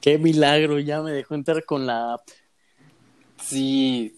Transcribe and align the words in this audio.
Qué 0.00 0.18
milagro, 0.18 0.78
ya 0.78 1.02
me 1.02 1.12
dejó 1.12 1.34
entrar 1.34 1.64
con 1.64 1.86
la 1.86 2.14
app. 2.14 2.22
Sí, 3.42 4.14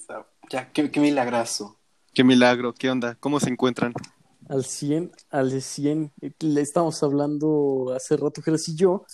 ya, 0.50 0.70
qué, 0.72 0.90
qué 0.90 1.00
milagrazo. 1.00 1.78
Qué 2.14 2.24
milagro, 2.24 2.74
¿qué 2.74 2.90
onda? 2.90 3.16
¿Cómo 3.20 3.40
se 3.40 3.50
encuentran? 3.50 3.92
Al 4.48 4.64
100, 4.64 5.12
al 5.30 5.60
100. 5.60 6.12
Le 6.40 6.60
estamos 6.60 7.02
hablando 7.02 7.92
hace 7.96 8.16
rato, 8.16 8.42
Geras 8.42 8.68
y 8.68 8.76
yo, 8.76 9.04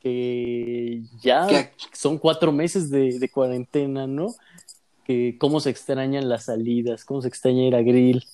que 0.00 1.02
ya 1.20 1.46
¿Qué? 1.46 1.70
son 1.92 2.18
cuatro 2.18 2.52
meses 2.52 2.90
de, 2.90 3.18
de 3.18 3.30
cuarentena, 3.30 4.06
¿no? 4.06 4.34
Que 5.04 5.36
cómo 5.38 5.60
se 5.60 5.70
extrañan 5.70 6.28
las 6.28 6.46
salidas, 6.46 7.04
cómo 7.04 7.22
se 7.22 7.28
extraña 7.28 7.64
ir 7.64 7.74
a 7.76 7.82
grill. 7.82 8.24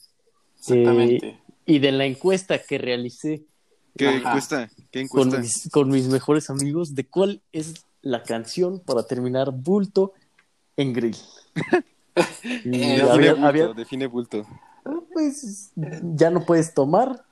Exactamente. 0.59 1.39
Y 1.67 1.81
de 1.81 1.93
la 1.93 2.07
encuesta 2.07 2.59
que 2.63 2.79
realicé 2.79 3.45
¿Qué 3.99 4.09
Ajá. 4.09 4.17
encuesta? 4.29 4.71
¿Qué 4.91 5.07
con 5.09 5.29
mis, 5.41 5.69
con 5.71 5.89
mis 5.91 6.07
mejores 6.09 6.49
amigos 6.49 6.95
de 6.95 7.07
cuál 7.07 7.43
es 7.53 7.85
la 8.01 8.23
canción 8.23 8.81
para 8.81 9.03
terminar 9.07 9.51
bulto 9.53 10.13
en 10.77 10.93
grill. 10.95 11.17
Define 12.65 13.03
había- 13.03 13.33
bulto, 13.35 13.47
había- 13.47 13.69
define 13.75 14.07
bulto. 14.07 14.47
pues 15.13 15.73
ya 15.77 16.31
no 16.31 16.47
puedes 16.47 16.73
tomar. 16.75 17.25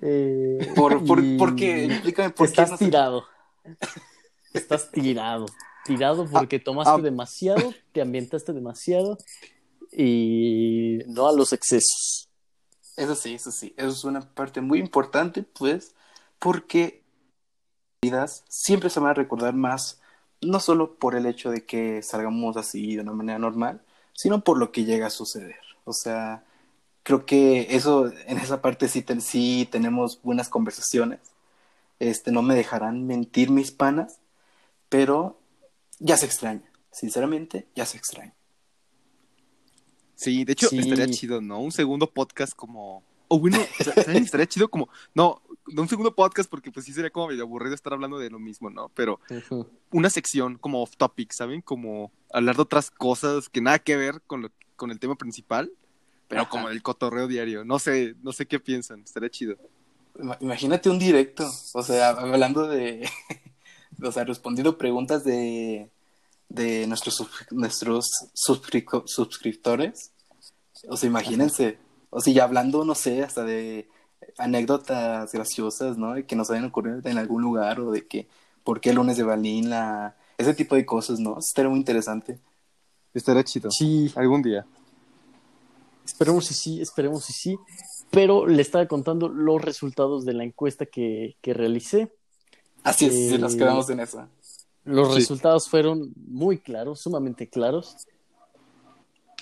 eh, 0.00 0.72
Por, 0.74 1.04
por, 1.04 1.22
y 1.22 1.36
porque, 1.36 1.84
explícame 1.86 2.30
por 2.30 2.46
qué 2.46 2.50
estás 2.50 2.70
no 2.70 2.76
se- 2.78 2.84
tirado. 2.86 3.24
Estás 4.52 4.90
tirado. 4.90 5.46
Tirado 5.84 6.26
porque 6.30 6.58
tomaste 6.60 6.92
ah. 6.94 6.98
demasiado, 7.02 7.74
te 7.92 8.00
ambientaste 8.00 8.52
demasiado 8.52 9.18
y 9.90 10.98
no 11.08 11.28
a 11.28 11.32
los 11.32 11.52
excesos. 11.52 12.28
Eso 12.96 13.14
sí, 13.14 13.34
eso 13.34 13.50
sí, 13.50 13.74
eso 13.76 13.88
es 13.90 14.04
una 14.04 14.20
parte 14.20 14.60
muy 14.60 14.78
importante, 14.78 15.42
pues, 15.42 15.94
porque 16.42 17.04
vidas 18.02 18.44
siempre 18.48 18.90
se 18.90 18.98
van 18.98 19.10
a 19.10 19.14
recordar 19.14 19.54
más, 19.54 20.00
no 20.40 20.58
solo 20.58 20.96
por 20.96 21.14
el 21.14 21.26
hecho 21.26 21.50
de 21.50 21.64
que 21.64 22.02
salgamos 22.02 22.56
así 22.56 22.96
de 22.96 23.02
una 23.02 23.12
manera 23.12 23.38
normal, 23.38 23.80
sino 24.12 24.42
por 24.42 24.58
lo 24.58 24.72
que 24.72 24.84
llega 24.84 25.06
a 25.06 25.10
suceder. 25.10 25.54
O 25.84 25.92
sea, 25.92 26.44
creo 27.04 27.24
que 27.26 27.68
eso, 27.76 28.12
en 28.26 28.38
esa 28.38 28.60
parte 28.60 28.88
sí, 28.88 29.02
ten- 29.02 29.20
sí 29.20 29.68
tenemos 29.70 30.20
buenas 30.22 30.48
conversaciones. 30.48 31.20
Este, 32.00 32.32
no 32.32 32.42
me 32.42 32.56
dejarán 32.56 33.06
mentir 33.06 33.50
mis 33.50 33.70
panas, 33.70 34.18
pero 34.88 35.38
ya 36.00 36.16
se 36.16 36.26
extraña. 36.26 36.68
Sinceramente, 36.90 37.68
ya 37.76 37.86
se 37.86 37.96
extraña. 37.98 38.34
Sí, 40.16 40.44
de 40.44 40.52
hecho, 40.52 40.68
Sí. 40.68 40.78
estaría 40.80 41.08
chido, 41.08 41.40
¿no? 41.40 41.60
Un 41.60 41.72
segundo 41.72 42.10
podcast 42.10 42.52
como. 42.54 43.04
O 43.34 43.38
bueno, 43.38 43.56
estaría 44.14 44.46
chido 44.46 44.68
como. 44.68 44.90
No, 45.14 45.40
no 45.68 45.82
un 45.82 45.88
segundo 45.88 46.14
podcast 46.14 46.50
porque 46.50 46.70
pues 46.70 46.84
sí 46.84 46.92
sería 46.92 47.08
como 47.10 47.28
medio 47.28 47.44
aburrido 47.44 47.74
estar 47.74 47.92
hablando 47.94 48.18
de 48.18 48.28
lo 48.28 48.38
mismo, 48.38 48.68
¿no? 48.68 48.90
Pero 48.90 49.20
una 49.90 50.10
sección 50.10 50.58
como 50.58 50.82
off 50.82 50.96
topic, 50.98 51.32
¿saben? 51.32 51.62
Como 51.62 52.12
hablar 52.30 52.56
de 52.56 52.62
otras 52.62 52.90
cosas 52.90 53.48
que 53.48 53.62
nada 53.62 53.78
que 53.78 53.96
ver 53.96 54.20
con, 54.26 54.42
lo, 54.42 54.50
con 54.76 54.90
el 54.90 54.98
tema 54.98 55.14
principal, 55.14 55.72
pero 56.28 56.42
Ajá. 56.42 56.50
como 56.50 56.68
del 56.68 56.82
cotorreo 56.82 57.26
diario. 57.26 57.64
No 57.64 57.78
sé, 57.78 58.16
no 58.22 58.32
sé 58.32 58.44
qué 58.44 58.60
piensan, 58.60 59.00
estaría 59.00 59.30
chido. 59.30 59.56
Ima- 60.18 60.36
Imagínate 60.40 60.90
un 60.90 60.98
directo, 60.98 61.48
o 61.72 61.82
sea, 61.82 62.10
hablando 62.10 62.66
de, 62.68 63.08
o 64.02 64.12
sea, 64.12 64.24
respondiendo 64.24 64.76
preguntas 64.76 65.24
de, 65.24 65.88
de 66.50 66.86
nuestros, 66.86 67.26
nuestros 67.50 68.04
suscriptores. 69.04 70.10
O 70.88 70.96
sea, 70.98 71.08
imagínense, 71.08 71.78
o 72.14 72.20
sea, 72.20 72.32
ya 72.32 72.44
hablando, 72.44 72.84
no 72.84 72.94
sé, 72.94 73.22
hasta 73.24 73.42
de 73.44 73.88
anécdotas 74.38 75.32
graciosas, 75.32 75.96
¿no? 75.98 76.14
De 76.14 76.24
que 76.26 76.36
nos 76.36 76.50
hayan 76.50 76.66
ocurrido 76.66 77.00
en 77.04 77.18
algún 77.18 77.42
lugar 77.42 77.80
o 77.80 77.90
de 77.90 78.06
que, 78.06 78.28
¿por 78.62 78.80
qué 78.80 78.90
el 78.90 78.96
lunes 78.96 79.16
de 79.16 79.24
Balín? 79.24 79.70
La... 79.70 80.14
Ese 80.38 80.54
tipo 80.54 80.74
de 80.76 80.86
cosas, 80.86 81.18
¿no? 81.18 81.38
Estaría 81.38 81.68
muy 81.70 81.78
interesante. 81.80 82.38
Estaría 83.14 83.42
chido. 83.44 83.70
Sí, 83.70 84.12
Algún 84.14 84.42
día. 84.42 84.64
esperemos 86.04 86.46
si 86.46 86.54
sí, 86.54 86.80
esperemos 86.80 87.24
si 87.24 87.32
sí. 87.32 87.58
Pero 88.10 88.46
le 88.46 88.60
estaba 88.62 88.86
contando 88.86 89.28
los 89.28 89.60
resultados 89.62 90.24
de 90.24 90.34
la 90.34 90.44
encuesta 90.44 90.84
que, 90.86 91.36
que 91.40 91.54
realicé. 91.54 92.12
Así 92.82 93.06
es, 93.06 93.12
si 93.30 93.38
nos 93.38 93.54
Eh, 93.54 93.58
quedamos 93.58 93.88
en 93.90 94.00
eso. 94.00 94.28
Los 94.84 95.08
Sí. 95.10 95.14
resultados 95.20 95.68
fueron 95.68 96.12
muy 96.16 96.58
claros, 96.58 97.00
sumamente 97.00 97.48
claros. 97.48 97.96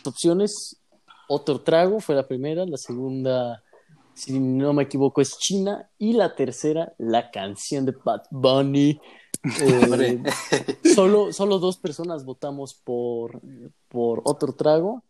Opciones, 0.04 0.79
otro 1.32 1.60
trago 1.60 2.00
fue 2.00 2.16
la 2.16 2.26
primera, 2.26 2.66
la 2.66 2.76
segunda, 2.76 3.62
si 4.14 4.41
no 4.41 4.72
me 4.72 4.82
equivoco, 4.82 5.20
es 5.20 5.38
China 5.38 5.88
y 5.96 6.12
la 6.12 6.34
tercera, 6.34 6.92
la 6.98 7.30
canción 7.30 7.86
de 7.86 7.92
Bad 7.92 8.22
Bunny. 8.32 9.00
Eh, 9.62 10.22
solo, 10.94 11.32
solo 11.32 11.60
dos 11.60 11.76
personas 11.76 12.24
votamos 12.24 12.74
por, 12.74 13.41
por 13.88 14.22
otro 14.24 14.54
trago, 14.54 15.04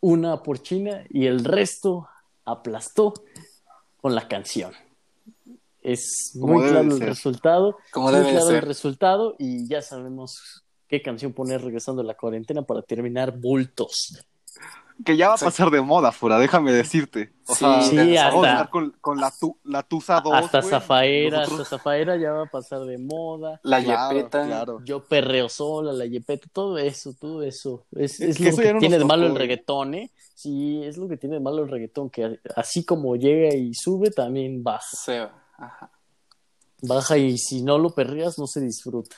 una 0.00 0.42
por 0.42 0.62
China 0.62 1.04
y 1.10 1.26
el 1.26 1.44
resto 1.44 2.08
aplastó 2.46 3.12
con 4.00 4.14
la 4.14 4.26
canción. 4.28 4.72
Es 5.82 6.32
muy 6.34 6.66
claro 6.66 6.94
el 6.94 7.00
resultado. 7.00 7.76
Como 7.92 8.10
Muy 8.10 8.22
claro 8.22 8.48
el 8.48 8.62
resultado 8.62 9.36
y 9.38 9.68
ya 9.68 9.82
sabemos 9.82 10.64
qué 10.88 11.02
canción 11.02 11.34
poner 11.34 11.60
regresando 11.62 12.00
a 12.00 12.06
la 12.06 12.14
cuarentena 12.14 12.62
para 12.62 12.80
terminar 12.80 13.38
bultos. 13.38 14.24
Que 15.04 15.16
ya 15.16 15.28
va 15.28 15.34
a 15.34 15.38
pasar 15.38 15.70
de 15.70 15.80
moda, 15.80 16.12
fuera, 16.12 16.38
déjame 16.38 16.72
decirte. 16.72 17.32
O 17.46 17.54
Sí, 17.54 17.60
sea, 17.64 17.82
sí, 17.82 17.96
vamos 17.96 18.18
hasta- 18.18 18.46
a 18.48 18.50
estar 18.52 18.70
con, 18.70 18.90
con 19.00 19.20
la, 19.20 19.30
tu, 19.38 19.58
la 19.64 19.82
Tusa 19.82 20.20
2. 20.20 20.32
hasta 20.34 20.60
güey. 20.60 20.70
Zafaera, 20.70 21.38
Nosotros- 21.40 21.60
hasta 21.62 21.76
Zafaera 21.78 22.16
ya 22.16 22.32
va 22.32 22.42
a 22.44 22.46
pasar 22.50 22.80
de 22.84 22.98
moda. 22.98 23.60
La 23.64 23.82
Claro, 23.82 24.16
yepeta. 24.16 24.46
claro. 24.46 24.80
Yo 24.84 25.04
perreo 25.04 25.48
sola, 25.48 25.92
la 25.92 26.06
yepeta, 26.06 26.46
todo 26.52 26.78
eso, 26.78 27.14
todo 27.18 27.42
eso. 27.42 27.84
Es, 27.92 28.20
es 28.20 28.36
que 28.36 28.44
lo 28.44 28.48
eso 28.50 28.62
que 28.62 28.72
no 28.74 28.78
tiene 28.80 28.98
de 28.98 29.04
malo 29.04 29.26
el 29.26 29.34
reggaetón, 29.34 29.94
¿eh? 29.94 30.10
Sí, 30.34 30.82
es 30.84 30.96
lo 30.96 31.08
que 31.08 31.16
tiene 31.16 31.36
de 31.36 31.40
malo 31.40 31.62
el 31.64 31.68
reggaetón, 31.70 32.10
que 32.10 32.38
así 32.56 32.84
como 32.84 33.16
llega 33.16 33.54
y 33.54 33.74
sube, 33.74 34.10
también 34.10 34.62
baja. 34.62 34.86
Se 34.96 35.20
va. 35.20 35.32
Ajá. 35.58 35.90
Baja 36.84 37.16
y 37.16 37.38
si 37.38 37.62
no 37.62 37.78
lo 37.78 37.90
perreas, 37.90 38.38
no 38.38 38.46
se 38.46 38.60
disfruta. 38.60 39.16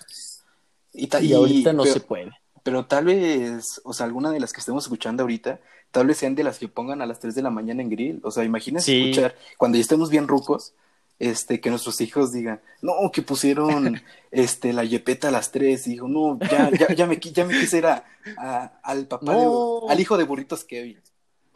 Y, 0.92 1.06
ta- 1.06 1.20
Y, 1.20 1.28
y- 1.28 1.32
ahorita 1.32 1.72
no 1.72 1.82
pero- 1.82 1.94
se 1.94 2.00
puede. 2.00 2.30
Pero 2.64 2.86
tal 2.86 3.04
vez, 3.04 3.80
o 3.84 3.92
sea, 3.92 4.06
alguna 4.06 4.30
de 4.32 4.40
las 4.40 4.52
que 4.52 4.58
estemos 4.60 4.84
escuchando 4.84 5.22
ahorita, 5.22 5.60
tal 5.92 6.06
vez 6.08 6.18
sean 6.18 6.34
de 6.34 6.42
las 6.42 6.58
que 6.58 6.66
pongan 6.66 7.00
a 7.02 7.06
las 7.06 7.20
3 7.20 7.36
de 7.36 7.42
la 7.42 7.50
mañana 7.50 7.82
en 7.82 7.90
grill. 7.90 8.20
O 8.24 8.32
sea, 8.32 8.42
imagínense 8.42 8.86
Sí. 8.90 9.10
escuchar, 9.10 9.36
cuando 9.58 9.76
ya 9.76 9.82
estemos 9.82 10.10
bien 10.10 10.26
rucos, 10.26 10.74
este, 11.20 11.60
que 11.60 11.70
nuestros 11.70 12.00
hijos 12.00 12.32
digan, 12.32 12.60
no, 12.82 12.94
que 13.12 13.22
pusieron 13.22 14.02
este, 14.32 14.72
la 14.72 14.82
yepeta 14.82 15.28
a 15.28 15.30
las 15.30 15.52
3. 15.52 15.86
Y 15.86 15.90
digo, 15.90 16.08
no, 16.08 16.38
ya, 16.50 16.70
ya, 16.70 16.92
ya, 16.94 17.06
me, 17.06 17.18
ya 17.20 17.44
me 17.44 17.52
quise 17.60 17.78
ir 17.78 17.86
a- 17.86 18.04
a- 18.36 18.72
al 18.82 19.06
papá, 19.06 19.36
de- 19.36 19.46
al 19.92 20.00
hijo 20.00 20.16
de 20.16 20.24
burritos 20.24 20.64
Kevin. 20.64 20.98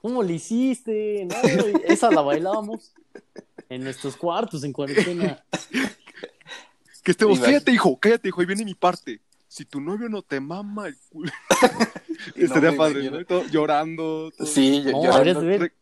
¿Cómo 0.00 0.22
le 0.22 0.34
hiciste? 0.34 1.26
No, 1.26 1.34
esa 1.84 2.10
la 2.12 2.20
bailábamos 2.20 2.92
en 3.68 3.82
nuestros 3.82 4.14
cuartos 4.16 4.62
en 4.62 4.72
cuarentena. 4.72 5.42
Que 7.02 7.12
estemos, 7.12 7.40
cállate, 7.40 7.72
hijo, 7.72 7.98
cállate, 7.98 8.28
hijo, 8.28 8.40
ahí 8.40 8.46
viene 8.46 8.64
mi 8.64 8.74
parte. 8.74 9.20
Si 9.58 9.64
tu 9.64 9.80
novio 9.80 10.08
no 10.08 10.22
te 10.22 10.38
mama 10.38 10.86
el 10.86 10.96
culo. 11.10 11.32
No 12.36 12.44
Estaría 12.44 12.76
padre. 12.76 13.10
¿no? 13.10 13.24
Todo 13.24 13.44
llorando. 13.46 14.30
todo. 14.36 14.46
Sí, 14.46 14.82
No, 14.84 15.24
de 15.24 15.34
ver. 15.34 15.74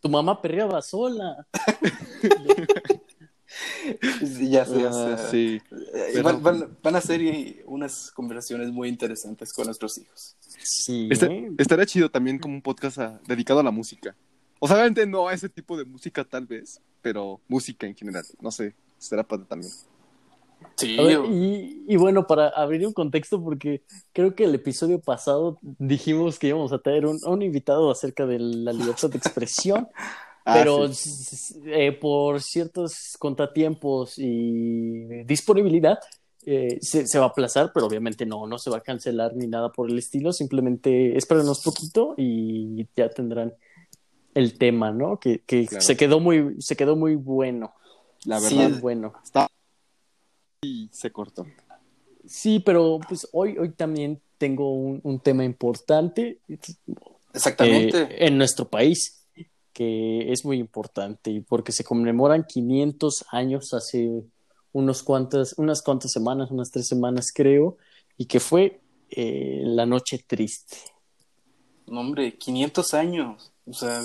Tu 0.00 0.08
mamá 0.08 0.40
perreaba 0.42 0.82
sola. 0.82 1.46
sí, 4.20 4.50
ya 4.50 4.64
sé, 4.64 4.80
ya 4.82 4.90
Ah, 4.92 5.18
sé. 5.18 5.30
sí. 5.30 5.60
Eh, 5.72 6.10
Pero- 6.14 6.22
van, 6.24 6.42
van- 6.42 6.78
van 6.82 6.96
a 6.96 7.00
ser 7.00 7.20
unas 7.66 8.10
conversaciones 8.12 8.70
muy 8.72 8.88
interesantes 8.88 9.52
con 9.52 9.66
nuestros 9.66 9.98
hijos. 9.98 10.36
Sí. 10.62 11.08
Este- 11.10 11.50
estaría 11.58 11.86
chido 11.86 12.10
también 12.10 12.38
como 12.38 12.54
un 12.54 12.62
podcast 12.62 12.98
a- 12.98 13.20
dedicado 13.26 13.60
a 13.60 13.64
la 13.64 13.70
música. 13.70 14.16
O 14.60 14.66
sea, 14.66 14.76
obviamente 14.76 15.06
no 15.06 15.28
a 15.28 15.34
ese 15.34 15.48
tipo 15.48 15.76
de 15.76 15.84
música 15.84 16.24
tal 16.24 16.46
vez, 16.46 16.80
pero 17.00 17.40
música 17.48 17.86
en 17.86 17.94
general. 17.96 18.24
No 18.40 18.50
sé, 18.50 18.74
estará 19.00 19.22
padre 19.22 19.46
también. 19.48 19.72
Sí, 20.76 20.96
A 20.98 21.02
ver, 21.02 21.20
y, 21.30 21.84
y 21.88 21.96
bueno, 21.96 22.26
para 22.26 22.48
abrir 22.48 22.86
un 22.86 22.92
contexto, 22.92 23.42
porque 23.42 23.82
creo 24.12 24.34
que 24.34 24.44
el 24.44 24.54
episodio 24.54 25.00
pasado 25.00 25.58
dijimos 25.62 26.38
que 26.38 26.48
íbamos 26.48 26.72
a 26.72 26.78
traer 26.78 27.06
un, 27.06 27.18
un 27.24 27.42
invitado 27.42 27.90
acerca 27.90 28.26
de 28.26 28.38
la 28.38 28.72
libertad 28.72 29.10
de 29.10 29.18
expresión, 29.18 29.88
Ah, 30.44 30.54
pero 30.54 30.92
sí. 30.92 31.60
eh, 31.66 31.92
por 31.92 32.40
ciertos 32.42 33.16
contratiempos 33.20 34.14
y 34.18 35.22
disponibilidad 35.22 36.00
eh, 36.44 36.78
se, 36.80 37.06
se 37.06 37.18
va 37.20 37.26
a 37.26 37.28
aplazar, 37.28 37.70
pero 37.72 37.86
obviamente 37.86 38.26
no, 38.26 38.48
no 38.48 38.58
se 38.58 38.68
va 38.68 38.78
a 38.78 38.80
cancelar 38.80 39.36
ni 39.36 39.46
nada 39.46 39.70
por 39.70 39.88
el 39.88 39.96
estilo, 39.98 40.32
simplemente 40.32 41.16
espérenos 41.16 41.62
poquito 41.62 42.14
y 42.16 42.88
ya 42.96 43.08
tendrán 43.08 43.54
el 44.34 44.58
tema, 44.58 44.90
¿no? 44.90 45.20
Que, 45.20 45.42
que 45.46 45.66
Claro. 45.66 45.82
se 45.84 45.96
quedó 45.96 46.18
muy, 46.18 46.56
se 46.60 46.74
quedó 46.74 46.96
muy 46.96 47.14
bueno, 47.14 47.72
la 48.24 48.40
sí, 48.40 48.56
verdad, 48.56 48.70
muy 48.70 48.80
bueno. 48.80 49.12
está 49.22 49.46
y 50.62 50.88
se 50.92 51.10
cortó. 51.10 51.46
Sí, 52.24 52.60
pero 52.60 53.00
pues 53.06 53.28
hoy, 53.32 53.58
hoy 53.58 53.70
también 53.70 54.20
tengo 54.38 54.72
un, 54.72 55.00
un 55.02 55.18
tema 55.20 55.44
importante 55.44 56.38
exactamente. 57.34 58.02
eh, 58.02 58.26
en 58.26 58.38
nuestro 58.38 58.68
país, 58.68 59.26
que 59.72 60.32
es 60.32 60.44
muy 60.44 60.58
importante 60.58 61.30
y 61.30 61.40
porque 61.40 61.72
se 61.72 61.84
conmemoran 61.84 62.44
500 62.44 63.24
años 63.32 63.74
hace 63.74 64.22
unos 64.72 65.02
cuantas, 65.02 65.54
unas 65.58 65.82
cuantas 65.82 66.12
semanas, 66.12 66.50
unas 66.50 66.70
tres 66.70 66.86
semanas 66.86 67.32
creo, 67.34 67.76
y 68.16 68.26
que 68.26 68.40
fue 68.40 68.80
eh, 69.10 69.62
La 69.64 69.84
Noche 69.84 70.24
Triste. 70.26 70.76
No, 71.86 72.00
hombre, 72.00 72.38
500 72.38 72.94
años. 72.94 73.52
O 73.66 73.74
sea, 73.74 74.02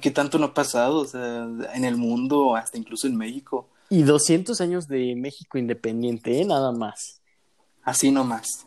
¿qué 0.00 0.10
tanto 0.12 0.38
no 0.38 0.46
ha 0.46 0.54
pasado? 0.54 0.98
O 0.98 1.04
sea, 1.04 1.48
en 1.74 1.84
el 1.84 1.96
mundo, 1.96 2.54
hasta 2.54 2.78
incluso 2.78 3.06
en 3.08 3.16
México. 3.16 3.68
Y 3.90 4.02
200 4.02 4.60
años 4.60 4.88
de 4.88 5.14
México 5.16 5.58
independiente, 5.58 6.40
¿eh? 6.40 6.44
nada 6.44 6.72
más. 6.72 7.20
Así 7.82 8.10
nomás. 8.10 8.64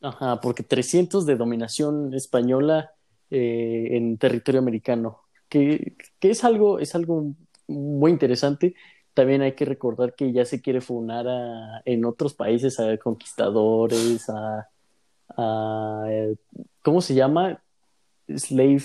Ajá, 0.00 0.40
porque 0.40 0.62
300 0.62 1.26
de 1.26 1.36
dominación 1.36 2.14
española 2.14 2.92
eh, 3.30 3.88
en 3.92 4.16
territorio 4.18 4.60
americano, 4.60 5.20
que, 5.48 5.96
que, 6.18 6.30
es 6.30 6.44
algo, 6.44 6.78
es 6.78 6.94
algo 6.94 7.34
muy 7.66 8.10
interesante. 8.10 8.74
También 9.12 9.42
hay 9.42 9.54
que 9.54 9.64
recordar 9.64 10.14
que 10.14 10.32
ya 10.32 10.44
se 10.44 10.62
quiere 10.62 10.80
funar 10.80 11.28
a, 11.28 11.82
en 11.84 12.04
otros 12.04 12.34
países 12.34 12.80
a 12.80 12.96
conquistadores, 12.96 14.28
a, 14.30 14.68
a 15.36 16.06
¿cómo 16.82 17.00
se 17.00 17.14
llama? 17.14 17.62
Slave 18.28 18.84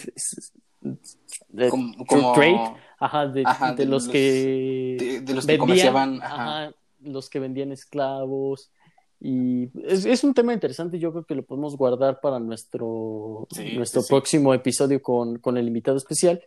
de, 1.50 1.70
como, 1.70 2.06
como... 2.06 2.34
trade, 2.34 2.60
ajá, 3.00 3.28
de, 3.28 3.44
Ajá, 3.46 3.72
de 3.74 3.86
de 3.86 3.92
los, 3.92 4.04
los- 4.06 4.12
que 4.12 4.98
de- 5.00 5.22
de 5.22 5.34
los 5.34 5.46
que 5.46 5.52
vendían, 5.54 5.60
comerciaban, 5.60 6.22
ajá. 6.22 6.64
ajá, 6.66 6.76
los 7.02 7.30
que 7.30 7.40
vendían 7.40 7.72
esclavos. 7.72 8.72
Y 9.20 9.70
es, 9.88 10.06
es 10.06 10.24
un 10.24 10.34
tema 10.34 10.54
interesante, 10.54 11.00
yo 11.00 11.12
creo 11.12 11.24
que 11.26 11.36
lo 11.36 11.44
podemos 11.44 11.76
guardar 11.78 12.20
para 12.20 12.40
nuestro, 12.40 13.48
Sí, 13.52 13.74
nuestro 13.76 14.02
sí, 14.02 14.08
sí. 14.08 14.12
próximo 14.14 14.54
episodio 14.54 15.02
con, 15.02 15.40
con 15.40 15.58
el 15.58 15.68
invitado 15.68 15.98
especial. 15.98 16.44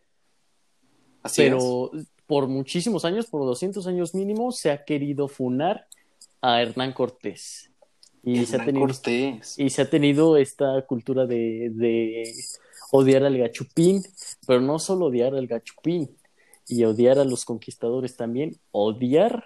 Así 1.23 1.43
es. 1.43 1.49
pero 1.49 1.91
por 2.27 2.47
muchísimos 2.47 3.05
años, 3.05 3.27
por 3.27 3.41
200 3.47 3.87
años 3.87 4.15
mínimo, 4.15 4.53
se 4.53 4.71
ha 4.71 4.85
querido 4.85 5.29
funar 5.29 5.87
a 6.43 6.61
Hernán 6.63 6.93
Cortés. 6.93 7.71
Y 8.23 8.45
se 8.47 8.57
ha 8.57 8.65
tenido 8.65 8.87
Cortés. 8.87 9.59
y 9.59 9.71
se 9.71 9.83
ha 9.83 9.89
tenido 9.91 10.37
esta 10.37 10.85
cultura 10.87 11.25
de, 11.27 11.71
de 11.73 12.31
odiar 12.91 13.25
al 13.25 13.37
gachupín, 13.39 14.03
pero 14.47 14.61
no 14.61 14.79
solo 14.79 15.07
odiar 15.07 15.35
al 15.35 15.47
gachupín 15.47 16.17
y 16.67 16.85
odiar 16.85 17.19
a 17.19 17.25
los 17.25 17.45
conquistadores 17.45 18.17
también, 18.17 18.59
odiar 18.73 19.45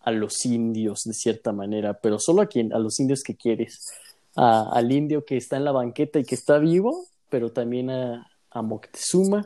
a 0.00 0.10
los 0.10 0.44
indios 0.46 1.02
de 1.04 1.14
cierta 1.14 1.52
manera, 1.52 1.94
pero 2.00 2.18
solo 2.18 2.42
a 2.42 2.46
quien, 2.46 2.72
a 2.72 2.78
los 2.78 2.98
indios 3.00 3.22
que 3.22 3.36
quieres, 3.36 3.88
A- 4.34 4.70
al 4.72 4.90
indio 4.90 5.24
que 5.24 5.36
está 5.36 5.56
en 5.58 5.64
la 5.64 5.72
banqueta 5.72 6.18
y 6.18 6.24
que 6.24 6.34
está 6.34 6.58
vivo, 6.58 7.06
pero 7.28 7.52
también 7.52 7.90
a, 7.90 8.26
a 8.50 8.62
Moctezuma 8.62 9.44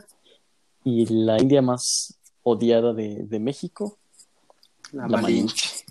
y 0.85 1.07
la 1.07 1.41
india 1.43 1.61
más 1.61 2.15
odiada 2.45 2.93
de, 2.93 3.25
de 3.25 3.39
México, 3.41 3.99
La, 4.93 5.09
la 5.09 5.21
Malinche. 5.21 5.85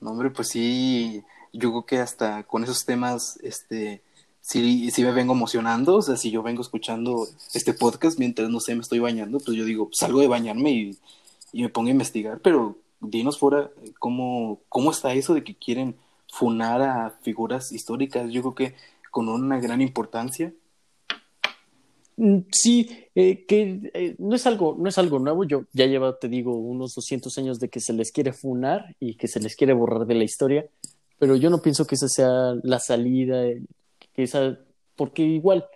No, 0.00 0.10
hombre, 0.10 0.30
pues 0.30 0.48
sí, 0.48 1.22
yo 1.52 1.70
creo 1.70 1.86
que 1.86 1.98
hasta 1.98 2.42
con 2.42 2.64
esos 2.64 2.84
temas, 2.84 3.38
este, 3.42 4.02
sí 4.40 4.92
me 4.98 5.12
vengo 5.12 5.34
emocionando, 5.34 5.96
o 5.96 6.02
sea, 6.02 6.16
si 6.16 6.30
yo 6.30 6.42
vengo 6.42 6.62
escuchando 6.62 7.28
este 7.54 7.72
podcast 7.74 8.18
mientras, 8.18 8.48
no 8.50 8.60
sé, 8.60 8.74
me 8.74 8.82
estoy 8.82 8.98
bañando, 8.98 9.38
pues 9.38 9.56
yo 9.56 9.64
digo, 9.64 9.88
salgo 9.92 10.20
de 10.20 10.28
bañarme 10.28 10.70
y, 10.70 10.98
me 11.52 11.68
pongo 11.68 11.88
a 11.88 11.92
investigar, 11.92 12.40
pero 12.40 12.78
dinos 13.00 13.38
fuera 13.38 13.70
cómo, 13.98 14.60
cómo 14.68 14.92
está 14.92 15.12
eso 15.14 15.34
de 15.34 15.42
que 15.42 15.56
quieren 15.56 15.96
funar 16.32 16.80
a 16.82 17.10
figuras 17.22 17.72
históricas, 17.72 18.30
yo 18.30 18.40
creo 18.42 18.54
que 18.54 18.74
con 19.10 19.28
una 19.28 19.58
gran 19.60 19.80
importancia. 19.80 20.52
Mm, 22.16 22.40
Sí, 22.52 22.88
eh, 23.14 23.44
que 23.46 23.90
eh, 23.94 24.14
no 24.18 24.36
es 24.36 24.46
algo, 24.46 24.76
no 24.78 24.88
es 24.88 24.98
algo 24.98 25.18
nuevo. 25.18 25.44
Yo 25.44 25.64
ya 25.72 25.86
lleva, 25.86 26.18
te 26.18 26.28
digo, 26.28 26.56
unos 26.56 26.94
200 26.94 27.36
años 27.38 27.58
de 27.58 27.68
que 27.68 27.80
se 27.80 27.92
les 27.92 28.12
quiere 28.12 28.32
funar 28.32 28.94
y 29.00 29.14
que 29.16 29.28
se 29.28 29.40
les 29.40 29.56
quiere 29.56 29.72
borrar 29.72 30.06
de 30.06 30.14
la 30.14 30.24
historia, 30.24 30.66
pero 31.18 31.36
yo 31.36 31.50
no 31.50 31.62
pienso 31.62 31.86
que 31.86 31.96
esa 31.96 32.08
sea 32.08 32.54
la 32.62 32.78
salida, 32.78 33.46
eh, 33.46 33.62
que 34.14 34.28
porque 34.96 35.22
igual, 35.22 35.66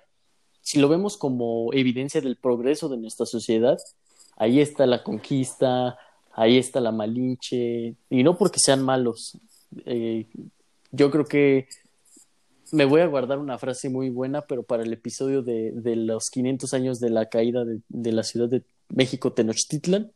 si 0.60 0.78
lo 0.78 0.88
vemos 0.88 1.16
como 1.16 1.72
evidencia 1.72 2.20
del 2.20 2.36
progreso 2.36 2.88
de 2.88 2.96
nuestra 2.96 3.26
sociedad, 3.26 3.78
ahí 4.36 4.60
está 4.60 4.86
la 4.86 5.02
conquista, 5.02 5.98
ahí 6.32 6.58
está 6.58 6.80
la 6.80 6.92
Malinche, 6.92 7.94
y 8.10 8.22
no 8.22 8.36
porque 8.36 8.58
sean 8.58 8.82
malos. 8.82 9.38
Eh, 9.86 10.26
yo 10.92 11.10
creo 11.10 11.24
que 11.24 11.68
me 12.72 12.84
voy 12.84 13.00
a 13.00 13.06
guardar 13.06 13.38
una 13.38 13.58
frase 13.58 13.88
muy 13.88 14.10
buena, 14.10 14.42
pero 14.42 14.62
para 14.62 14.82
el 14.82 14.92
episodio 14.92 15.42
de, 15.42 15.72
de 15.72 15.96
los 15.96 16.28
500 16.30 16.74
años 16.74 17.00
de 17.00 17.10
la 17.10 17.28
caída 17.28 17.64
de, 17.64 17.80
de 17.88 18.12
la 18.12 18.22
Ciudad 18.24 18.48
de 18.48 18.62
México, 18.88 19.32
Tenochtitlan, 19.32 20.12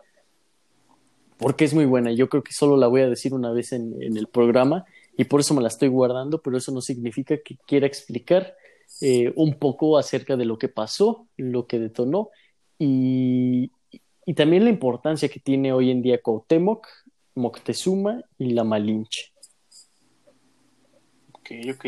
porque 1.39 1.65
es 1.65 1.73
muy 1.73 1.85
buena. 1.85 2.13
Yo 2.13 2.29
creo 2.29 2.43
que 2.43 2.53
solo 2.53 2.77
la 2.77 2.89
voy 2.89 3.03
a 3.03 3.09
decir 3.09 3.33
una 3.33 3.53
vez 3.53 3.73
en, 3.73 4.03
en 4.03 4.17
el 4.17 4.27
programa 4.27 4.87
y 5.19 5.25
por 5.25 5.41
eso 5.41 5.53
me 5.53 5.61
la 5.61 5.69
estoy 5.69 5.89
guardando, 5.89 6.41
pero 6.41 6.57
eso 6.57 6.71
no 6.71 6.81
significa 6.81 7.37
que 7.45 7.59
quiera 7.67 7.89
explicar 7.89 8.55
eh, 9.01 9.33
un 9.35 9.59
poco 9.59 9.99
acerca 9.99 10.37
de 10.37 10.45
lo 10.45 10.59
que 10.59 10.69
pasó, 10.69 11.27
lo 11.37 11.67
que 11.67 11.81
detonó 11.81 12.31
y, 12.79 13.73
y 14.25 14.35
también 14.35 14.63
la 14.63 14.71
importancia 14.71 15.29
que 15.29 15.41
tiene 15.41 15.73
hoy 15.73 15.91
en 15.91 16.03
día 16.03 16.23
Cuauhtémoc, 16.23 16.87
Moctezuma 17.35 18.23
y 18.39 18.51
la 18.51 18.63
Malinche. 18.63 19.33
Ok, 21.33 21.51
ok. 21.75 21.87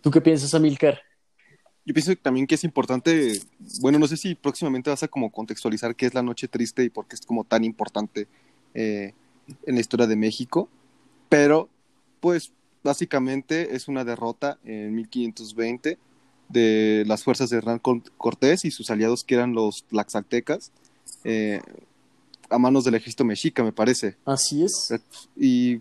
¿Tú 0.00 0.10
qué 0.10 0.22
piensas, 0.22 0.54
Amilcar? 0.54 1.02
Yo 1.84 1.92
pienso 1.92 2.16
también 2.16 2.46
que 2.46 2.54
es 2.54 2.64
importante, 2.64 3.40
bueno, 3.82 3.98
no 3.98 4.08
sé 4.08 4.16
si 4.16 4.34
próximamente 4.34 4.88
vas 4.88 5.02
a 5.02 5.08
como 5.08 5.30
contextualizar 5.30 5.94
qué 5.94 6.06
es 6.06 6.14
la 6.14 6.22
Noche 6.22 6.48
Triste 6.48 6.82
y 6.82 6.88
por 6.88 7.06
qué 7.06 7.16
es 7.16 7.26
como 7.26 7.44
tan 7.44 7.62
importante 7.62 8.26
eh, 8.72 9.12
en 9.66 9.74
la 9.74 9.80
historia 9.80 10.06
de 10.06 10.16
México, 10.16 10.70
pero 11.28 11.68
pues 12.20 12.52
básicamente 12.82 13.74
es 13.74 13.88
una 13.88 14.04
derrota 14.04 14.58
en 14.64 14.94
1520 14.94 15.98
de 16.48 17.04
las 17.06 17.24
fuerzas 17.24 17.50
de 17.50 17.56
Hernán 17.58 17.78
Cor- 17.80 18.02
Cortés 18.16 18.64
y 18.64 18.70
sus 18.70 18.90
aliados 18.90 19.24
que 19.24 19.34
eran 19.34 19.52
los 19.54 19.84
tlaxaltecas 19.88 20.70
eh, 21.24 21.60
a 22.48 22.58
manos 22.58 22.84
del 22.84 22.94
ejército 22.94 23.24
mexica, 23.24 23.64
me 23.64 23.72
parece. 23.72 24.16
Así 24.24 24.62
es. 24.62 24.94
Y, 25.36 25.80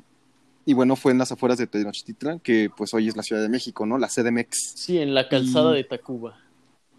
y 0.65 0.74
bueno, 0.74 0.95
fue 0.95 1.12
en 1.12 1.19
las 1.19 1.31
afueras 1.31 1.59
de 1.59 1.68
Tenochtitlan, 1.68 2.39
que 2.39 2.71
pues 2.75 2.92
hoy 2.95 3.07
es 3.07 3.15
la 3.15 3.21
Ciudad 3.21 3.44
de 3.44 3.50
México, 3.50 3.86
¿no? 3.86 4.00
La 4.00 4.07
CDMX. 4.07 4.74
Sí, 4.75 4.97
en 4.97 5.13
la 5.13 5.30
calzada 5.30 5.74
Y- 5.74 5.77
de 5.77 5.83
Tacuba. 5.83 6.39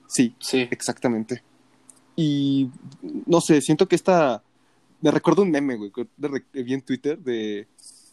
Sí, 0.06 0.34
Sí. 0.38 0.69
Exactamente. 0.70 1.43
Y 2.14 2.70
no 3.26 3.40
sé, 3.40 3.60
siento 3.60 3.88
que 3.88 3.96
esta. 3.96 4.43
Me 5.02 5.10
recuerdo 5.10 5.43
un 5.43 5.50
meme, 5.50 5.76
güey, 5.76 5.90
que 5.90 6.06
vi 6.62 6.72
en 6.75 6.82
Twitter 6.82 7.19
de, 7.19 7.66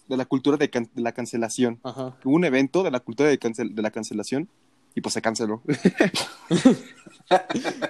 de 0.07 0.17
la 0.17 0.25
cultura 0.25 0.57
de, 0.57 0.69
can- 0.69 0.89
de 0.93 1.01
la 1.01 1.11
cancelación. 1.11 1.79
Ajá. 1.83 2.15
Hubo 2.23 2.35
un 2.35 2.45
evento 2.45 2.83
de 2.83 2.91
la 2.91 2.99
cultura 2.99 3.29
de, 3.29 3.39
cancel- 3.39 3.73
de 3.73 3.81
la 3.81 3.91
cancelación 3.91 4.49
y 4.95 5.01
pues 5.01 5.13
se 5.13 5.21
canceló. 5.21 5.61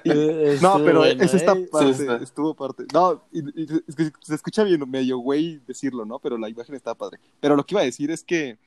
Eh, 0.06 0.58
No, 0.62 0.70
estuvo 0.78 0.86
pero 0.86 1.00
bueno, 1.00 1.24
es 1.24 1.34
esta 1.34 1.54
¿eh? 1.54 1.68
parte, 1.72 1.94
Sí, 1.96 2.06
estuvo 2.22 2.54
parte. 2.54 2.86
No, 2.94 3.24
y- 3.32 3.40
y 3.64 3.68
es 3.88 3.96
que 3.96 4.12
se 4.22 4.36
escucha 4.36 4.64
bien 4.64 4.88
medio 4.90 5.18
güey 5.18 5.60
decirlo, 5.68 6.06
¿no? 6.06 6.20
Pero 6.20 6.38
la 6.38 6.50
imagen 6.50 6.76
está 6.76 6.94
padre. 6.96 7.20
Pero 7.40 7.56
lo 7.56 7.66
que 7.66 7.74
iba 7.76 7.82
a 7.82 7.86
decir 7.86 8.12
es 8.12 8.24
que 8.24 8.58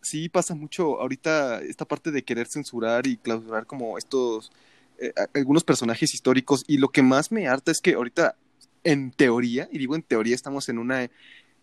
sí 0.00 0.28
pasa 0.28 0.54
mucho 0.54 1.00
ahorita 1.00 1.60
esta 1.62 1.84
parte 1.84 2.10
de 2.10 2.24
querer 2.24 2.46
censurar 2.46 3.06
y 3.06 3.16
clausurar 3.16 3.66
como 3.66 3.96
estos 3.98 4.50
eh, 4.98 5.12
algunos 5.34 5.64
personajes 5.64 6.14
históricos 6.14 6.64
y 6.66 6.78
lo 6.78 6.88
que 6.88 7.02
más 7.02 7.32
me 7.32 7.48
harta 7.48 7.70
es 7.70 7.80
que 7.80 7.94
ahorita 7.94 8.36
en 8.84 9.10
teoría, 9.12 9.68
y 9.72 9.78
digo 9.78 9.94
en 9.94 10.02
teoría 10.02 10.34
estamos 10.34 10.68
en 10.68 10.78
una 10.78 11.08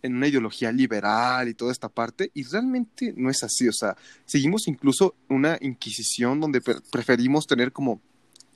en 0.04 0.16
una 0.16 0.28
ideología 0.28 0.72
liberal 0.72 1.48
y 1.50 1.54
toda 1.54 1.72
esta 1.72 1.90
parte, 1.90 2.32
y 2.34 2.44
realmente 2.44 3.14
no 3.16 3.30
es 3.30 3.44
así, 3.44 3.68
o 3.68 3.74
sea, 3.74 3.96
seguimos 4.26 4.68
incluso 4.68 5.16
una 5.30 5.58
inquisición 5.62 6.40
donde 6.40 6.62
pre- 6.62 6.82
preferimos 6.92 7.46
tener 7.48 7.72
como 7.72 8.02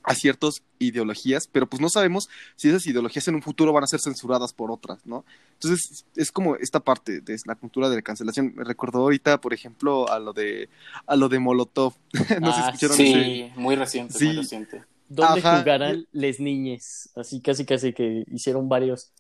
a 0.07 0.13
ciertas 0.13 0.61
ideologías, 0.77 1.47
pero 1.51 1.67
pues 1.67 1.81
no 1.81 1.89
sabemos 1.89 2.29
si 2.55 2.69
esas 2.69 2.85
ideologías 2.85 3.27
en 3.27 3.33
un 3.35 3.41
futuro 3.41 3.73
van 3.73 3.83
a 3.83 3.87
ser 3.87 3.99
censuradas 3.99 4.53
por 4.53 4.69
otras, 4.69 4.99
¿no? 5.05 5.25
Entonces 5.53 6.05
es 6.15 6.31
como 6.31 6.55
esta 6.57 6.79
parte 6.79 7.21
de 7.21 7.35
la 7.45 7.55
cultura 7.55 7.89
de 7.89 7.95
la 7.95 8.01
cancelación. 8.03 8.53
Me 8.55 8.63
recordó 8.63 8.99
ahorita, 8.99 9.41
por 9.41 9.51
ejemplo, 9.51 10.07
a 10.11 10.19
lo 10.19 10.31
de 10.31 10.69
a 11.07 11.15
lo 11.15 11.27
de 11.27 11.39
Molotov. 11.39 11.95
no 12.39 12.51
sé 12.53 12.61
si 12.61 12.61
Ah, 12.61 12.69
escucharon 12.71 13.01
ese. 13.01 13.03
Sí, 13.23 13.51
muy 13.55 13.75
reciente, 13.75 14.13
Sí. 14.13 14.25
muy 14.27 14.35
reciente. 14.35 14.83
¿Dónde 15.09 15.39
Ajá. 15.39 15.59
jugarán 15.59 16.05
les 16.11 16.39
niñes? 16.39 17.09
Así 17.15 17.39
casi 17.41 17.65
casi 17.65 17.91
que 17.93 18.25
hicieron 18.31 18.69
varios 18.69 19.11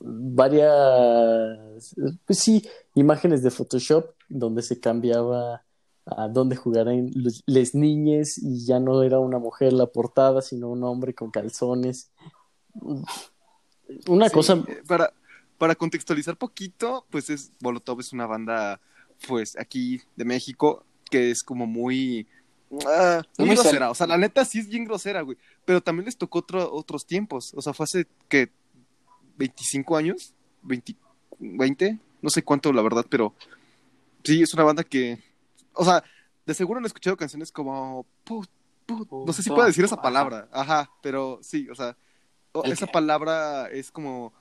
varias 0.00 1.94
pues 2.26 2.38
sí, 2.38 2.66
imágenes 2.94 3.42
de 3.42 3.50
Photoshop 3.50 4.10
donde 4.28 4.62
se 4.62 4.80
cambiaba 4.80 5.64
a 6.06 6.28
dónde 6.28 6.56
jugarán 6.56 7.10
los- 7.14 7.42
les 7.46 7.74
niñes 7.74 8.38
y 8.38 8.64
ya 8.64 8.80
no 8.80 9.02
era 9.02 9.18
una 9.18 9.38
mujer 9.38 9.72
la 9.72 9.86
portada, 9.86 10.40
sino 10.42 10.68
un 10.70 10.82
hombre 10.84 11.14
con 11.14 11.30
calzones. 11.30 12.10
Una 14.06 14.28
Sí, 14.28 14.34
cosa 14.34 14.64
eh, 14.68 14.82
para, 14.86 15.12
para 15.58 15.74
contextualizar 15.74 16.36
poquito, 16.36 17.06
pues 17.10 17.30
es 17.30 17.52
Molotov 17.60 18.00
es 18.00 18.12
una 18.12 18.26
banda, 18.26 18.80
pues 19.26 19.56
aquí 19.58 20.00
de 20.16 20.24
México, 20.24 20.84
que 21.10 21.30
es 21.30 21.42
como 21.42 21.66
muy, 21.66 22.26
ah, 22.86 23.22
muy 23.38 23.50
grosera. 23.50 23.90
O 23.90 23.94
sea, 23.94 24.06
la 24.06 24.18
neta 24.18 24.44
sí 24.44 24.58
es 24.60 24.68
bien 24.68 24.84
grosera, 24.84 25.22
güey. 25.22 25.36
Pero 25.64 25.82
también 25.82 26.06
les 26.06 26.16
tocó 26.16 26.40
otro, 26.40 26.72
otros 26.72 27.06
tiempos. 27.06 27.52
O 27.54 27.62
sea, 27.62 27.72
fue 27.72 27.84
hace 27.84 28.06
que 28.28 28.50
25 29.38 29.96
años, 29.96 30.34
20, 30.62 30.94
20, 31.38 31.98
no 32.20 32.30
sé 32.30 32.42
cuánto 32.42 32.72
la 32.72 32.82
verdad, 32.82 33.06
pero 33.08 33.34
sí, 34.24 34.42
es 34.42 34.52
una 34.54 34.64
banda 34.64 34.84
que, 34.84 35.18
o 35.74 35.84
sea, 35.84 36.02
de 36.44 36.54
seguro 36.54 36.78
han 36.78 36.86
escuchado 36.86 37.16
canciones 37.16 37.52
como, 37.52 38.04
put, 38.24 38.48
put, 38.86 39.08
no 39.10 39.32
sé 39.32 39.42
si 39.42 39.50
puedo 39.50 39.66
decir 39.66 39.84
esa 39.84 40.00
palabra, 40.02 40.48
ajá, 40.52 40.90
pero 41.02 41.38
sí, 41.42 41.68
o 41.70 41.74
sea, 41.74 41.96
esa 42.64 42.86
que- 42.86 42.92
palabra 42.92 43.68
es 43.70 43.90
como, 43.90 44.32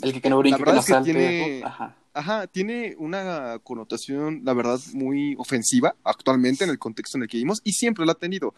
El 0.00 0.12
que, 0.12 0.20
que 0.20 0.30
no 0.30 0.38
brinque, 0.38 0.58
La 0.58 0.64
verdad 0.64 0.72
que 0.72 0.74
no 0.74 0.80
es 0.80 0.86
que 0.86 0.92
salte. 0.92 1.12
tiene- 1.12 1.62
Ajá. 1.64 1.96
Ajá, 2.14 2.46
tiene 2.46 2.94
una 2.98 3.58
connotación, 3.62 4.40
la 4.42 4.54
verdad, 4.54 4.80
muy 4.94 5.34
ofensiva 5.36 5.94
actualmente 6.02 6.64
en 6.64 6.70
el 6.70 6.78
contexto 6.78 7.18
en 7.18 7.24
el 7.24 7.28
que 7.28 7.36
vivimos 7.36 7.60
y 7.62 7.72
siempre 7.72 8.06
la 8.06 8.12
ha 8.12 8.14
tenido. 8.14 8.54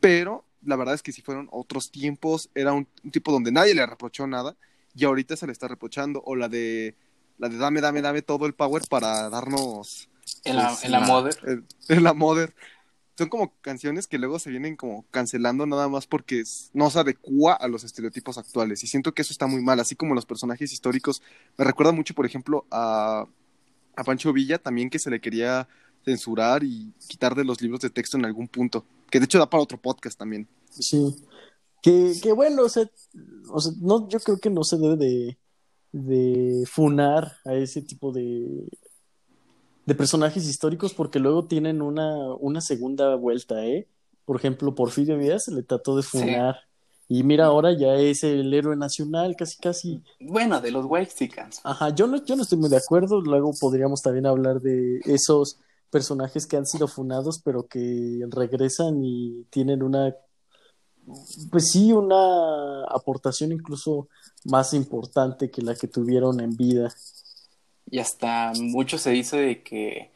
Pero 0.00 0.46
la 0.62 0.74
verdad 0.76 0.94
es 0.94 1.02
que 1.02 1.12
si 1.12 1.20
fueron 1.20 1.48
otros 1.52 1.90
tiempos, 1.90 2.48
era 2.54 2.72
un, 2.72 2.88
un 3.02 3.10
tipo 3.10 3.30
donde 3.30 3.52
nadie 3.52 3.74
le 3.74 3.84
reprochó 3.84 4.26
nada 4.26 4.56
y 4.94 5.04
ahorita 5.04 5.36
se 5.36 5.46
le 5.46 5.52
está 5.52 5.68
reprochando. 5.68 6.22
O 6.24 6.36
la 6.36 6.48
de 6.48 6.94
la 7.38 7.48
de 7.48 7.56
dame, 7.56 7.80
dame, 7.80 8.00
dame 8.02 8.22
todo 8.22 8.46
el 8.46 8.54
power 8.54 8.82
para 8.88 9.28
darnos 9.28 10.08
En 10.44 10.56
la, 10.56 10.68
pues, 10.68 10.84
en 10.84 10.92
la 10.92 11.00
Mother. 11.00 11.36
el- 11.44 11.64
en 11.88 12.02
la 12.04 12.14
Mother. 12.14 12.54
Son 13.16 13.28
como 13.28 13.52
canciones 13.60 14.08
que 14.08 14.18
luego 14.18 14.40
se 14.40 14.50
vienen 14.50 14.74
como 14.74 15.04
cancelando 15.12 15.66
nada 15.66 15.88
más 15.88 16.06
porque 16.08 16.42
no 16.72 16.90
se 16.90 16.98
adecua 16.98 17.52
a 17.54 17.68
los 17.68 17.84
estereotipos 17.84 18.38
actuales. 18.38 18.82
Y 18.82 18.88
siento 18.88 19.14
que 19.14 19.22
eso 19.22 19.32
está 19.32 19.46
muy 19.46 19.62
mal, 19.62 19.78
así 19.78 19.94
como 19.94 20.14
los 20.14 20.26
personajes 20.26 20.72
históricos. 20.72 21.22
Me 21.56 21.64
recuerda 21.64 21.92
mucho, 21.92 22.12
por 22.14 22.26
ejemplo, 22.26 22.66
a, 22.72 23.24
a 23.94 24.04
Pancho 24.04 24.32
Villa 24.32 24.58
también 24.58 24.90
que 24.90 24.98
se 24.98 25.10
le 25.10 25.20
quería 25.20 25.68
censurar 26.04 26.64
y 26.64 26.92
quitar 27.06 27.34
de 27.36 27.44
los 27.44 27.62
libros 27.62 27.80
de 27.80 27.90
texto 27.90 28.16
en 28.16 28.24
algún 28.24 28.48
punto. 28.48 28.84
Que 29.10 29.20
de 29.20 29.26
hecho 29.26 29.38
da 29.38 29.48
para 29.48 29.62
otro 29.62 29.78
podcast 29.78 30.18
también. 30.18 30.48
Sí. 30.70 31.14
Que, 31.84 32.14
que 32.22 32.32
bueno, 32.32 32.62
o 32.62 32.68
sea, 32.70 32.90
o 33.52 33.60
sea, 33.60 33.72
no, 33.82 34.08
yo 34.08 34.18
creo 34.20 34.38
que 34.38 34.48
no 34.48 34.64
se 34.64 34.78
debe 34.78 34.96
de, 34.96 35.38
de 35.92 36.64
funar 36.66 37.32
a 37.44 37.54
ese 37.56 37.82
tipo 37.82 38.10
de, 38.10 38.66
de 39.84 39.94
personajes 39.94 40.48
históricos 40.48 40.94
porque 40.94 41.18
luego 41.18 41.46
tienen 41.46 41.82
una, 41.82 42.34
una 42.36 42.62
segunda 42.62 43.14
vuelta, 43.16 43.66
¿eh? 43.66 43.86
Por 44.24 44.36
ejemplo, 44.36 44.74
Porfirio 44.74 45.18
Díaz 45.18 45.44
se 45.44 45.52
le 45.52 45.62
trató 45.62 45.94
de 45.94 46.02
Sí. 46.02 46.08
funar. 46.18 46.56
Y 47.06 47.22
mira, 47.22 47.44
ahora 47.44 47.76
ya 47.76 47.96
es 47.96 48.24
el 48.24 48.54
héroe 48.54 48.76
nacional, 48.76 49.36
casi 49.36 49.58
casi. 49.58 50.02
Bueno, 50.20 50.62
de 50.62 50.70
los 50.70 50.86
Whitexicans. 50.88 51.60
Ajá, 51.64 51.90
yo 51.94 52.06
no, 52.06 52.24
yo 52.24 52.34
no 52.34 52.44
estoy 52.44 52.56
muy 52.56 52.70
de 52.70 52.78
acuerdo. 52.78 53.20
Luego 53.20 53.52
podríamos 53.60 54.00
también 54.00 54.24
hablar 54.24 54.62
de 54.62 55.00
esos 55.04 55.58
personajes 55.90 56.46
que 56.46 56.56
han 56.56 56.64
sido 56.64 56.88
funados, 56.88 57.42
pero 57.44 57.66
que 57.66 58.26
regresan 58.30 59.04
y 59.04 59.44
tienen 59.50 59.82
una, 59.82 60.16
pues 61.50 61.70
sí, 61.70 61.92
una 61.92 62.84
aportación 62.84 63.52
incluso 63.52 64.08
más 64.44 64.74
importante 64.74 65.50
que 65.50 65.62
la 65.62 65.74
que 65.74 65.88
tuvieron 65.88 66.40
en 66.40 66.56
vida. 66.56 66.92
Y 67.90 67.98
hasta 67.98 68.52
mucho 68.58 68.98
se 68.98 69.10
dice 69.10 69.36
de 69.36 69.62
que, 69.62 70.10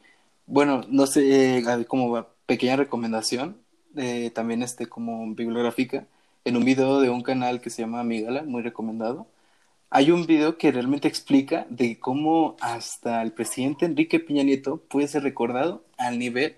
bueno, 0.45 0.81
no 0.89 1.07
sé, 1.07 1.57
eh, 1.57 1.85
como 1.87 2.25
pequeña 2.45 2.75
recomendación, 2.75 3.57
eh, 3.95 4.31
también 4.31 4.63
este 4.63 4.87
como 4.87 5.33
bibliográfica, 5.33 6.07
en 6.45 6.57
un 6.57 6.65
video 6.65 6.99
de 6.99 7.09
un 7.09 7.21
canal 7.21 7.61
que 7.61 7.69
se 7.69 7.81
llama 7.83 7.99
Amigala, 7.99 8.43
muy 8.43 8.61
recomendado, 8.61 9.27
hay 9.91 10.11
un 10.11 10.25
video 10.27 10.57
que 10.57 10.71
realmente 10.71 11.07
explica 11.07 11.65
de 11.69 11.99
cómo 11.99 12.55
hasta 12.61 13.21
el 13.23 13.31
presidente 13.33 13.85
Enrique 13.85 14.19
Peña 14.19 14.43
Nieto 14.43 14.77
puede 14.77 15.07
ser 15.07 15.23
recordado 15.23 15.83
al 15.97 16.19
nivel 16.19 16.57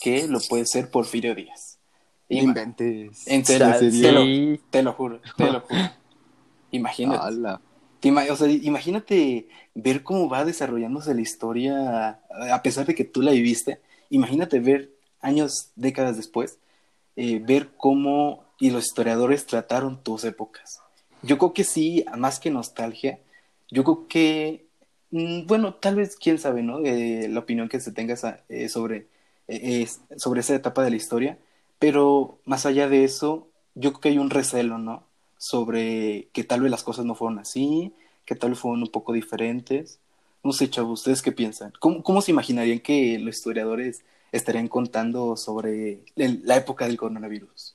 que 0.00 0.26
lo 0.26 0.40
puede 0.40 0.66
ser 0.66 0.90
Porfirio 0.90 1.34
Díaz. 1.34 1.75
Inventes. 2.28 3.26
En 3.28 3.44
serio, 3.44 3.66
te, 4.02 4.12
lo, 4.12 4.20
te 4.70 4.82
lo 4.82 4.92
juro, 4.92 5.20
te 5.36 5.50
lo 5.50 5.60
juro. 5.60 5.80
Imagínate. 6.70 7.24
O 8.30 8.36
sea, 8.36 8.48
imagínate 8.48 9.48
ver 9.74 10.02
cómo 10.02 10.28
va 10.28 10.44
desarrollándose 10.44 11.14
la 11.14 11.20
historia, 11.22 12.20
a 12.52 12.62
pesar 12.62 12.86
de 12.86 12.94
que 12.94 13.04
tú 13.04 13.22
la 13.22 13.32
viviste. 13.32 13.80
Imagínate 14.10 14.60
ver 14.60 14.92
años, 15.20 15.70
décadas 15.74 16.16
después, 16.16 16.58
eh, 17.16 17.40
ver 17.44 17.70
cómo 17.76 18.44
y 18.60 18.70
los 18.70 18.86
historiadores 18.86 19.46
trataron 19.46 20.02
tus 20.02 20.24
épocas. 20.24 20.80
Yo 21.22 21.38
creo 21.38 21.52
que 21.52 21.64
sí, 21.64 22.04
más 22.16 22.38
que 22.38 22.50
nostalgia, 22.50 23.18
yo 23.70 23.82
creo 23.82 24.06
que, 24.08 24.66
mm, 25.10 25.46
bueno, 25.46 25.74
tal 25.74 25.96
vez, 25.96 26.16
quién 26.16 26.38
sabe, 26.38 26.62
¿no? 26.62 26.78
Eh, 26.84 27.28
la 27.28 27.40
opinión 27.40 27.68
que 27.68 27.80
se 27.80 27.90
tenga 27.92 28.14
esa- 28.14 28.44
eh, 28.48 28.68
sobre, 28.68 29.08
eh, 29.48 29.88
sobre 30.16 30.40
esa 30.40 30.54
etapa 30.54 30.84
de 30.84 30.90
la 30.90 30.96
historia, 30.96 31.38
pero 31.78 32.38
más 32.44 32.66
allá 32.66 32.88
de 32.88 33.04
eso, 33.04 33.48
yo 33.74 33.92
creo 33.92 34.00
que 34.00 34.08
hay 34.10 34.18
un 34.18 34.30
recelo, 34.30 34.78
¿no? 34.78 35.04
Sobre 35.38 36.28
que 36.32 36.44
tal 36.44 36.62
vez 36.62 36.70
las 36.70 36.82
cosas 36.82 37.04
no 37.04 37.14
fueron 37.14 37.38
así, 37.38 37.94
que 38.24 38.34
tal 38.34 38.50
vez 38.50 38.58
fueron 38.58 38.82
un 38.82 38.88
poco 38.88 39.12
diferentes. 39.12 40.00
No 40.42 40.52
sé, 40.52 40.70
chavos, 40.70 41.00
¿ustedes 41.00 41.22
qué 41.22 41.32
piensan? 41.32 41.72
¿Cómo, 41.78 42.02
cómo 42.02 42.22
se 42.22 42.30
imaginarían 42.30 42.80
que 42.80 43.18
los 43.18 43.36
historiadores 43.36 44.04
estarían 44.32 44.68
contando 44.68 45.36
sobre 45.36 46.00
la 46.14 46.56
época 46.56 46.86
del 46.86 46.96
coronavirus? 46.96 47.74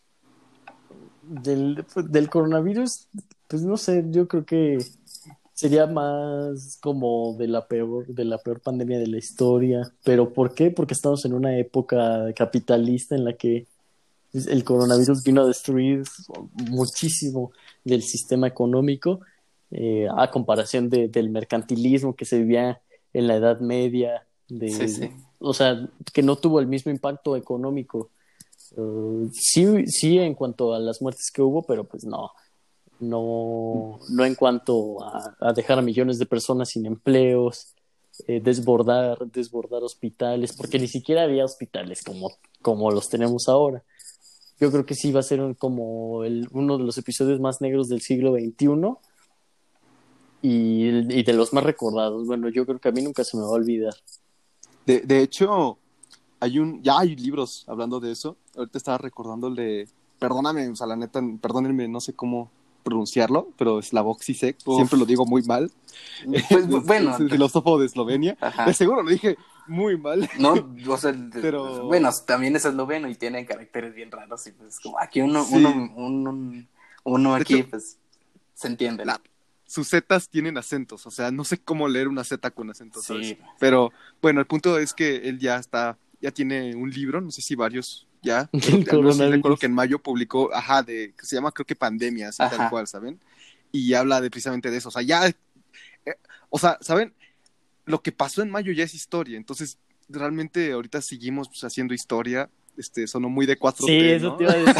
Del, 1.24 1.86
del 2.10 2.30
coronavirus, 2.30 3.08
pues 3.48 3.62
no 3.62 3.78
sé, 3.78 4.04
yo 4.10 4.28
creo 4.28 4.46
que 4.46 4.80
sería 5.54 5.86
más 5.86 6.80
como 6.82 7.36
de 7.38 7.48
la 7.48 7.68
peor, 7.68 8.08
de 8.08 8.26
la 8.26 8.40
peor 8.40 8.62
pandemia 8.62 8.98
de 8.98 9.08
la 9.08 9.18
historia. 9.18 9.92
¿Pero 10.04 10.34
por 10.34 10.56
qué? 10.56 10.72
Porque 10.72 10.96
estamos 10.96 11.24
en 11.26 11.34
una 11.34 11.56
época 11.58 12.34
capitalista 12.36 13.16
en 13.16 13.26
la 13.26 13.34
que 13.34 13.68
el 14.34 14.64
coronavirus 14.64 15.24
vino 15.24 15.42
a 15.42 15.48
destruir 15.48 16.04
muchísimo 16.54 17.52
del 17.84 18.02
sistema 18.04 18.48
económico, 18.48 19.20
eh, 19.72 20.08
a 20.16 20.30
comparación 20.32 20.90
de- 20.90 21.08
del 21.08 21.30
mercantilismo 21.30 22.16
que 22.16 22.26
se 22.26 22.40
vivía 22.40 22.82
en 23.14 23.28
la 23.28 23.36
Edad 23.36 23.60
Media, 23.60 24.26
de, 24.48 24.70
Sí, 24.70 24.88
sí. 24.88 25.10
o 25.40 25.54
sea, 25.54 25.88
que 26.14 26.22
no 26.24 26.36
tuvo 26.36 26.60
el 26.60 26.68
mismo 26.68 26.92
impacto 26.92 27.36
económico. 27.36 28.10
Eh, 28.78 29.30
sí, 29.34 29.86
sí 29.88 30.18
en 30.20 30.34
cuanto 30.36 30.74
a 30.74 30.80
las 30.80 31.02
muertes 31.02 31.30
que 31.34 31.42
hubo, 31.42 31.64
pero 31.64 31.84
pues 31.86 32.04
no, 32.06 32.32
no, 33.00 34.00
no 34.10 34.26
en 34.26 34.36
cuanto 34.36 35.04
a, 35.04 35.36
a 35.40 35.54
dejar 35.54 35.80
a 35.80 35.82
millones 35.82 36.20
de 36.20 36.26
personas 36.26 36.70
sin 36.70 36.86
empleos, 36.86 37.74
eh, 38.28 38.40
desbordar, 38.44 39.18
desbordar 39.32 39.84
hospitales, 39.84 40.54
porque 40.56 40.80
ni 40.80 40.88
siquiera 40.88 41.24
había 41.24 41.46
hospitales 41.46 42.04
como, 42.04 42.32
como 42.62 42.92
los 42.92 43.10
tenemos 43.10 43.48
ahora. 43.48 43.84
Yo 44.62 44.72
creo 44.72 44.86
que 44.86 44.96
sí 44.96 45.12
va 45.12 45.20
a 45.20 45.24
ser 45.24 45.42
un- 45.42 45.56
como 45.56 46.24
el, 46.24 46.48
uno 46.52 46.78
de 46.78 46.84
los 46.86 46.98
episodios 46.98 47.40
más 47.42 47.60
negros 47.62 47.90
del 47.90 48.00
siglo 48.02 48.34
XXI 48.36 48.96
y, 50.44 50.88
y 51.20 51.24
de 51.24 51.34
los 51.34 51.52
más 51.52 51.64
recordados. 51.64 52.26
Bueno, 52.28 52.48
yo 52.50 52.66
creo 52.66 52.80
que 52.80 52.90
a 52.90 52.92
mí 52.92 53.02
nunca 53.02 53.24
se 53.24 53.38
me 53.38 53.44
va 53.44 53.50
a 53.50 53.54
olvidar. 53.54 53.94
De, 54.86 55.02
de 55.02 55.22
hecho, 55.22 55.78
hay 56.40 56.60
un, 56.60 56.82
ya 56.84 57.00
hay 57.00 57.16
libros 57.16 57.66
hablando 57.68 58.00
de 58.00 58.12
eso. 58.12 58.38
Ahorita 58.56 58.78
estaba 58.78 58.98
recordándole, 58.98 59.88
perdóname, 60.20 60.68
o 60.70 60.76
sea, 60.76 60.88
la 60.88 60.96
neta, 60.96 61.22
perdónenme, 61.42 61.88
no 61.88 62.00
sé 62.00 62.14
cómo 62.14 62.50
pronunciarlo, 62.84 63.50
pero 63.58 63.80
Slavoj 63.82 64.22
Zizek, 64.24 64.58
Uf. 64.66 64.76
siempre 64.76 64.98
lo 64.98 65.06
digo 65.06 65.24
muy 65.26 65.44
mal. 65.44 65.72
Pues 66.50 66.86
bueno, 66.86 67.14
es 67.14 67.20
el 67.20 67.30
filósofo 67.30 67.78
de 67.80 67.86
Eslovenia. 67.86 68.38
Ajá. 68.42 68.66
De 68.66 68.74
seguro 68.74 69.04
lo 69.04 69.10
dije 69.12 69.38
muy 69.68 69.98
mal. 69.98 70.30
No, 70.40 70.54
o 70.88 70.98
sea, 70.98 71.14
Pero- 71.34 71.86
bueno, 71.86 72.10
también 72.26 72.56
es 72.56 72.66
esloveno 72.66 73.08
y 73.10 73.16
tiene 73.16 73.46
caracteres 73.46 73.94
bien 73.94 74.12
raros 74.12 74.46
y 74.48 74.52
pues 74.52 74.80
como 74.80 75.00
aquí 75.00 75.22
uno, 75.22 75.44
Sí. 75.44 75.56
uno, 75.56 75.94
uno, 75.96 76.66
uno 77.04 77.36
aquí 77.36 77.56
hecho, 77.60 77.70
pues 77.70 77.98
se 78.54 78.68
entiende. 78.68 79.04
Sus 79.66 79.90
zetas 79.90 80.28
tienen 80.28 80.58
acentos, 80.58 81.06
o 81.08 81.12
sea, 81.12 81.32
no 81.32 81.46
sé 81.46 81.58
cómo 81.58 81.88
leer 81.88 82.08
una 82.10 82.24
zeta 82.26 82.52
con 82.52 82.70
acentos. 82.70 83.06
Sí. 83.06 83.38
Pero 83.60 83.92
bueno, 84.22 84.42
el 84.42 84.46
punto 84.46 84.78
es 84.78 84.94
que 84.94 85.16
él 85.30 85.40
ya 85.40 85.56
está, 85.58 85.98
ya 86.20 86.32
tiene 86.32 86.76
un 86.76 86.90
libro, 86.92 87.22
no 87.22 87.32
sé 87.32 87.42
si 87.42 87.56
varios 87.56 88.06
ya. 88.22 88.50
Coronavirus. 88.90 89.32
recuerdo 89.32 89.58
que 89.58 89.66
en 89.68 89.74
mayo 89.74 90.00
publicó, 90.00 90.54
ajá, 90.54 90.84
de, 90.84 91.14
que 91.18 91.26
se 91.26 91.36
llama 91.36 91.52
creo 91.54 91.66
que 91.66 91.76
pandemia, 91.76 92.30
así 92.30 92.44
Ajá. 92.44 92.58
tal 92.58 92.70
cual, 92.70 92.86
¿saben? 92.88 93.20
Y 93.72 93.94
habla 93.94 94.20
de 94.20 94.30
precisamente 94.30 94.70
de 94.70 94.78
eso, 94.78 94.90
o 94.90 94.92
sea, 94.92 95.02
ya, 95.02 95.26
eh, 95.26 95.34
o 96.50 96.60
sea, 96.60 96.78
¿saben? 96.82 97.14
Lo 97.86 98.02
que 98.02 98.12
pasó 98.12 98.42
en 98.42 98.52
mayo 98.52 98.72
ya 98.72 98.84
es 98.84 98.94
historia, 98.94 99.38
entonces 99.38 99.78
realmente 100.10 100.72
ahorita 100.72 101.02
seguimos 101.02 101.48
pues, 101.50 101.64
haciendo 101.64 101.94
historia, 101.94 102.50
este, 102.78 103.06
sonó 103.08 103.30
muy 103.30 103.46
de 103.46 103.60
4T, 103.60 103.86
Sí, 103.86 104.00
eso 104.10 104.30
¿no? 104.30 104.38
te 104.38 104.44
iba 104.44 104.54
a 104.54 104.58
decir. 104.58 104.76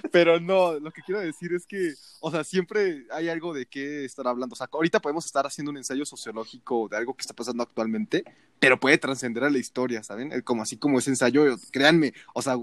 Pero 0.12 0.40
no, 0.40 0.78
lo 0.78 0.90
que 0.90 1.02
quiero 1.02 1.20
decir 1.20 1.52
es 1.54 1.66
que, 1.66 1.94
o 2.20 2.30
sea, 2.30 2.44
siempre 2.44 3.06
hay 3.10 3.28
algo 3.28 3.52
de 3.54 3.66
qué 3.66 4.04
estar 4.04 4.26
hablando. 4.26 4.52
O 4.54 4.56
sea, 4.56 4.68
ahorita 4.72 5.00
podemos 5.00 5.26
estar 5.26 5.46
haciendo 5.46 5.70
un 5.70 5.76
ensayo 5.76 6.04
sociológico 6.04 6.88
de 6.88 6.96
algo 6.96 7.14
que 7.14 7.22
está 7.22 7.34
pasando 7.34 7.62
actualmente, 7.62 8.24
pero 8.58 8.78
puede 8.78 8.98
trascender 8.98 9.44
a 9.44 9.50
la 9.50 9.58
historia, 9.58 10.02
¿saben? 10.02 10.32
Eh, 10.32 10.42
Como 10.42 10.62
así 10.62 10.76
como 10.76 10.98
ese 10.98 11.10
ensayo, 11.10 11.44
créanme, 11.70 12.12
o 12.34 12.42
sea, 12.42 12.56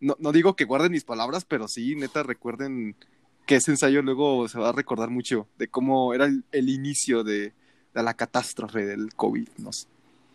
no, 0.00 0.16
no 0.18 0.32
digo 0.32 0.56
que 0.56 0.64
guarden 0.64 0.92
mis 0.92 1.04
palabras, 1.04 1.44
pero 1.44 1.68
sí, 1.68 1.96
neta, 1.96 2.22
recuerden 2.22 2.96
que 3.46 3.56
ese 3.56 3.70
ensayo 3.70 4.02
luego 4.02 4.48
se 4.48 4.58
va 4.58 4.70
a 4.70 4.72
recordar 4.72 5.10
mucho 5.10 5.48
de 5.58 5.68
cómo 5.68 6.12
era 6.14 6.24
el, 6.26 6.44
el 6.52 6.68
inicio 6.68 7.22
de, 7.24 7.54
de 7.96 8.02
la 8.02 8.14
catástrofe 8.14 8.84
del 8.86 9.14
COVID, 9.14 9.48
no 9.58 9.72
sé. 9.72 9.86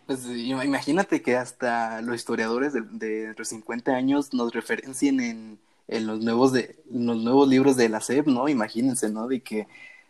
Pues 0.08 0.25
im- 0.27 0.63
imagínate 0.63 1.22
que 1.22 1.36
hasta 1.38 2.01
los 2.01 2.15
historiadores 2.15 2.74
de, 2.74 2.82
de 2.82 3.34
los 3.38 3.48
50 3.48 3.94
años 3.96 4.34
nos 4.34 4.51
referencien 4.53 5.20
en, 5.20 5.60
en 5.88 6.08
los 6.08 6.20
nuevos 6.22 6.51
de 6.51 6.75
en 6.94 7.06
los 7.06 7.18
nuevos 7.18 7.48
libros 7.48 7.77
de 7.77 7.88
la 7.89 8.01
SEP, 8.01 8.27
¿no? 8.27 8.50
Imagínense, 8.50 9.10
¿no? 9.10 9.27
De 9.27 9.41
que 9.41 9.68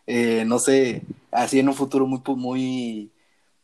eh, 0.07 0.43
no 0.45 0.59
sé, 0.59 1.03
así 1.31 1.59
en 1.59 1.67
un 1.69 1.75
futuro 1.75 2.07
muy, 2.07 2.21
muy, 2.35 3.11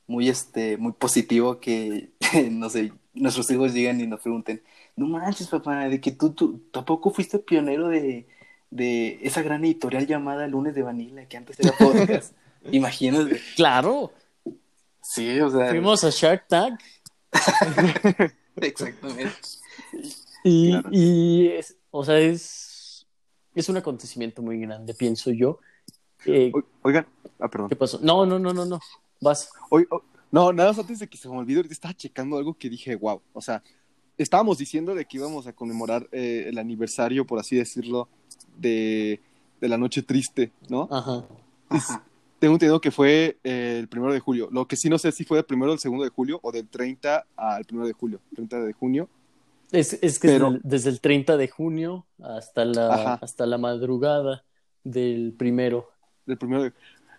muy, 0.07 0.29
este, 0.29 0.77
muy 0.77 0.91
positivo 0.93 1.59
que, 1.59 2.11
no 2.51 2.69
sé, 2.69 2.93
nuestros 3.13 3.49
hijos 3.51 3.73
lleguen 3.73 3.99
y 4.01 4.07
nos 4.07 4.21
pregunten, 4.21 4.61
no 4.95 5.07
manches, 5.07 5.47
papá, 5.47 5.87
de 5.89 5.99
que 5.99 6.11
tú, 6.11 6.31
tú 6.31 6.59
tampoco 6.71 7.11
fuiste 7.11 7.39
pionero 7.39 7.87
de, 7.89 8.27
de 8.69 9.19
esa 9.23 9.41
gran 9.41 9.65
editorial 9.65 10.05
llamada 10.07 10.47
Lunes 10.47 10.75
de 10.75 10.83
Vanilla, 10.83 11.27
que 11.27 11.37
antes 11.37 11.59
era 11.59 11.71
podcast. 11.77 12.33
Imagínate. 12.71 13.41
Claro. 13.55 14.11
Sí, 15.01 15.39
o 15.39 15.49
sea. 15.49 15.69
Fuimos 15.69 16.03
a 16.03 16.09
Shark 16.09 16.47
Tank. 16.47 16.79
Exactamente. 18.57 19.35
Y, 20.43 20.75
y 20.91 21.47
es, 21.49 21.75
o 21.91 22.03
sea, 22.03 22.19
es, 22.19 23.05
es 23.53 23.69
un 23.69 23.77
acontecimiento 23.77 24.41
muy 24.41 24.59
grande, 24.59 24.93
pienso 24.93 25.31
yo. 25.31 25.59
Eh, 26.25 26.51
Oigan, 26.81 27.05
ah, 27.39 27.47
perdón. 27.47 27.69
¿Qué 27.69 27.75
pasó? 27.75 27.99
No, 28.01 28.25
no, 28.25 28.39
no, 28.39 28.53
no, 28.53 28.65
no. 28.65 28.79
Vas. 29.21 29.49
Hoy, 29.69 29.85
oh, 29.89 30.01
no, 30.31 30.51
nada 30.51 30.69
más 30.69 30.79
antes 30.79 30.99
de 30.99 31.07
que 31.07 31.17
se 31.17 31.29
me 31.29 31.37
olvide, 31.37 31.57
ahorita 31.57 31.73
estaba 31.73 31.93
checando 31.93 32.37
algo 32.37 32.53
que 32.53 32.69
dije, 32.69 32.95
wow. 32.95 33.21
O 33.33 33.41
sea, 33.41 33.63
estábamos 34.17 34.57
diciendo 34.57 34.93
de 34.93 35.05
que 35.05 35.17
íbamos 35.17 35.47
a 35.47 35.53
conmemorar 35.53 36.07
eh, 36.11 36.45
el 36.47 36.57
aniversario, 36.57 37.25
por 37.25 37.39
así 37.39 37.55
decirlo, 37.55 38.09
de, 38.57 39.21
de 39.61 39.67
la 39.67 39.77
noche 39.77 40.01
triste, 40.01 40.51
¿no? 40.69 40.87
Ajá. 40.91 41.23
Ajá. 41.69 42.03
Tengo 42.39 42.53
entendido 42.53 42.79
que 42.81 42.91
fue 42.91 43.37
eh, 43.43 43.77
el 43.79 43.87
primero 43.87 44.13
de 44.13 44.19
julio. 44.19 44.47
Lo 44.51 44.67
que 44.67 44.75
sí 44.75 44.89
no 44.89 44.97
sé 44.99 45.11
si 45.11 45.23
fue 45.23 45.37
del 45.37 45.45
primero 45.45 45.71
al 45.71 45.79
segundo 45.79 46.03
de 46.03 46.11
julio 46.11 46.39
o 46.43 46.51
del 46.51 46.67
30 46.67 47.25
al 47.35 47.65
primero 47.65 47.87
de 47.87 47.93
julio. 47.93 48.19
30 48.35 48.59
de 48.63 48.73
junio. 48.73 49.09
Es, 49.71 49.97
es 50.01 50.19
que 50.19 50.27
Pero- 50.29 50.51
desde, 50.51 50.57
el- 50.57 50.61
desde 50.69 50.89
el 50.91 51.01
30 51.01 51.37
de 51.37 51.47
junio 51.47 52.05
hasta 52.21 52.63
la, 52.65 52.93
Ajá. 52.93 53.19
hasta 53.21 53.45
la 53.45 53.57
madrugada 53.57 54.43
del 54.83 55.33
primero. 55.37 55.89
Del 56.25 56.37
primero 56.37 56.63
de, 56.63 56.73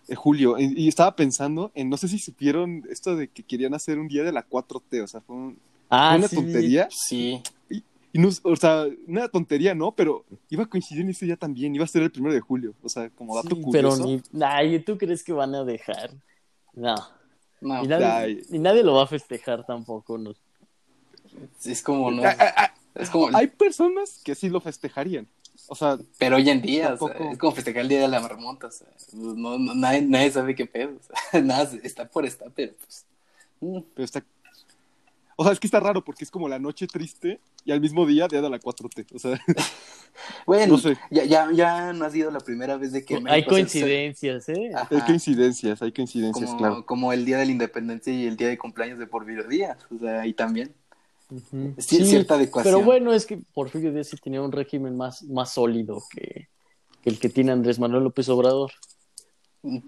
de 0.07 0.15
julio. 0.15 0.57
Y, 0.57 0.83
y 0.85 0.87
estaba 0.87 1.15
pensando 1.15 1.71
en, 1.75 1.89
no 1.89 1.97
sé 1.97 2.07
si 2.07 2.17
supieron 2.17 2.83
esto 2.89 3.15
de 3.15 3.27
que 3.27 3.43
querían 3.43 3.73
hacer 3.73 3.99
un 3.99 4.07
día 4.07 4.23
de 4.23 4.31
la 4.31 4.47
4T. 4.47 5.03
O 5.03 5.07
sea, 5.07 5.19
fue 5.21 5.35
un- 5.35 5.59
Ah, 5.89 6.15
una 6.17 6.27
sí. 6.27 6.35
tontería. 6.37 6.87
Sí. 6.91 7.41
Y 7.69 7.83
no, 8.13 8.29
o 8.43 8.55
sea, 8.55 8.85
una 9.07 9.27
tontería, 9.27 9.75
¿no? 9.75 9.91
Pero 9.91 10.25
iba 10.49 10.63
a 10.63 10.69
coincidir 10.69 11.03
en 11.03 11.09
ese 11.11 11.25
día 11.25 11.37
también. 11.37 11.75
Iba 11.75 11.85
a 11.85 11.87
ser 11.87 12.01
el 12.01 12.11
primero 12.11 12.33
de 12.33 12.39
julio. 12.41 12.73
O 12.81 12.89
sea, 12.89 13.09
como 13.11 13.35
dato 13.35 13.55
Sí, 13.55 13.61
pero 13.71 13.89
curioso. 13.91 14.21
ni. 14.33 14.43
Ay, 14.43 14.79
¿tú 14.79 14.97
crees 14.97 15.23
que 15.23 15.33
van 15.33 15.53
a 15.53 15.63
dejar? 15.63 16.11
No. 16.73 16.95
No, 17.61 17.83
Y 17.83 17.87
nadie, 17.87 18.43
y 18.49 18.57
nadie 18.59 18.83
lo 18.83 18.93
va 18.93 19.03
a 19.03 19.07
festejar 19.07 19.65
tampoco. 19.65 20.17
¿no? 20.17 20.33
es 21.63 21.81
como, 21.83 22.09
no. 22.09 22.23
Ah, 22.23 22.35
ah, 22.39 22.53
ah, 22.57 22.73
Es 22.95 23.09
como, 23.09 23.35
Hay 23.35 23.47
personas 23.47 24.21
que 24.23 24.33
sí 24.35 24.49
lo 24.49 24.61
festejarían. 24.61 25.27
O 25.67 25.75
sea, 25.75 25.99
pero 26.17 26.37
hoy 26.37 26.49
en 26.49 26.61
día, 26.61 26.93
o 26.93 26.97
sea, 26.97 27.07
Tampoco. 27.09 27.31
es 27.33 27.37
como 27.37 27.51
festejar 27.53 27.81
el 27.83 27.89
día 27.89 28.01
de 28.01 28.07
la 28.07 28.21
marmota, 28.21 28.67
o 28.67 28.71
sea, 28.71 28.87
no, 29.13 29.59
no- 29.59 29.75
nadie, 29.75 30.01
nadie 30.01 30.31
sabe 30.31 30.55
qué 30.55 30.65
pedo, 30.65 30.93
o 30.97 31.03
sea, 31.31 31.41
nada, 31.43 31.69
está 31.83 32.07
por 32.07 32.25
estar, 32.25 32.49
pero 32.55 32.73
pues, 32.73 33.05
mm, 33.59 33.79
pero 33.93 34.05
está. 34.05 34.23
O 35.35 35.43
sea, 35.43 35.53
es 35.53 35.59
que 35.59 35.67
está 35.67 35.79
raro 35.79 36.03
porque 36.03 36.23
es 36.23 36.31
como 36.31 36.47
la 36.49 36.57
noche 36.59 36.87
triste 36.87 37.39
y 37.65 37.71
al 37.71 37.81
mismo 37.81 38.05
día 38.05 38.27
día 38.27 38.41
de 38.41 38.49
la 38.49 38.59
4T. 38.59 39.05
O 39.13 39.19
sea, 39.19 39.39
bueno, 40.45 40.73
No 40.73 40.77
sé. 40.77 40.97
ya, 41.11 41.23
ya, 41.25 41.49
ya 41.51 41.93
no 41.93 42.05
ha 42.05 42.09
sido 42.09 42.31
la 42.31 42.39
primera 42.39 42.77
vez 42.77 42.91
de 42.91 43.03
que 43.05 43.15
Hay 43.15 43.21
México 43.21 43.49
se- 43.49 43.55
coincidencias, 43.55 44.49
¿eh? 44.49 44.71
Ajá, 44.73 44.87
hay 44.91 45.01
coincidencias, 45.01 45.81
hay 45.81 45.91
coincidencias, 45.91 46.45
como, 46.49 46.57
claro. 46.57 46.85
como 46.85 47.13
el 47.13 47.25
día 47.25 47.37
de 47.37 47.45
la 47.45 47.51
independencia 47.51 48.13
y 48.13 48.25
el 48.27 48.37
día 48.37 48.47
de 48.47 48.57
cumpleaños 48.57 48.99
de 48.99 49.07
Porfirio 49.07 49.43
Díaz, 49.47 49.77
o 49.95 49.99
sea, 49.99 50.21
ahí 50.21 50.33
también. 50.33 50.73
Sí, 51.77 52.03
cierta 52.05 52.35
adecuación. 52.35 52.73
Pero 52.73 52.83
bueno, 52.83 53.13
es 53.13 53.25
que 53.27 53.37
Porfirio 53.53 53.91
Díaz 53.93 54.07
sí 54.07 54.17
tenía 54.17 54.41
un 54.41 54.51
régimen 54.51 54.97
más, 54.97 55.21
más 55.23 55.53
sólido 55.53 56.01
que, 56.09 56.47
que 57.03 57.09
el 57.09 57.19
que 57.19 57.29
tiene 57.29 57.51
Andrés 57.51 57.77
Manuel 57.79 58.03
López 58.03 58.27
Obrador. 58.29 58.71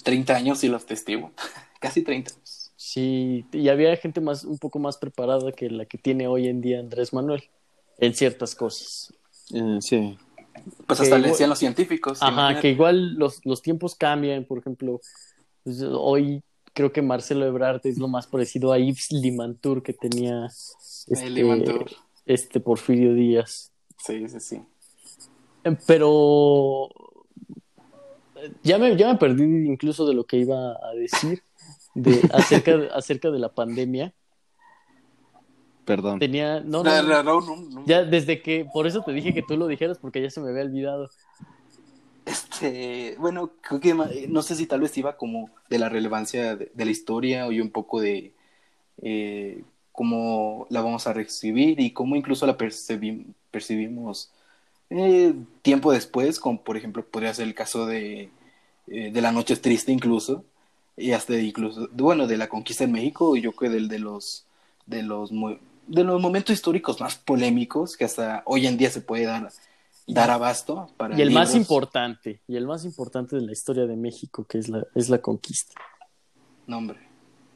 30 0.04 0.36
años 0.36 0.64
y 0.64 0.68
los 0.68 0.86
testigo, 0.86 1.32
casi 1.80 2.04
30 2.04 2.32
años. 2.32 2.72
Sí, 2.76 3.46
y 3.54 3.70
había 3.70 3.96
gente 3.96 4.22
más, 4.22 4.44
un 4.44 4.58
poco 4.58 4.80
más 4.80 4.98
preparada 4.98 5.52
que 5.52 5.70
la 5.70 5.86
que 5.86 5.98
tiene 5.98 6.28
hoy 6.28 6.48
en 6.48 6.62
día 6.62 6.80
Andrés 6.80 7.14
Manuel 7.14 7.44
en 8.02 8.14
ciertas 8.14 8.54
cosas. 8.56 9.14
Sí. 9.80 10.18
Pues 10.86 11.00
Que 11.00 11.06
hasta 11.06 11.18
le 11.18 11.30
decían 11.30 11.50
los 11.50 11.60
científicos. 11.60 12.22
Ajá, 12.22 12.32
imagínate. 12.32 12.62
que 12.62 12.70
igual 12.72 13.14
los, 13.16 13.46
los 13.46 13.62
tiempos 13.62 13.96
cambian, 13.96 14.44
por 14.44 14.58
ejemplo, 14.58 15.00
pues, 15.64 15.82
hoy 15.82 16.44
creo 16.74 16.92
que 16.92 17.02
Marcelo 17.02 17.46
Ebrard 17.46 17.82
es 17.86 17.98
lo 17.98 18.08
más 18.08 18.28
parecido 18.28 18.74
a 18.74 18.80
Yves 18.80 19.12
Limantour 19.12 19.84
que 19.84 19.94
tenía 19.94 20.48
este, 21.08 21.86
este 22.26 22.60
Porfirio 22.60 23.14
Díaz. 23.14 23.72
Sí, 23.98 24.28
sí, 24.28 24.40
sí. 24.40 24.62
Eh, 25.64 25.78
Pero 25.86 26.90
ya 28.64 28.78
me, 28.78 28.96
ya 28.98 29.12
me 29.12 29.20
perdí 29.20 29.44
incluso 29.68 30.08
de 30.08 30.14
lo 30.14 30.26
que 30.26 30.38
iba 30.38 30.72
a 30.72 30.94
decir 30.96 31.44
de, 31.94 32.22
acerca, 32.34 32.72
acerca 32.96 33.30
de 33.30 33.40
la 33.40 33.54
pandemia. 33.54 34.14
Perdón. 35.92 36.20
Tenía, 36.20 36.62
no, 36.62 36.84
No, 36.86 37.04
no, 37.04 37.22
no, 37.22 37.24
no, 37.24 37.42
no, 37.42 37.70
no. 37.82 37.86
ya 37.86 38.04
desde 38.06 38.42
que, 38.42 38.64
por 38.64 38.88
eso 38.88 39.04
te 39.04 39.12
dije 39.12 39.34
que 39.34 39.42
tú 39.42 39.58
lo 39.58 39.68
dijeras 39.68 39.98
porque 39.98 40.22
ya 40.22 40.30
se 40.30 40.40
me 40.40 40.50
había 40.50 40.64
olvidado. 40.64 41.10
Este, 42.26 43.18
bueno, 43.20 43.52
creo 43.60 43.82
que 43.82 43.94
no 44.30 44.42
sé 44.42 44.56
si 44.56 44.68
tal 44.68 44.80
vez 44.80 44.98
iba 44.98 45.18
como 45.18 45.50
de 45.70 45.80
la 45.80 45.90
relevancia 45.90 46.56
de, 46.56 46.72
de 46.74 46.86
la 46.86 46.92
historia 46.92 47.46
o 47.46 47.50
un 47.50 47.72
poco 47.72 48.00
de 48.00 48.32
eh, 49.02 49.64
cómo 49.92 50.66
la 50.70 50.80
vamos 50.82 51.08
a 51.08 51.14
recibir 51.14 51.82
y 51.82 51.92
cómo 51.92 52.16
incluso 52.16 52.48
la 52.48 52.58
percibi- 52.58 53.26
percibimos 53.52 54.32
eh, 54.92 55.34
tiempo 55.62 55.92
después, 55.92 56.40
como 56.40 56.62
por 56.64 56.78
ejemplo 56.78 57.04
podría 57.06 57.34
ser 57.34 57.48
el 57.48 57.54
caso 57.54 57.86
de, 57.86 58.30
eh, 58.88 59.12
de 59.12 59.22
la 59.22 59.34
noche 59.34 59.58
triste 59.58 59.92
incluso 59.92 60.46
y 60.96 61.12
hasta 61.12 61.38
incluso 61.38 61.90
bueno 61.92 62.28
de 62.28 62.38
la 62.38 62.48
conquista 62.48 62.86
en 62.86 62.94
México 62.94 63.36
y 63.36 63.42
yo 63.42 63.52
creo 63.52 63.72
del 63.72 63.90
de 63.90 64.00
los 64.00 64.46
de 64.86 65.04
los 65.04 65.32
de 65.88 66.04
los 66.04 66.22
momentos 66.22 66.54
históricos 66.54 67.00
más 67.02 67.16
polémicos 67.16 67.98
que 67.98 68.06
hasta 68.06 68.44
hoy 68.46 68.68
en 68.68 68.78
día 68.78 68.90
se 68.90 69.02
puede 69.02 69.26
dar 69.26 69.50
dar 70.08 70.30
abasto 70.32 70.92
para 70.98 71.18
Y 71.18 71.22
el 71.22 71.32
más 71.32 71.56
importante, 71.56 72.42
y 72.48 72.56
el 72.58 72.66
más 72.68 72.84
importante 72.86 73.36
de 73.38 73.44
la 73.44 73.52
historia 73.54 73.86
de 73.86 73.96
México, 73.96 74.44
que 74.46 74.58
es 74.58 74.68
la, 74.68 74.86
es 74.96 75.10
la 75.10 75.20
conquista. 75.20 75.74
No, 76.68 76.78
hombre. 76.80 77.00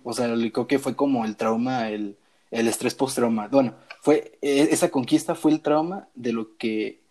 O 0.04 0.14
sea, 0.14 0.28
lo 0.28 0.52
creo 0.52 0.68
que 0.68 0.80
fue 0.80 0.96
como 0.96 1.26
el 1.26 1.36
trauma, 1.36 1.90
el, 1.90 2.16
el 2.52 2.68
estrés 2.68 2.94
postrauma. 2.96 3.48
Bueno, 3.48 3.74
fue, 4.02 4.38
e- 4.42 4.70
esa 4.72 4.90
conquista 4.90 5.36
fue 5.36 5.52
el 5.52 5.62
trauma 5.62 6.08
de 6.14 6.32
lo 6.32 6.56
que 6.58 7.02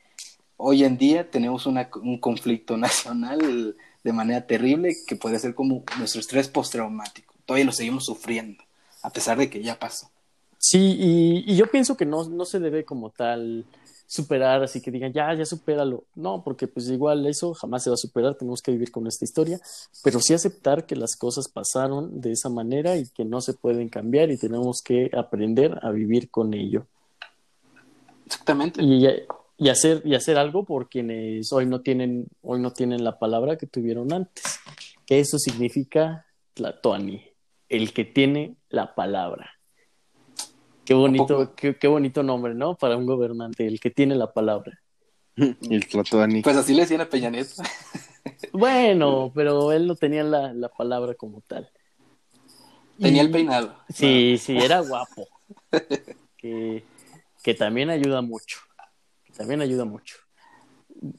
hoy 0.56 0.84
en 0.84 0.96
día 0.96 1.30
tenemos 1.30 1.66
una- 1.66 1.90
un 2.02 2.18
conflicto 2.18 2.76
nacional 2.78 3.76
de 4.02 4.12
manera 4.12 4.46
terrible 4.46 4.94
que 5.06 5.16
puede 5.16 5.38
ser 5.38 5.54
como 5.54 5.82
nuestro 5.98 6.20
estrés 6.20 6.48
postraumático. 6.48 7.34
Todavía 7.44 7.66
lo 7.66 7.72
seguimos 7.72 8.04
sufriendo, 8.06 8.62
a 9.02 9.10
pesar 9.10 9.36
de 9.36 9.50
que 9.50 9.62
ya 9.62 9.78
pasó. 9.78 10.10
Sí, 10.66 10.96
y, 10.98 11.52
y 11.52 11.56
yo 11.56 11.66
pienso 11.66 11.94
que 11.94 12.06
no, 12.06 12.24
no 12.24 12.46
se 12.46 12.58
debe 12.58 12.86
como 12.86 13.10
tal 13.10 13.66
superar, 14.06 14.62
así 14.62 14.80
que 14.80 14.90
digan, 14.90 15.12
ya, 15.12 15.34
ya 15.34 15.44
supéralo. 15.44 16.04
No, 16.14 16.42
porque 16.42 16.68
pues 16.68 16.88
igual 16.88 17.26
eso 17.26 17.52
jamás 17.52 17.82
se 17.82 17.90
va 17.90 17.94
a 17.94 17.98
superar, 17.98 18.34
tenemos 18.34 18.62
que 18.62 18.72
vivir 18.72 18.90
con 18.90 19.06
esta 19.06 19.26
historia, 19.26 19.60
pero 20.02 20.20
sí 20.20 20.32
aceptar 20.32 20.86
que 20.86 20.96
las 20.96 21.16
cosas 21.16 21.48
pasaron 21.48 22.18
de 22.18 22.32
esa 22.32 22.48
manera 22.48 22.96
y 22.96 23.06
que 23.10 23.26
no 23.26 23.42
se 23.42 23.52
pueden 23.52 23.90
cambiar 23.90 24.30
y 24.30 24.38
tenemos 24.38 24.80
que 24.82 25.10
aprender 25.14 25.78
a 25.82 25.90
vivir 25.90 26.30
con 26.30 26.54
ello. 26.54 26.86
Exactamente. 28.24 28.82
Y, 28.82 29.06
y 29.58 29.68
hacer, 29.68 30.00
y 30.02 30.14
hacer 30.14 30.38
algo 30.38 30.64
por 30.64 30.88
quienes 30.88 31.52
hoy 31.52 31.66
no 31.66 31.82
tienen, 31.82 32.26
hoy 32.40 32.58
no 32.58 32.72
tienen 32.72 33.04
la 33.04 33.18
palabra 33.18 33.58
que 33.58 33.66
tuvieron 33.66 34.14
antes. 34.14 34.60
Que 35.04 35.20
eso 35.20 35.38
significa 35.38 36.24
Tlatoani, 36.54 37.22
el 37.68 37.92
que 37.92 38.06
tiene 38.06 38.56
la 38.70 38.94
palabra. 38.94 39.50
Qué 40.84 40.94
bonito, 40.94 41.54
qué, 41.54 41.76
qué 41.76 41.88
bonito 41.88 42.22
nombre, 42.22 42.54
¿no? 42.54 42.76
Para 42.76 42.96
un 42.96 43.06
gobernante, 43.06 43.66
el 43.66 43.80
que 43.80 43.90
tiene 43.90 44.14
la 44.14 44.32
palabra. 44.32 44.78
El. 45.36 45.86
Pues 46.42 46.56
así 46.56 46.74
le 46.74 46.82
decían 46.82 47.00
a 47.00 47.08
Peña 47.08 47.30
Nieto. 47.30 47.62
Bueno, 48.52 49.30
pero 49.34 49.72
él 49.72 49.86
no 49.86 49.96
tenía 49.96 50.22
la, 50.24 50.52
la 50.54 50.68
palabra 50.68 51.14
como 51.14 51.40
tal. 51.42 51.68
Tenía 52.98 53.22
Y- 53.22 53.26
el 53.26 53.30
peinado. 53.32 53.76
Sí, 53.88 54.38
sí, 54.38 54.56
era 54.56 54.80
guapo. 54.80 55.28
Que, 56.38 56.84
que 57.42 57.54
también 57.54 57.90
ayuda 57.90 58.22
mucho. 58.22 58.58
Que 59.24 59.32
también 59.32 59.60
ayuda 59.60 59.84
mucho. 59.84 60.16
En 61.02 61.14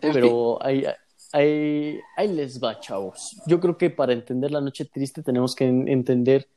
fin. 0.00 0.12
Pero 0.12 0.58
ahí, 0.64 0.84
ahí, 1.32 2.28
les 2.28 2.60
va, 2.60 2.80
chavos. 2.80 3.40
Yo 3.46 3.60
creo 3.60 3.76
que 3.76 3.90
para 3.90 4.12
entender 4.12 4.50
la 4.50 4.60
noche 4.60 4.84
triste 4.86 5.22
tenemos 5.22 5.54
que 5.54 5.66
en- 5.66 5.86
entender 5.88 6.48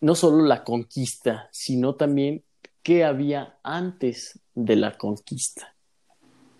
no 0.00 0.14
solo 0.14 0.44
la 0.44 0.64
conquista, 0.64 1.48
sino 1.52 1.94
también 1.94 2.42
qué 2.82 3.04
había 3.04 3.58
antes 3.62 4.40
de 4.54 4.76
la 4.76 4.96
conquista. 4.96 5.74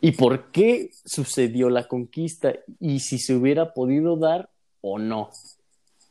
Y 0.03 0.13
por 0.13 0.51
qué 0.51 0.91
sucedió 1.05 1.69
la 1.71 1.87
conquista 1.89 2.55
y 2.79 3.01
si 3.01 3.19
se 3.19 3.35
hubiera 3.35 3.75
podido 3.75 4.17
dar 4.17 4.51
o 4.81 4.99
no. 4.99 5.31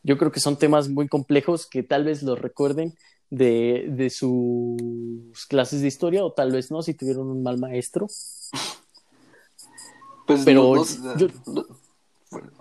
Yo 0.03 0.17
creo 0.17 0.31
que 0.31 0.39
son 0.39 0.57
temas 0.57 0.89
muy 0.89 1.07
complejos 1.07 1.65
que 1.67 1.83
tal 1.83 2.03
vez 2.05 2.21
los 2.23 2.39
recuerden 2.39 2.95
de, 3.31 3.87
de 3.89 4.09
sus 4.09 5.45
clases 5.47 5.81
de 5.81 5.87
historia 5.87 6.23
o 6.23 6.31
tal 6.33 6.51
vez 6.51 6.71
no 6.71 6.81
si 6.81 6.93
tuvieron 6.93 7.27
un 7.29 7.43
mal 7.43 7.57
maestro. 7.59 8.07
Pues 10.25 10.41
pero 10.45 10.75
yo- 11.17 11.27
los- 11.47 11.65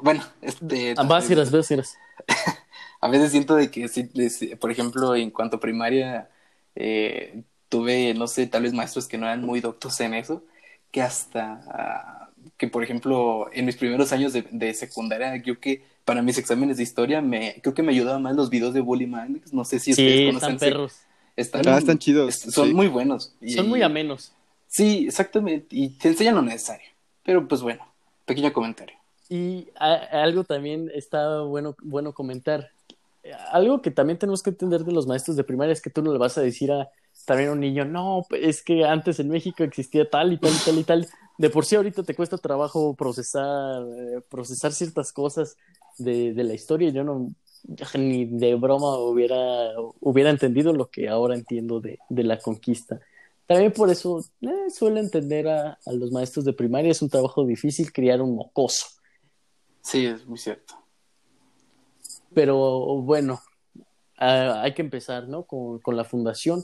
Bueno, 0.03 0.23
este... 0.41 0.95
Irás, 1.31 1.51
vas, 1.51 1.71
irás. 1.71 1.95
a 3.01 3.09
veces 3.09 3.31
siento 3.33 3.55
de 3.57 3.71
que, 3.71 3.89
de- 3.89 4.31
sí, 4.31 4.55
por 4.57 4.71
ejemplo, 4.71 5.15
en 5.17 5.31
cuanto 5.31 5.57
a 5.57 5.61
primaria, 5.61 6.29
eh, 6.75 7.43
tuve, 7.69 8.15
no 8.15 8.27
sé, 8.27 8.47
tal 8.47 8.63
vez 8.63 8.73
maestros 8.73 9.07
que 9.07 9.19
no 9.19 9.27
eran 9.27 9.43
muy 9.45 9.61
doctos 9.61 10.01
en 10.01 10.15
eso, 10.15 10.45
que 10.91 11.03
hasta, 11.03 11.61
ah, 11.69 12.31
que 12.57 12.69
por 12.69 12.83
ejemplo, 12.83 13.51
en 13.53 13.67
mis 13.67 13.77
primeros 13.77 14.13
años 14.13 14.33
de, 14.33 14.43
de 14.51 14.75
secundaria, 14.75 15.41
creo 15.43 15.61
que 15.61 15.83
para 16.05 16.23
mis 16.23 16.39
exámenes 16.39 16.79
de 16.79 16.83
historia, 16.83 17.21
me, 17.21 17.61
creo 17.63 17.75
que 17.75 17.83
me 17.83 17.93
ayudaban 17.93 18.23
más 18.23 18.35
los 18.37 18.49
videos 18.51 18.73
de 18.75 18.81
Bully 18.81 19.07
no 19.07 19.65
sé 19.65 19.79
si 19.79 19.91
ustedes 19.91 20.21
Sí, 20.21 20.27
conocen. 20.27 20.55
están 20.55 20.59
perros. 20.59 20.97
Están, 21.37 21.69
Ah, 21.69 21.79
están 21.79 21.99
chidos, 21.99 22.35
Son 22.37 22.69
sí. 22.69 22.75
muy 22.75 22.89
buenos. 22.89 23.35
Y- 23.41 23.53
Son 23.53 23.69
muy 23.69 23.83
amenos. 23.83 24.33
Sí, 24.67 25.07
exactamente, 25.07 25.67
y 25.71 25.91
te 25.91 26.09
enseñan 26.09 26.35
lo 26.35 26.43
necesario. 26.43 26.87
Pero 27.23 27.47
pues 27.47 27.61
bueno, 27.61 27.87
pequeño 28.25 28.53
comentario. 28.53 28.97
Y 29.29 29.69
a- 29.79 30.23
algo 30.23 30.45
también 30.45 30.91
está 30.95 31.41
bueno, 31.43 31.77
bueno 31.83 32.13
comentar. 32.13 32.71
Algo 33.51 33.83
que 33.83 33.91
también 33.91 34.19
tenemos 34.19 34.43
que 34.43 34.51
entender 34.51 34.85
de 34.85 34.93
los 34.93 35.07
maestros 35.07 35.37
de 35.37 35.45
primaria 35.45 35.73
es 35.73 35.81
que 35.81 35.91
tú 35.91 36.03
no 36.03 36.13
le 36.13 36.19
vas 36.19 36.39
a 36.39 36.43
decir 36.43 36.73
a 36.73 36.91
también 37.25 37.51
un 37.51 37.61
niño, 37.61 37.85
no, 37.85 38.25
pues, 38.29 38.43
es 38.43 38.63
que 38.63 38.85
antes 38.85 39.21
en 39.21 39.29
México 39.29 39.63
existía 39.63 40.09
tal 40.09 40.33
y 40.33 40.39
tal 40.39 40.53
y 40.53 40.65
tal 40.65 40.79
y 40.79 40.85
tal. 40.85 41.09
De 41.37 41.51
por 41.51 41.65
sí 41.65 41.77
ahorita 41.77 42.03
te 42.03 42.15
cuesta 42.15 42.39
trabajo 42.39 42.95
procesar, 42.95 43.83
eh, 43.83 44.21
procesar 44.31 44.73
ciertas 44.73 45.13
cosas 45.13 45.57
de, 45.99 46.33
de 46.33 46.45
la 46.45 46.55
historia. 46.55 46.91
Yo 46.91 47.05
no, 47.05 47.33
ni 47.95 48.25
de 48.25 48.55
broma 48.55 48.99
hubiera, 48.99 49.73
hubiera 50.01 50.31
entendido 50.31 50.73
lo 50.73 50.89
que 50.89 51.09
ahora 51.09 51.35
entiendo 51.35 51.81
de, 51.81 51.99
de 52.09 52.25
la 52.25 52.39
conquista. 52.39 53.01
También 53.47 53.73
por 53.73 53.91
eso 53.91 54.25
eh, 54.41 54.71
suelo 54.71 54.99
entender 54.99 55.49
a, 55.49 55.79
a 55.85 55.93
los 55.93 56.11
maestros 56.13 56.45
de 56.45 56.53
primaria, 56.53 56.91
es 56.91 57.03
un 57.03 57.11
trabajo 57.11 57.45
difícil 57.45 57.93
criar 57.93 58.23
un 58.23 58.35
mocoso. 58.35 58.87
Sí, 59.83 60.07
es 60.07 60.27
muy 60.27 60.39
cierto. 60.39 60.78
Pero 62.39 62.57
bueno, 63.03 63.41
ah, 64.17 64.61
hay 64.63 64.73
que 64.73 64.83
empezar, 64.83 65.27
¿no? 65.27 65.43
Con, 65.43 65.81
con 65.81 65.97
la 65.97 66.05
fundación 66.05 66.63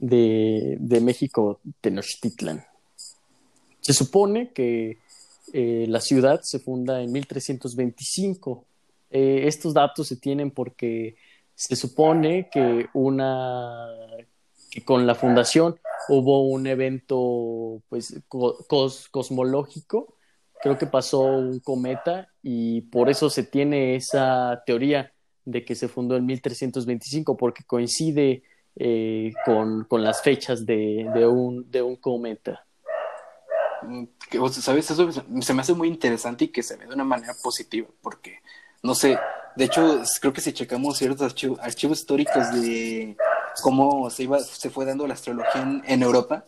de, 0.00 0.76
de 0.80 1.00
México 1.00 1.60
Tenochtitlan. 1.80 2.64
Se 3.80 3.92
supone 3.92 4.50
que 4.52 4.98
eh, 5.52 5.86
la 5.88 6.00
ciudad 6.00 6.40
se 6.42 6.58
funda 6.58 7.00
en 7.02 7.12
1325. 7.12 8.64
Eh, 9.12 9.44
estos 9.46 9.72
datos 9.74 10.08
se 10.08 10.16
tienen 10.16 10.50
porque 10.50 11.14
se 11.54 11.76
supone 11.76 12.48
que 12.50 12.86
una 12.92 13.86
que 14.72 14.84
con 14.84 15.06
la 15.06 15.14
fundación 15.14 15.78
hubo 16.08 16.48
un 16.48 16.66
evento 16.66 17.80
pues 17.88 18.20
co- 18.26 18.58
cos- 18.66 19.08
cosmológico 19.08 20.16
creo 20.62 20.78
que 20.78 20.86
pasó 20.86 21.20
un 21.22 21.60
cometa 21.60 22.28
y 22.42 22.82
por 22.82 23.10
eso 23.10 23.28
se 23.30 23.42
tiene 23.44 23.96
esa 23.96 24.62
teoría 24.66 25.12
de 25.44 25.64
que 25.64 25.74
se 25.74 25.88
fundó 25.88 26.16
en 26.16 26.26
1325 26.26 27.36
porque 27.36 27.64
coincide 27.64 28.42
eh, 28.76 29.32
con, 29.44 29.84
con 29.84 30.02
las 30.04 30.22
fechas 30.22 30.64
de, 30.64 31.06
de 31.14 31.26
un, 31.26 31.70
de 31.70 31.82
un 31.82 31.96
cometa. 31.96 32.64
Mm, 33.82 34.04
¿Sabes? 34.50 34.90
Eso 34.90 35.10
se- 35.12 35.54
me 35.54 35.60
hace 35.60 35.74
muy 35.74 35.88
interesante 35.88 36.44
y 36.44 36.48
que 36.48 36.62
se 36.62 36.76
ve 36.76 36.86
de 36.86 36.94
una 36.94 37.04
manera 37.04 37.34
positiva, 37.42 37.88
porque, 38.00 38.38
no 38.82 38.94
sé, 38.94 39.18
de 39.56 39.64
hecho, 39.64 40.00
creo 40.20 40.32
que 40.32 40.40
si 40.40 40.52
checamos 40.52 40.96
ciertos 40.96 41.20
archivos, 41.60 41.98
históricos 41.98 42.52
de 42.54 43.16
cómo 43.62 44.08
se, 44.08 44.22
iba, 44.22 44.38
se 44.38 44.70
fue 44.70 44.84
dando 44.86 45.06
la 45.06 45.14
astrología 45.14 45.82
en 45.84 46.02
Europa, 46.02 46.44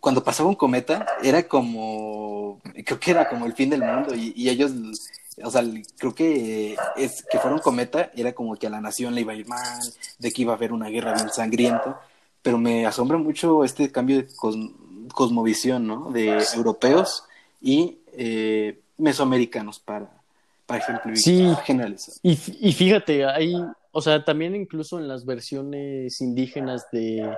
cuando 0.00 0.22
pasaba 0.24 0.48
un 0.48 0.54
cometa, 0.54 1.06
era 1.22 1.46
como, 1.46 2.60
creo 2.84 2.98
que 3.00 3.10
era 3.10 3.28
como 3.28 3.46
el 3.46 3.52
fin 3.54 3.70
del 3.70 3.82
mundo, 3.82 4.14
y, 4.14 4.32
y 4.36 4.48
ellos, 4.48 4.72
o 5.42 5.50
sea, 5.50 5.62
creo 5.98 6.14
que 6.14 6.76
es 6.96 7.24
que 7.30 7.38
fuera 7.38 7.54
un 7.56 7.62
cometa, 7.62 8.10
era 8.14 8.32
como 8.32 8.56
que 8.56 8.66
a 8.66 8.70
la 8.70 8.80
nación 8.80 9.14
le 9.14 9.20
iba 9.22 9.32
a 9.32 9.36
ir 9.36 9.46
mal, 9.46 9.80
de 10.18 10.32
que 10.32 10.42
iba 10.42 10.52
a 10.52 10.56
haber 10.56 10.72
una 10.72 10.88
guerra 10.88 11.14
bien 11.14 11.30
sangrienta, 11.30 12.00
pero 12.42 12.58
me 12.58 12.86
asombra 12.86 13.18
mucho 13.18 13.64
este 13.64 13.90
cambio 13.90 14.16
de 14.18 14.28
cos- 14.28 14.72
cosmovisión, 15.12 15.86
¿no? 15.86 16.10
De 16.12 16.38
europeos 16.54 17.24
y 17.60 17.98
eh, 18.12 18.80
mesoamericanos 18.96 19.78
para, 19.80 20.08
para 20.66 20.80
ejemplo, 20.80 21.16
Sí. 21.16 21.54
generalizar. 21.64 22.14
Y, 22.22 22.32
y 22.60 22.72
fíjate, 22.72 23.24
hay, 23.24 23.54
o 23.92 24.00
sea, 24.00 24.24
también 24.24 24.54
incluso 24.54 24.98
en 24.98 25.08
las 25.08 25.24
versiones 25.24 26.20
indígenas 26.20 26.86
de, 26.92 27.36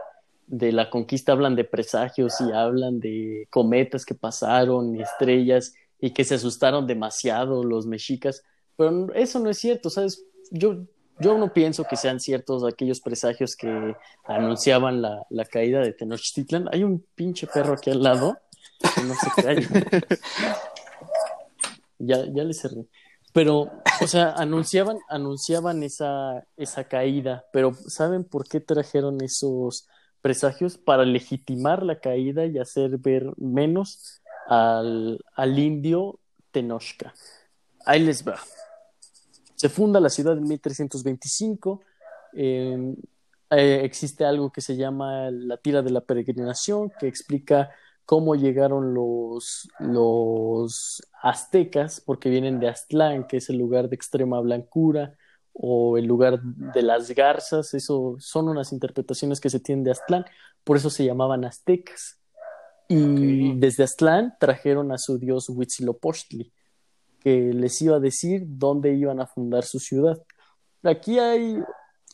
de 0.51 0.73
la 0.73 0.91
conquista 0.91 1.31
hablan 1.31 1.55
de 1.55 1.63
presagios 1.63 2.41
y 2.41 2.51
hablan 2.53 2.99
de 2.99 3.47
cometas 3.51 4.05
que 4.05 4.17
pasaron, 4.17 5.01
estrellas, 5.01 5.75
y 6.01 6.11
que 6.11 6.25
se 6.25 6.35
asustaron 6.35 6.89
demasiado 6.89 7.63
los 7.63 7.87
mexicas, 7.87 8.43
pero 8.77 9.13
eso 9.15 9.39
no 9.39 9.49
es 9.49 9.59
cierto, 9.59 9.91
¿sabes? 9.91 10.25
Yo, 10.51 10.87
yo 11.21 11.39
no 11.39 11.53
pienso 11.53 11.85
que 11.85 11.97
sean 11.97 12.19
ciertos 12.19 12.65
aquellos 12.65 13.01
presagios 13.01 13.55
que 13.55 13.95
anunciaban 14.25 15.01
la, 15.03 15.25
la 15.31 15.45
caída 15.45 15.81
de 15.81 15.93
Tenochtitlan. 15.93 16.69
Hay 16.73 16.83
un 16.83 17.05
pinche 17.15 17.47
perro 17.47 17.75
aquí 17.75 17.91
al 17.91 18.03
lado 18.03 18.39
que 18.95 19.03
no 19.03 19.15
se 19.15 19.43
calla. 19.43 19.69
Ya, 22.03 22.25
ya 22.33 22.45
le 22.45 22.55
cerré. 22.55 22.87
Pero, 23.35 23.71
o 24.01 24.07
sea, 24.07 24.33
anunciaban, 24.33 24.97
anunciaban 25.11 25.83
esa, 25.83 26.47
esa 26.57 26.85
caída, 26.85 27.45
pero 27.53 27.75
¿saben 27.75 28.25
por 28.25 28.49
qué 28.49 28.59
trajeron 28.59 29.21
esos 29.21 29.87
presagios? 30.20 30.78
Para 30.78 31.04
legitimar 31.04 31.83
la 31.83 32.00
caída 32.00 32.46
y 32.46 32.59
hacer 32.59 32.98
ver 32.98 33.33
menos 33.37 34.22
al, 34.46 35.20
al 35.35 35.59
indio 35.59 36.18
Tenochca. 36.50 37.14
Ahí 37.87 38.00
les 38.00 38.26
va. 38.26 38.38
Se 39.54 39.68
funda 39.68 40.00
la 40.00 40.09
ciudad 40.09 40.37
en 40.37 40.44
1325. 40.44 41.83
eh, 42.35 42.94
eh, 43.50 43.80
existe 43.83 44.24
algo 44.24 44.52
que 44.52 44.61
se 44.61 44.76
llama 44.76 45.30
la 45.30 45.56
tira 45.56 45.83
de 45.83 45.90
la 45.90 46.00
peregrinación, 46.02 46.92
que 47.00 47.09
explica 47.09 47.70
cómo 48.04 48.37
llegaron 48.37 48.94
los, 48.94 49.68
los 49.80 51.02
aztecas, 51.20 52.00
porque 52.00 52.30
vienen 52.30 52.61
de 52.61 52.68
Aztlán, 52.68 53.26
que 53.26 53.38
es 53.38 53.50
el 53.50 53.59
lugar 53.59 53.88
de 53.88 53.96
extrema 53.96 54.40
blancura, 54.40 55.16
o 55.53 55.99
el 55.99 56.07
lugar 56.07 56.41
de 56.43 56.83
las 56.83 57.11
garzas, 57.11 57.75
eso 57.75 58.17
son 58.19 58.49
unas 58.49 58.73
interpretaciones 58.73 59.41
que 59.41 59.51
se 59.51 59.61
tienen 59.61 59.85
de 59.85 59.91
Aztlán, 59.91 60.25
por 60.65 60.77
eso 60.77 60.91
se 60.91 61.05
llamaban 61.05 61.45
aztecas. 61.45 62.19
Y 62.89 63.55
desde 63.55 63.85
Aztlán 63.85 64.35
trajeron 64.41 64.91
a 64.91 64.99
su 64.99 65.19
dios 65.19 65.49
Huitzilopochtli, 65.49 66.53
que 67.21 67.53
les 67.53 67.81
iba 67.83 67.97
a 67.97 68.01
decir 68.01 68.43
dónde 68.47 68.95
iban 68.95 69.21
a 69.21 69.27
fundar 69.27 69.63
su 69.63 69.79
ciudad. 69.79 70.21
Aquí 70.83 71.19
hay, 71.19 71.63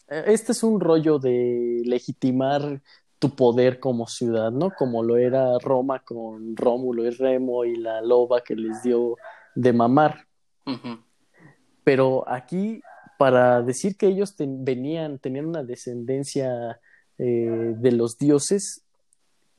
este 0.08 0.52
es 0.52 0.62
un 0.62 0.80
rollo 0.80 1.18
de 1.18 1.80
legitimar 1.84 2.82
tu 3.18 3.34
poder 3.34 3.80
como 3.80 4.06
ciudad, 4.06 4.50
¿no? 4.52 4.70
Como 4.70 5.02
lo 5.02 5.16
era 5.16 5.58
Roma 5.58 6.00
con 6.00 6.54
Rómulo 6.54 7.06
y 7.06 7.10
Remo 7.10 7.64
y 7.64 7.76
la 7.76 8.02
loba 8.02 8.42
que 8.42 8.54
les 8.54 8.82
dio 8.82 9.16
de 9.54 9.72
mamar. 9.72 10.26
Pero 11.84 12.28
aquí, 12.28 12.82
para 13.18 13.62
decir 13.62 13.96
que 13.96 14.06
ellos 14.06 14.34
venían, 14.38 15.18
tenían 15.18 15.46
una 15.46 15.62
descendencia 15.62 16.80
eh, 17.18 17.74
de 17.76 17.92
los 17.92 18.18
dioses, 18.18 18.82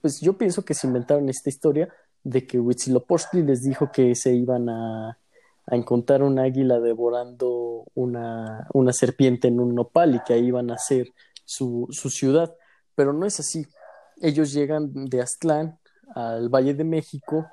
pues 0.02 0.22
yo 0.22 0.38
pienso 0.38 0.63
que 0.63 0.74
se 0.74 0.88
inventaron 0.88 1.28
esta 1.30 1.50
historia 1.50 1.89
de 2.24 2.46
que 2.46 2.60
Huitzilopochtli 2.60 3.41
les 3.43 3.62
dijo 3.63 3.91
que 3.91 4.13
se 4.15 4.34
iban 4.36 4.70
a, 4.70 5.17
a 5.65 5.76
encontrar 5.76 6.24
un 6.24 6.39
águila 6.39 6.80
devorando 6.80 7.86
una, 7.96 8.67
una 8.74 8.93
serpiente 8.93 9.48
en 9.48 9.60
un 9.60 9.74
nopal 9.76 10.15
y 10.15 10.20
que 10.20 10.34
ahí 10.34 10.48
iban 10.48 10.70
a 10.72 10.78
ser 10.78 11.08
su, 11.46 11.88
su 11.89 12.10
ciudad. 12.10 12.54
Pero 12.96 13.13
no 13.13 13.26
es 13.26 13.39
así. 13.39 13.65
Ellos 14.22 14.54
llegan 14.54 14.91
de 15.06 15.22
Aztlán 15.22 15.80
al 16.15 16.50
Valle 16.50 16.74
de 16.74 16.84
México, 16.84 17.48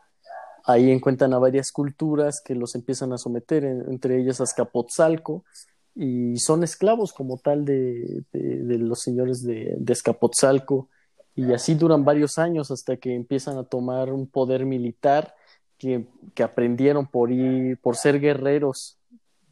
ahí 0.65 0.91
encuentran 0.91 1.35
a 1.35 1.39
varias 1.39 1.71
culturas 1.73 2.41
que 2.45 2.55
los 2.55 2.75
empiezan 2.75 3.13
a 3.13 3.19
someter, 3.19 3.65
en- 3.65 3.91
entre 3.91 4.19
ellas 4.21 4.41
Azcapotzalco, 4.41 5.45
y 5.95 6.39
son 6.39 6.65
esclavos 6.65 7.13
como 7.13 7.39
tal 7.39 7.65
de, 7.65 8.25
los 8.33 9.01
señores 9.01 9.43
de, 9.43 9.77
Azcapotzalco, 9.91 10.89
y 11.37 11.53
así 11.53 11.75
duran 11.75 12.05
varios 12.05 12.39
años 12.39 12.71
hasta 12.71 12.97
que 12.97 13.15
empiezan 13.15 13.59
a 13.59 13.65
tomar 13.65 14.13
un 14.13 14.27
poder 14.29 14.67
militar 14.67 15.35
que, 15.79 16.07
que 16.35 16.43
aprendieron 16.43 17.07
por 17.07 17.33
ir, 17.33 17.79
por 17.79 17.97
ser 17.97 18.21
guerreros 18.21 18.99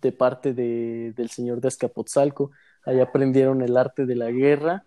de 0.00 0.12
parte 0.12 0.52
de, 0.52 1.12
del 1.16 1.30
señor 1.30 1.60
de 1.60 1.68
Azcapotzalco, 1.68 2.50
ahí 2.84 3.00
aprendieron 3.00 3.62
el 3.62 3.76
arte 3.76 4.06
de 4.06 4.16
la 4.16 4.30
guerra 4.30 4.84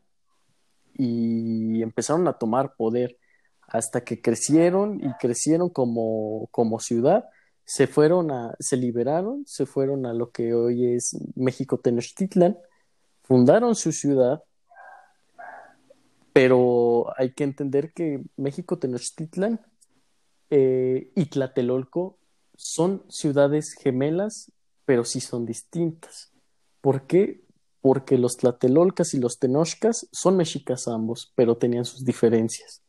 y 0.93 1.81
empezaron 1.81 2.27
a 2.27 2.33
tomar 2.33 2.75
poder 2.75 3.17
hasta 3.67 4.01
que 4.01 4.21
crecieron 4.21 5.01
y 5.03 5.11
crecieron 5.19 5.69
como, 5.69 6.47
como 6.51 6.79
ciudad, 6.79 7.25
se 7.65 7.87
fueron 7.87 8.31
a, 8.31 8.55
se 8.59 8.77
liberaron, 8.77 9.43
se 9.47 9.65
fueron 9.65 10.05
a 10.05 10.13
lo 10.13 10.31
que 10.31 10.53
hoy 10.53 10.95
es 10.95 11.17
México 11.35 11.79
Tenochtitlan, 11.79 12.57
fundaron 13.23 13.75
su 13.75 13.91
ciudad, 13.91 14.43
pero 16.31 17.07
hay 17.17 17.33
que 17.33 17.43
entender 17.43 17.91
que 17.93 18.23
México 18.37 18.77
Tenochtitlan 18.77 19.59
eh, 20.51 21.11
y 21.15 21.25
Tlatelolco 21.25 22.19
son 22.55 23.03
ciudades 23.09 23.73
gemelas, 23.73 24.51
pero 24.85 25.03
sí 25.03 25.19
son 25.19 25.45
distintas. 25.45 26.31
¿Por 26.81 27.07
qué? 27.07 27.43
Porque 27.81 28.17
los 28.17 28.37
tlatelolcas 28.37 29.13
y 29.13 29.19
los 29.19 29.39
tenochcas 29.39 30.07
son 30.11 30.37
mexicas 30.37 30.87
ambos, 30.87 31.33
pero 31.35 31.57
tenían 31.57 31.85
sus 31.85 32.05
diferencias. 32.05 32.84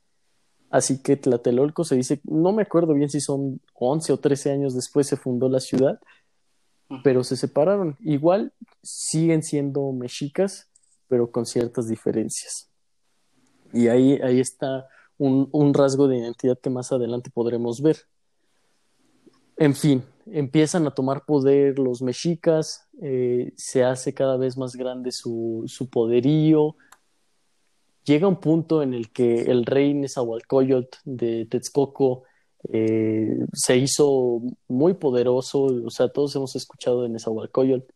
Así 0.70 1.02
que 1.02 1.16
Tlatelolco 1.16 1.84
se 1.84 1.96
dice, 1.96 2.20
no 2.24 2.52
me 2.52 2.62
acuerdo 2.62 2.94
bien 2.94 3.08
si 3.08 3.20
son 3.20 3.60
11 3.74 4.12
o 4.12 4.16
13 4.18 4.50
años 4.52 4.74
después 4.74 5.06
se 5.06 5.16
fundó 5.16 5.48
la 5.48 5.60
ciudad, 5.60 6.00
pero 7.04 7.24
se 7.24 7.36
separaron. 7.36 7.96
Igual 8.00 8.52
siguen 8.82 9.42
siendo 9.42 9.92
mexicas, 9.92 10.70
pero 11.08 11.30
con 11.30 11.46
ciertas 11.46 11.88
diferencias. 11.88 12.70
Y 13.72 13.88
ahí, 13.88 14.14
ahí 14.22 14.40
está 14.40 14.86
un, 15.18 15.48
un 15.52 15.74
rasgo 15.74 16.08
de 16.08 16.18
identidad 16.18 16.58
que 16.58 16.70
más 16.70 16.92
adelante 16.92 17.30
podremos 17.32 17.80
ver. 17.80 17.96
En 19.56 19.74
fin, 19.74 20.04
empiezan 20.26 20.86
a 20.86 20.90
tomar 20.90 21.24
poder 21.24 21.78
los 21.78 22.02
mexicas, 22.02 22.88
eh, 23.00 23.52
se 23.56 23.84
hace 23.84 24.12
cada 24.12 24.36
vez 24.36 24.56
más 24.56 24.76
grande 24.76 25.12
su, 25.12 25.64
su, 25.66 25.88
poderío. 25.88 26.76
Llega 28.06 28.28
un 28.28 28.38
punto 28.38 28.82
en 28.82 28.94
el 28.94 29.10
que 29.10 29.42
el 29.42 29.66
rey 29.66 29.92
Nezahualcóyotl 29.92 30.98
de 31.04 31.46
Texcoco 31.46 32.22
eh, 32.72 33.36
se 33.52 33.76
hizo 33.76 34.42
muy 34.68 34.94
poderoso, 34.94 35.62
o 35.62 35.90
sea, 35.90 36.08
todos 36.08 36.36
hemos 36.36 36.54
escuchado 36.54 37.02
de 37.02 37.08
Nezahualcóyotl, 37.08 37.92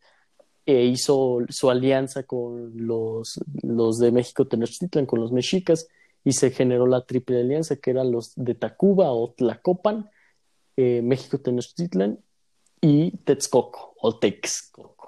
e 0.66 0.84
hizo 0.84 1.38
su 1.48 1.70
alianza 1.70 2.24
con 2.24 2.72
los, 2.74 3.40
los 3.62 3.98
de 3.98 4.10
México 4.12 4.46
Tenochtitlan, 4.46 5.06
con 5.06 5.20
los 5.20 5.32
mexicas, 5.32 5.86
y 6.24 6.32
se 6.32 6.50
generó 6.50 6.86
la 6.86 7.06
triple 7.06 7.40
alianza, 7.40 7.76
que 7.76 7.90
eran 7.90 8.10
los 8.10 8.32
de 8.34 8.54
Tacuba 8.54 9.12
o 9.12 9.32
Tlacopan, 9.32 10.10
eh, 10.76 11.02
México 11.02 11.38
Tenochtitlan 11.38 12.18
y 12.80 13.16
Texcoco 13.18 13.94
o 14.00 14.18
Texcoco. 14.18 14.99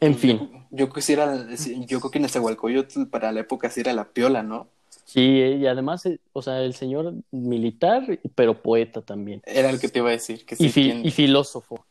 En 0.00 0.14
fin. 0.14 0.50
Yo, 0.70 0.90
quisiera, 0.90 1.46
yo 1.86 2.00
creo 2.00 2.10
que 2.10 2.20
Nezahualcóyotl 2.20 3.06
para 3.06 3.32
la 3.32 3.40
época 3.40 3.70
sí 3.70 3.80
era 3.80 3.92
la 3.92 4.10
piola, 4.10 4.42
¿no? 4.42 4.68
Sí, 5.04 5.20
y 5.20 5.66
además, 5.66 6.04
eh, 6.06 6.20
o 6.32 6.42
sea, 6.42 6.62
el 6.62 6.74
señor 6.74 7.14
militar, 7.30 8.18
pero 8.34 8.60
poeta 8.60 9.02
también. 9.02 9.40
Era 9.46 9.70
el 9.70 9.80
que 9.80 9.88
te 9.88 10.00
iba 10.00 10.08
a 10.08 10.12
decir. 10.12 10.44
Que 10.44 10.56
sí, 10.56 10.70
y, 10.74 11.06
y, 11.06 11.10
filósofo. 11.10 11.86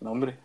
No, 0.00 0.12
hombre. 0.12 0.38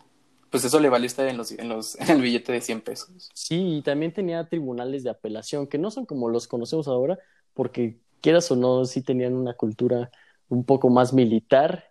Pues 0.50 0.64
eso 0.64 0.80
le 0.80 0.88
valió 0.88 1.06
estar 1.06 1.28
en, 1.28 1.36
los, 1.36 1.52
en, 1.52 1.68
los, 1.68 1.94
en 2.00 2.10
el 2.10 2.22
billete 2.22 2.52
de 2.52 2.60
100 2.60 2.80
pesos. 2.80 3.30
Sí, 3.32 3.76
y 3.78 3.82
también 3.82 4.12
tenía 4.12 4.48
tribunales 4.48 5.04
de 5.04 5.10
apelación, 5.10 5.66
que 5.66 5.78
no 5.78 5.90
son 5.90 6.04
como 6.04 6.28
los 6.28 6.48
conocemos 6.48 6.88
ahora, 6.88 7.18
porque 7.54 7.98
quieras 8.20 8.50
o 8.50 8.56
no, 8.56 8.84
sí 8.84 9.02
tenían 9.02 9.34
una 9.34 9.54
cultura 9.54 10.10
un 10.48 10.64
poco 10.64 10.88
más 10.90 11.12
militar 11.12 11.87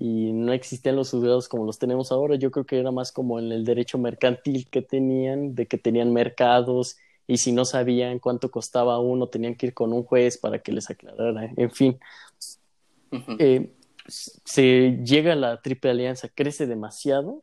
y 0.00 0.32
no 0.32 0.54
existían 0.54 0.96
los 0.96 1.10
juzgados 1.10 1.46
como 1.46 1.66
los 1.66 1.78
tenemos 1.78 2.10
ahora. 2.10 2.36
Yo 2.36 2.50
creo 2.50 2.64
que 2.64 2.80
era 2.80 2.90
más 2.90 3.12
como 3.12 3.38
en 3.38 3.52
el 3.52 3.66
derecho 3.66 3.98
mercantil 3.98 4.66
que 4.70 4.80
tenían, 4.80 5.54
de 5.54 5.66
que 5.66 5.76
tenían 5.76 6.10
mercados 6.10 6.96
y 7.26 7.36
si 7.36 7.52
no 7.52 7.66
sabían 7.66 8.18
cuánto 8.18 8.50
costaba 8.50 8.98
uno, 8.98 9.28
tenían 9.28 9.56
que 9.56 9.66
ir 9.66 9.74
con 9.74 9.92
un 9.92 10.02
juez 10.02 10.38
para 10.38 10.60
que 10.60 10.72
les 10.72 10.88
aclarara. 10.88 11.52
En 11.54 11.70
fin, 11.70 12.00
eh, 13.38 13.74
se 14.08 14.98
llega 15.04 15.34
a 15.34 15.36
la 15.36 15.60
Triple 15.60 15.90
Alianza, 15.90 16.30
crece 16.34 16.66
demasiado 16.66 17.42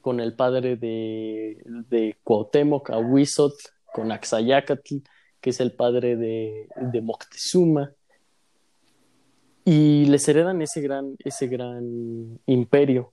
con 0.00 0.18
el 0.18 0.34
padre 0.34 0.74
de, 0.74 1.62
de 1.64 2.16
Cuauhtémoc, 2.24 2.90
Ahuizotl, 2.90 3.64
con 3.92 4.10
Axayacatl, 4.10 4.96
que 5.40 5.50
es 5.50 5.60
el 5.60 5.70
padre 5.70 6.16
de, 6.16 6.66
de 6.76 7.00
Moctezuma 7.00 7.92
y 9.64 10.04
les 10.06 10.28
heredan 10.28 10.60
ese 10.60 10.80
gran, 10.80 11.16
ese 11.24 11.46
gran 11.46 12.38
imperio. 12.46 13.12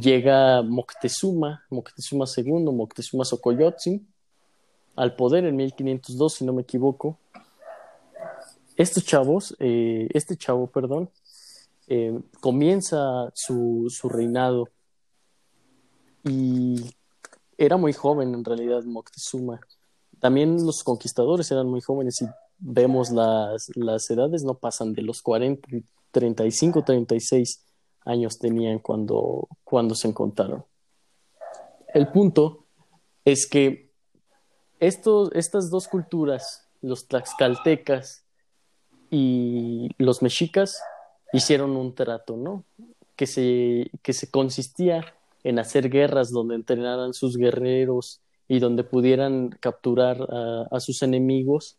Llega 0.00 0.62
Moctezuma, 0.62 1.64
Moctezuma 1.70 2.24
II, 2.34 2.72
Moctezuma 2.72 3.24
Xocoyotzin, 3.24 4.06
al 4.96 5.16
poder 5.16 5.44
en 5.44 5.56
1502, 5.56 6.34
si 6.34 6.44
no 6.44 6.52
me 6.52 6.62
equivoco. 6.62 7.18
Estos 8.76 9.04
chavos, 9.04 9.56
eh, 9.58 10.08
este 10.14 10.36
chavo, 10.36 10.66
perdón, 10.68 11.10
eh, 11.88 12.18
comienza 12.40 13.30
su, 13.34 13.86
su 13.88 14.08
reinado 14.08 14.68
y 16.24 16.84
era 17.56 17.76
muy 17.76 17.92
joven 17.92 18.34
en 18.34 18.44
realidad 18.44 18.84
Moctezuma. 18.84 19.60
También 20.20 20.64
los 20.64 20.82
conquistadores 20.84 21.50
eran 21.50 21.68
muy 21.68 21.80
jóvenes 21.80 22.20
y 22.22 22.26
vemos 22.58 23.10
las, 23.10 23.70
las 23.74 24.08
edades, 24.10 24.44
no 24.44 24.54
pasan 24.54 24.92
de 24.92 25.02
los 25.02 25.22
40, 25.22 25.68
35, 26.10 26.82
36 26.84 27.64
años 28.04 28.38
tenían 28.38 28.78
cuando, 28.78 29.48
cuando 29.64 29.94
se 29.94 30.08
encontraron. 30.08 30.64
El 31.94 32.08
punto 32.08 32.66
es 33.24 33.46
que 33.46 33.90
estos, 34.80 35.30
estas 35.32 35.70
dos 35.70 35.88
culturas, 35.88 36.68
los 36.80 37.08
tlaxcaltecas 37.08 38.24
y 39.10 39.90
los 39.98 40.22
mexicas, 40.22 40.80
hicieron 41.32 41.76
un 41.76 41.94
trato, 41.94 42.36
¿no? 42.36 42.64
Que 43.16 43.26
se, 43.26 43.90
que 44.02 44.12
se 44.12 44.30
consistía 44.30 45.04
en 45.44 45.58
hacer 45.58 45.90
guerras 45.90 46.30
donde 46.30 46.54
entrenaran 46.54 47.12
sus 47.14 47.36
guerreros 47.36 48.20
y 48.48 48.60
donde 48.60 48.84
pudieran 48.84 49.50
capturar 49.60 50.26
a, 50.30 50.68
a 50.70 50.80
sus 50.80 51.02
enemigos 51.02 51.77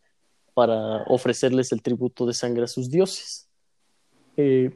para 0.60 1.04
ofrecerles 1.04 1.72
el 1.72 1.80
tributo 1.80 2.26
de 2.26 2.34
sangre 2.34 2.64
a 2.64 2.66
sus 2.66 2.90
dioses. 2.90 3.48
Eh, 4.36 4.70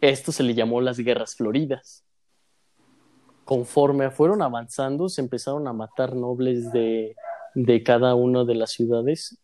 Esto 0.00 0.32
se 0.32 0.42
le 0.42 0.54
llamó 0.54 0.80
las 0.80 0.96
guerras 0.98 1.36
floridas. 1.36 2.06
Conforme 3.44 4.10
fueron 4.10 4.40
avanzando, 4.40 5.10
se 5.10 5.20
empezaron 5.20 5.68
a 5.68 5.74
matar 5.74 6.16
nobles 6.16 6.72
de, 6.72 7.16
de 7.54 7.82
cada 7.82 8.14
una 8.14 8.44
de 8.44 8.54
las 8.54 8.70
ciudades 8.70 9.38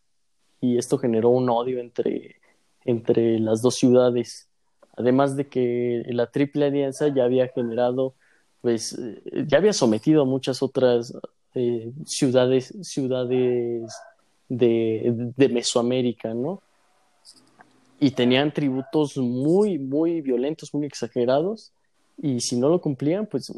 y 0.59 0.79
esto 0.79 0.97
generó 0.97 1.29
un 1.29 1.47
odio 1.47 1.79
entre, 1.79 2.37
entre 2.83 3.37
las 3.37 3.61
dos 3.61 3.75
ciudades. 3.75 4.49
Además 4.97 5.35
de 5.35 5.47
que 5.47 6.05
la 6.07 6.31
Triple 6.31 6.65
Alianza 6.65 7.07
ya 7.09 7.25
había 7.25 7.49
generado, 7.49 8.15
pues, 8.61 8.97
eh, 8.97 9.45
ya 9.45 9.59
había 9.59 9.73
sometido 9.73 10.23
a 10.23 10.25
muchas 10.25 10.63
otras 10.63 11.13
eh, 11.53 11.93
ciudades, 12.03 12.73
ciudades 12.81 13.93
de, 14.49 15.33
Mesoamérica, 15.51 16.33
¿no? 16.33 16.61
Y 17.99 18.11
tenían 18.11 18.53
tributos 18.53 19.17
muy, 19.17 19.79
muy 19.79 20.21
violentos, 20.21 20.73
muy 20.73 20.85
exagerados, 20.85 21.71
y 22.21 22.41
si 22.41 22.57
no 22.57 22.69
lo 22.69 22.79
cumplían, 22.79 23.25
pues 23.25 23.51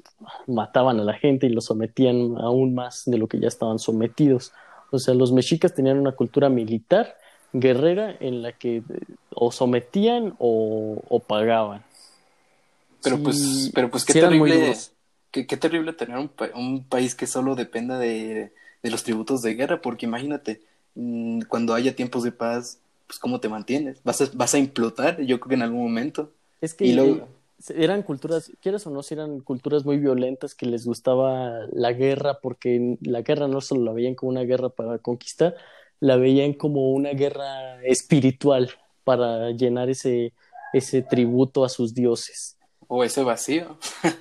mataban 0.48 1.00
a 1.00 1.04
la 1.04 1.14
gente 1.14 1.48
y 1.48 1.50
los 1.50 1.66
sometían 1.66 2.38
aún 2.38 2.74
más 2.74 3.04
de 3.06 3.18
lo 3.18 3.28
que 3.28 3.40
ya 3.40 3.48
estaban 3.48 3.80
sometidos. 3.80 4.54
O 4.92 5.00
sea, 5.00 5.14
los 5.14 5.34
mexicas 5.34 5.74
tenían 5.74 6.00
una 6.00 6.14
cultura 6.14 6.48
militar, 6.48 7.18
guerrera, 7.52 8.16
en 8.20 8.42
la 8.42 8.54
que 8.54 8.82
o 9.32 9.52
sometían 9.52 10.36
o, 10.40 11.22
pagaban. 11.28 11.84
Pero 13.04 13.22
pues, 13.22 13.72
pero 13.74 13.92
pues 13.92 14.06
qué 14.06 14.14
terrible, 14.14 14.74
qué, 15.32 15.58
terrible 15.58 15.94
tener 15.94 16.18
un, 16.18 16.32
un, 16.56 16.84
país 16.86 17.14
que 17.14 17.28
solo 17.28 17.56
dependa 17.56 18.00
de, 18.00 18.52
de 18.82 18.92
los 18.92 19.04
tributos 19.04 19.42
de 19.42 19.54
guerra, 19.54 19.82
porque 19.82 20.06
imagínate, 20.06 20.62
cuando 21.48 21.74
haya 21.74 21.96
tiempos 21.96 22.24
de 22.24 22.32
paz, 22.32 22.80
pues 23.08 23.20
cómo 23.20 23.40
te 23.40 23.50
mantienes. 23.50 24.02
Vas 24.04 24.22
a, 24.22 24.30
vas 24.34 24.54
a 24.54 24.58
implotar, 24.58 25.22
yo 25.22 25.40
creo 25.40 25.50
que 25.50 25.56
en 25.56 25.62
algún 25.62 25.84
momento. 25.84 26.32
Es 26.62 26.74
que 26.74 26.86
eran 27.70 28.04
culturas, 28.04 28.52
quieras 28.62 28.86
o 28.88 28.90
no, 28.90 29.02
eran 29.10 29.40
culturas 29.40 29.86
muy 29.86 29.98
violentas 29.98 30.56
que 30.56 30.66
les 30.66 30.86
gustaba 30.86 31.66
la 31.72 31.94
guerra, 31.94 32.40
porque 32.42 32.98
la 33.02 33.22
guerra 33.22 33.48
no 33.48 33.62
solo 33.62 33.84
la 33.84 33.94
veían 33.94 34.16
como 34.16 34.32
una 34.32 34.44
guerra 34.44 34.70
para 34.70 34.98
conquistar, 34.98 35.56
la 36.00 36.18
veían 36.18 36.54
como 36.54 36.92
una 36.92 37.12
guerra 37.12 37.82
espiritual 37.84 38.72
para 39.04 39.52
llenar 39.52 39.90
ese, 39.90 40.34
ese 40.74 41.02
tributo 41.02 41.64
a 41.64 41.70
sus 41.70 41.94
dioses. 41.94 42.58
O 42.88 43.04
ese 43.04 43.24
vacío. 43.24 43.78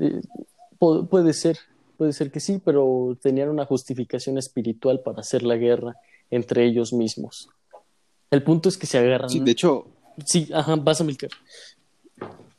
Eh, 0.00 0.20
puede 0.78 1.32
ser. 1.32 1.58
Puede 1.98 2.12
ser 2.12 2.30
que 2.30 2.38
sí, 2.38 2.62
pero 2.64 3.18
tenían 3.20 3.50
una 3.50 3.66
justificación 3.66 4.38
espiritual 4.38 5.00
para 5.00 5.20
hacer 5.20 5.42
la 5.42 5.56
guerra 5.56 5.96
entre 6.30 6.64
ellos 6.64 6.92
mismos. 6.92 7.48
El 8.30 8.44
punto 8.44 8.68
es 8.68 8.78
que 8.78 8.86
se 8.86 8.98
agarran. 8.98 9.28
Sí, 9.28 9.40
de 9.40 9.50
hecho. 9.50 9.88
Sí, 10.24 10.48
ajá, 10.54 10.76
vas 10.76 11.00
a 11.00 11.04
Milcar. 11.04 11.30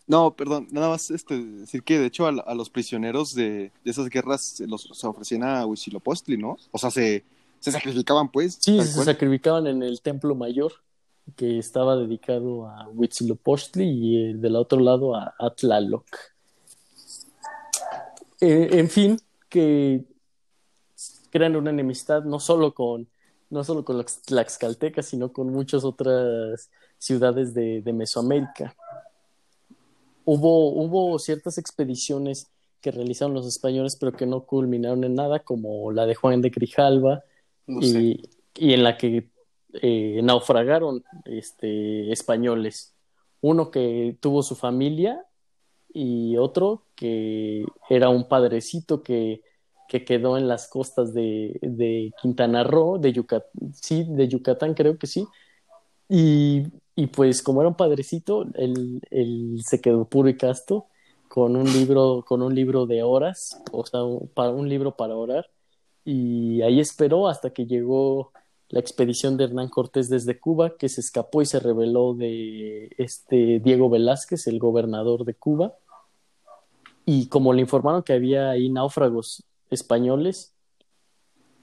No, 0.07 0.35
perdón, 0.35 0.67
nada 0.71 0.89
más 0.89 1.09
este, 1.09 1.37
decir 1.41 1.83
que 1.83 1.99
de 1.99 2.07
hecho 2.07 2.27
a, 2.27 2.53
los 2.53 2.69
prisioneros 2.69 3.33
de, 3.33 3.71
esas 3.85 4.09
guerras 4.09 4.41
se 4.41 4.67
los 4.67 4.89
se 4.91 5.07
ofrecían 5.07 5.43
a 5.43 5.65
Huitzilopochtli, 5.65 6.35
¿no? 6.35 6.57
O 6.71 6.77
sea, 6.77 6.91
se, 6.91 7.23
se 7.59 7.71
sacrificaban, 7.71 8.29
pues. 8.29 8.57
Sí, 8.59 8.81
se 8.81 9.03
sacrificaban 9.05 9.67
en 9.67 9.83
el 9.83 10.01
templo 10.01 10.35
mayor 10.35 10.73
que 11.37 11.59
estaba 11.59 11.95
dedicado 11.95 12.67
a 12.67 12.89
Huitzilopochtli 12.89 13.85
y 13.85 14.17
eh, 14.17 14.33
del 14.35 14.57
otro 14.57 14.79
lado 14.79 15.15
a, 15.15 15.53
Tlaloc. 15.55 16.05
Eh, 18.41 18.69
en 18.71 18.89
fin, 18.89 19.19
que 19.49 20.03
crean 21.31 21.55
una 21.55 21.69
enemistad 21.69 22.23
no 22.23 22.39
solo 22.39 22.73
con, 22.73 23.07
no 23.49 23.63
solo 23.63 23.83
con 23.83 23.97
los 23.97 24.21
tlaxcaltecas, 24.21 25.07
sino 25.07 25.33
con 25.33 25.49
muchas 25.49 25.83
otras 25.83 26.69
ciudades 26.97 27.53
de, 27.53 27.81
de 27.81 27.93
Mesoamérica. 27.93 28.75
Hubo, 30.25 30.69
hubo 30.69 31.17
ciertas 31.19 31.57
expediciones 31.57 32.51
que 32.81 32.91
realizaron 32.91 33.33
los 33.33 33.47
españoles, 33.47 33.97
pero 33.99 34.13
que 34.13 34.25
no 34.25 34.45
culminaron 34.45 35.03
en 35.03 35.15
nada, 35.15 35.39
como 35.39 35.91
la 35.91 36.05
de 36.05 36.15
Juan 36.15 36.41
de 36.41 36.49
Grijalva, 36.49 37.23
No 37.67 37.81
y, 37.81 38.29
y 38.55 38.73
en 38.73 38.83
la 38.83 38.97
que 38.97 39.29
eh, 39.73 40.21
naufragaron 40.23 41.03
este, 41.25 42.11
españoles. 42.11 42.93
Uno 43.41 43.71
que 43.71 44.17
tuvo 44.19 44.43
su 44.43 44.55
familia 44.55 45.25
y 45.93 46.37
otro 46.37 46.83
que 46.95 47.65
era 47.89 48.09
un 48.09 48.27
padrecito 48.27 49.03
que, 49.03 49.41
que 49.87 50.05
quedó 50.05 50.37
en 50.37 50.47
las 50.47 50.67
costas 50.67 51.13
de, 51.13 51.57
de 51.61 52.11
Quintana 52.21 52.63
Roo, 52.63 52.99
de 52.99 53.13
Yucatán, 53.13 53.49
sí, 53.73 54.05
de 54.07 54.27
Yucatán 54.27 54.73
creo 54.73 54.97
que 54.97 55.07
sí. 55.07 55.25
Y, 56.07 56.67
y 56.95 57.07
pues 57.07 57.41
como 57.41 57.61
era 57.61 57.69
un 57.69 57.75
padrecito, 57.75 58.45
él, 58.55 59.01
él 59.11 59.61
se 59.65 59.81
quedó 59.81 60.05
puro 60.05 60.29
y 60.29 60.37
casto 60.37 60.87
con 61.29 61.55
un 61.55 61.71
libro, 61.71 62.23
con 62.27 62.41
un 62.41 62.55
libro 62.55 62.85
de 62.87 63.03
horas, 63.03 63.61
o 63.71 63.85
sea, 63.85 64.01
para 64.33 64.49
un 64.51 64.67
libro 64.67 64.95
para 64.95 65.15
orar, 65.15 65.49
y 66.03 66.61
ahí 66.63 66.79
esperó 66.79 67.27
hasta 67.27 67.51
que 67.51 67.67
llegó 67.67 68.31
la 68.69 68.79
expedición 68.79 69.35
de 69.35 69.45
Hernán 69.45 69.69
Cortés 69.69 70.09
desde 70.09 70.39
Cuba, 70.39 70.77
que 70.77 70.89
se 70.89 71.01
escapó 71.01 71.41
y 71.41 71.45
se 71.45 71.59
rebeló 71.59 72.13
de 72.13 72.89
este 72.97 73.59
Diego 73.59 73.89
Velázquez, 73.89 74.45
el 74.47 74.59
gobernador 74.59 75.25
de 75.25 75.33
Cuba. 75.33 75.73
Y 77.05 77.27
como 77.27 77.53
le 77.53 77.61
informaron 77.61 78.03
que 78.03 78.13
había 78.13 78.51
ahí 78.51 78.69
náufragos 78.69 79.43
españoles, 79.71 80.53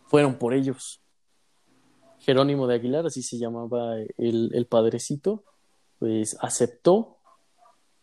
fueron 0.07 0.37
por 0.37 0.53
ellos. 0.53 1.01
Jerónimo 2.19 2.67
de 2.67 2.75
Aguilar, 2.75 3.07
así 3.07 3.23
se 3.23 3.39
llamaba 3.39 3.97
el, 4.19 4.51
el 4.53 4.67
padrecito, 4.67 5.45
pues 6.01 6.37
aceptó 6.41 7.19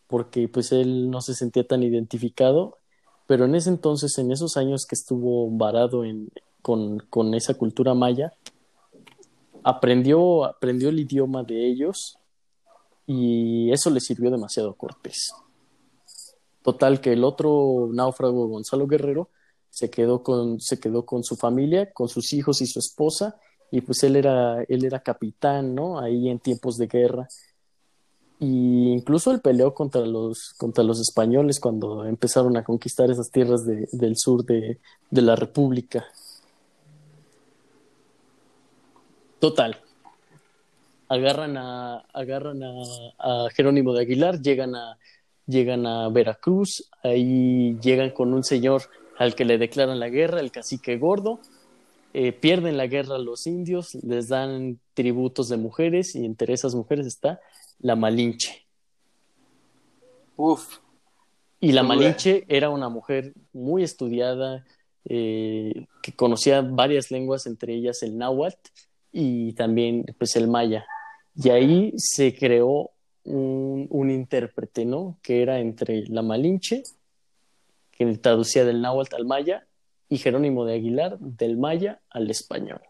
porque 0.06 0.48
pues 0.48 0.72
él 0.72 1.10
no 1.10 1.20
se 1.20 1.34
sentía 1.34 1.66
tan 1.66 1.82
identificado, 1.82 2.78
pero 3.26 3.44
en 3.44 3.54
ese 3.54 3.68
entonces, 3.68 4.16
en 4.18 4.32
esos 4.32 4.56
años 4.56 4.86
que 4.86 4.94
estuvo 4.94 5.50
varado 5.50 6.04
en, 6.04 6.30
con, 6.62 7.00
con 7.10 7.34
esa 7.34 7.54
cultura 7.54 7.94
maya, 7.94 8.32
aprendió, 9.64 10.44
aprendió 10.44 10.90
el 10.90 11.00
idioma 11.00 11.42
de 11.42 11.66
ellos 11.66 12.18
y 13.06 13.72
eso 13.72 13.90
le 13.90 14.00
sirvió 14.00 14.30
demasiado 14.30 14.70
a 14.70 14.76
Cortés. 14.76 15.32
Total 16.62 17.00
que 17.00 17.12
el 17.12 17.24
otro 17.24 17.88
náufrago, 17.92 18.46
Gonzalo 18.48 18.86
Guerrero, 18.86 19.28
se 19.70 19.90
quedó 19.90 20.22
con, 20.22 20.60
se 20.60 20.78
quedó 20.78 21.04
con 21.04 21.24
su 21.24 21.36
familia, 21.36 21.92
con 21.92 22.08
sus 22.08 22.32
hijos 22.32 22.60
y 22.62 22.66
su 22.66 22.78
esposa, 22.78 23.36
y 23.70 23.80
pues 23.80 24.02
él 24.04 24.14
era, 24.16 24.62
él 24.68 24.84
era 24.84 25.00
capitán, 25.02 25.74
¿no? 25.74 25.98
Ahí 25.98 26.28
en 26.28 26.38
tiempos 26.38 26.76
de 26.76 26.86
guerra. 26.86 27.28
Y 28.38 28.92
incluso 28.92 29.30
él 29.32 29.40
peleó 29.40 29.74
contra 29.74 30.02
los, 30.02 30.54
contra 30.58 30.84
los 30.84 31.00
españoles 31.00 31.58
cuando 31.60 32.04
empezaron 32.04 32.56
a 32.56 32.64
conquistar 32.64 33.10
esas 33.10 33.30
tierras 33.30 33.64
de- 33.66 33.88
del 33.92 34.16
sur 34.16 34.44
de, 34.44 34.78
de 35.10 35.22
la 35.22 35.34
República. 35.34 36.04
Total. 39.44 39.76
Agarran 41.06 41.58
a, 41.58 41.98
agarran 42.14 42.62
a, 42.62 42.72
a 43.18 43.50
Jerónimo 43.50 43.92
de 43.92 44.00
Aguilar, 44.00 44.40
llegan 44.40 44.74
a, 44.74 44.96
llegan 45.46 45.84
a 45.84 46.08
Veracruz, 46.08 46.88
ahí 47.02 47.76
llegan 47.82 48.08
con 48.08 48.32
un 48.32 48.42
señor 48.42 48.84
al 49.18 49.34
que 49.34 49.44
le 49.44 49.58
declaran 49.58 50.00
la 50.00 50.08
guerra, 50.08 50.40
el 50.40 50.50
cacique 50.50 50.96
gordo, 50.96 51.40
eh, 52.14 52.32
pierden 52.32 52.78
la 52.78 52.86
guerra 52.86 53.16
a 53.16 53.18
los 53.18 53.46
indios, 53.46 53.94
les 53.96 54.28
dan 54.28 54.78
tributos 54.94 55.50
de 55.50 55.58
mujeres 55.58 56.14
y 56.14 56.24
entre 56.24 56.54
esas 56.54 56.74
mujeres 56.74 57.06
está 57.06 57.38
la 57.80 57.96
Malinche. 57.96 58.64
Uf, 60.38 60.78
Y 61.60 61.72
la. 61.72 61.82
Malinche 61.82 62.46
era 62.48 62.70
una 62.70 62.88
mujer 62.88 63.34
muy 63.52 63.82
estudiada, 63.82 64.64
eh, 65.04 65.84
que 66.02 66.12
conocía 66.12 66.62
varias 66.62 67.10
lenguas, 67.10 67.44
entre 67.46 67.74
ellas 67.74 68.02
el 68.02 68.16
náhuatl 68.16 68.70
y 69.16 69.52
también 69.54 70.04
pues 70.18 70.34
el 70.36 70.48
maya. 70.48 70.84
Y 71.36 71.48
ahí 71.50 71.92
se 71.96 72.34
creó 72.36 72.90
un, 73.24 73.86
un 73.90 74.10
intérprete, 74.10 74.84
¿no? 74.84 75.16
Que 75.22 75.40
era 75.42 75.60
entre 75.60 76.02
la 76.08 76.20
Malinche, 76.22 76.82
que 77.92 78.04
traducía 78.18 78.64
del 78.64 78.82
náhuatl 78.82 79.14
al 79.14 79.24
maya, 79.24 79.66
y 80.08 80.18
Jerónimo 80.18 80.64
de 80.64 80.74
Aguilar 80.74 81.18
del 81.20 81.56
maya 81.56 82.00
al 82.10 82.30
español. 82.30 82.80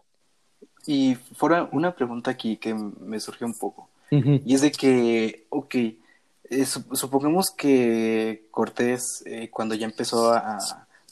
y 0.87 1.15
fuera 1.15 1.67
una 1.71 1.95
pregunta 1.95 2.29
aquí 2.31 2.57
que 2.57 2.73
me 2.75 3.19
surgió 3.19 3.47
un 3.47 3.57
poco. 3.57 3.89
Y 4.11 4.53
es 4.53 4.61
de 4.61 4.71
que, 4.71 5.45
ok, 5.49 5.75
eh, 5.75 5.97
sup- 6.65 6.93
supongamos 6.95 7.47
que 7.49 8.45
Cortés, 8.51 9.23
eh, 9.25 9.49
cuando 9.49 9.73
ya 9.75 9.85
empezó 9.87 10.31
a, 10.31 10.57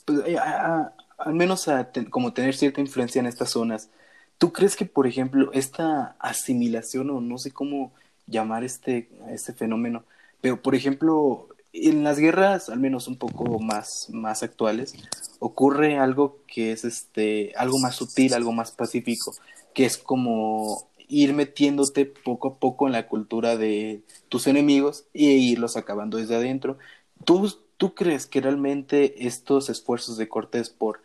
pues, 0.05 0.19
a- 0.37 0.75
a- 0.75 0.93
al 1.17 1.33
menos 1.33 1.67
a 1.67 1.91
ten- 1.91 2.05
como 2.09 2.33
tener 2.33 2.53
cierta 2.55 2.81
influencia 2.81 3.19
en 3.19 3.25
estas 3.25 3.49
zonas, 3.49 3.89
¿tú 4.37 4.51
crees 4.53 4.75
que, 4.75 4.85
por 4.85 5.07
ejemplo, 5.07 5.51
esta 5.53 6.15
asimilación, 6.19 7.09
o 7.09 7.21
no 7.21 7.37
sé 7.37 7.51
cómo 7.51 7.93
llamar 8.27 8.63
este, 8.63 9.09
este 9.29 9.53
fenómeno, 9.53 10.03
pero, 10.41 10.61
por 10.61 10.75
ejemplo, 10.75 11.47
en 11.73 12.03
las 12.03 12.19
guerras, 12.19 12.69
al 12.69 12.79
menos 12.79 13.07
un 13.07 13.17
poco 13.17 13.59
más, 13.59 14.09
más 14.11 14.43
actuales, 14.43 14.93
ocurre 15.39 15.97
algo 15.97 16.37
que 16.47 16.71
es 16.71 16.85
este, 16.85 17.51
algo 17.55 17.79
más 17.79 17.95
sutil, 17.95 18.33
algo 18.33 18.51
más 18.51 18.71
pacífico, 18.71 19.33
que 19.73 19.85
es 19.85 19.97
como 19.97 20.87
ir 21.07 21.33
metiéndote 21.33 22.05
poco 22.05 22.47
a 22.49 22.55
poco 22.59 22.87
en 22.87 22.93
la 22.93 23.07
cultura 23.07 23.57
de 23.57 24.03
tus 24.29 24.47
enemigos 24.47 25.05
e 25.13 25.23
irlos 25.23 25.75
acabando 25.75 26.17
desde 26.17 26.35
adentro. 26.35 26.77
¿Tú, 27.25 27.51
tú 27.77 27.95
crees 27.95 28.27
que 28.27 28.41
realmente 28.41 29.27
estos 29.27 29.69
esfuerzos 29.69 30.17
de 30.17 30.29
Cortés 30.29 30.69
por 30.69 31.01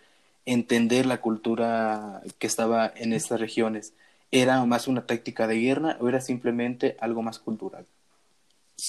entender 0.53 1.07
la 1.07 1.21
cultura 1.21 2.23
que 2.39 2.47
estaba 2.47 2.93
en 2.97 3.13
estas 3.13 3.41
regiones 3.41 3.93
era 4.31 4.65
más 4.65 4.89
una 4.89 5.07
táctica 5.07 5.47
de 5.47 5.59
guerra 5.59 5.97
o 6.01 6.09
era 6.09 6.21
simplemente 6.21 6.97
algo 7.01 7.23
más 7.23 7.39
cultural? 7.39 7.87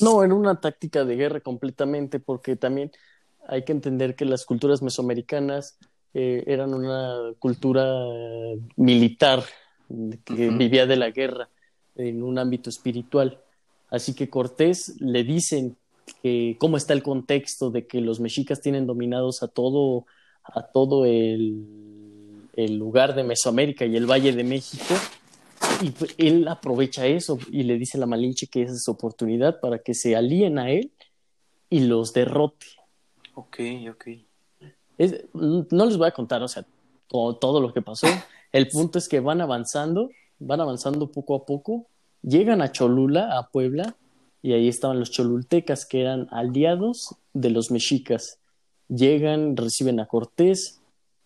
No, 0.01 0.23
era 0.23 0.33
una 0.33 0.59
táctica 0.59 1.03
de 1.03 1.15
guerra 1.15 1.39
completamente, 1.39 2.19
porque 2.19 2.55
también 2.55 2.91
hay 3.47 3.63
que 3.63 3.71
entender 3.71 4.15
que 4.15 4.25
las 4.25 4.45
culturas 4.45 4.81
mesoamericanas 4.81 5.77
eh, 6.13 6.43
eran 6.47 6.73
una 6.73 7.33
cultura 7.39 7.85
militar 8.75 9.43
que 10.23 10.49
vivía 10.49 10.85
de 10.85 10.95
la 10.95 11.09
guerra 11.09 11.49
en 11.95 12.23
un 12.23 12.37
ámbito 12.37 12.69
espiritual. 12.69 13.39
Así 13.89 14.13
que 14.13 14.29
Cortés 14.29 14.95
le 14.99 15.23
dicen 15.23 15.75
que 16.21 16.55
cómo 16.59 16.77
está 16.77 16.93
el 16.93 17.03
contexto 17.03 17.71
de 17.71 17.87
que 17.87 18.01
los 18.01 18.19
mexicas 18.19 18.61
tienen 18.61 18.85
dominados 18.85 19.41
a 19.41 19.47
todo, 19.47 20.05
a 20.53 20.63
todo 20.63 21.05
el, 21.05 21.65
el 22.55 22.77
lugar 22.77 23.15
de 23.15 23.23
Mesoamérica 23.23 23.85
y 23.85 23.95
el 23.95 24.05
Valle 24.05 24.33
de 24.33 24.43
México. 24.43 24.95
Y 25.81 25.91
pues, 25.91 26.15
él 26.17 26.47
aprovecha 26.47 27.05
eso 27.07 27.37
y 27.51 27.63
le 27.63 27.77
dice 27.77 27.97
a 27.97 28.01
la 28.01 28.05
Malinche 28.05 28.47
que 28.47 28.63
esa 28.63 28.73
es 28.73 28.83
su 28.83 28.91
oportunidad 28.91 29.59
para 29.59 29.79
que 29.79 29.93
se 29.93 30.15
alíen 30.15 30.59
a 30.59 30.69
él 30.71 30.91
y 31.69 31.81
los 31.81 32.13
derrote. 32.13 32.65
Ok, 33.35 33.59
ok. 33.91 34.07
Es- 34.97 35.23
no 35.33 35.85
les 35.85 35.97
voy 35.97 36.07
a 36.07 36.11
contar, 36.11 36.43
o 36.43 36.47
sea, 36.47 36.65
todo, 37.07 37.35
todo 37.37 37.61
lo 37.61 37.73
que 37.73 37.81
pasó. 37.81 38.07
El 38.51 38.67
punto 38.69 38.97
es 38.97 39.07
que 39.07 39.19
van 39.19 39.41
avanzando, 39.41 40.09
van 40.39 40.61
avanzando 40.61 41.11
poco 41.11 41.35
a 41.35 41.45
poco, 41.45 41.85
llegan 42.21 42.61
a 42.61 42.71
Cholula, 42.71 43.37
a 43.37 43.47
Puebla, 43.49 43.95
y 44.41 44.53
ahí 44.53 44.67
estaban 44.69 44.99
los 44.99 45.11
cholultecas, 45.11 45.85
que 45.85 46.01
eran 46.01 46.27
aliados 46.31 47.15
de 47.33 47.49
los 47.49 47.71
mexicas. 47.71 48.39
Llegan, 48.89 49.55
reciben 49.55 49.99
a 49.99 50.07
Cortés, 50.07 50.81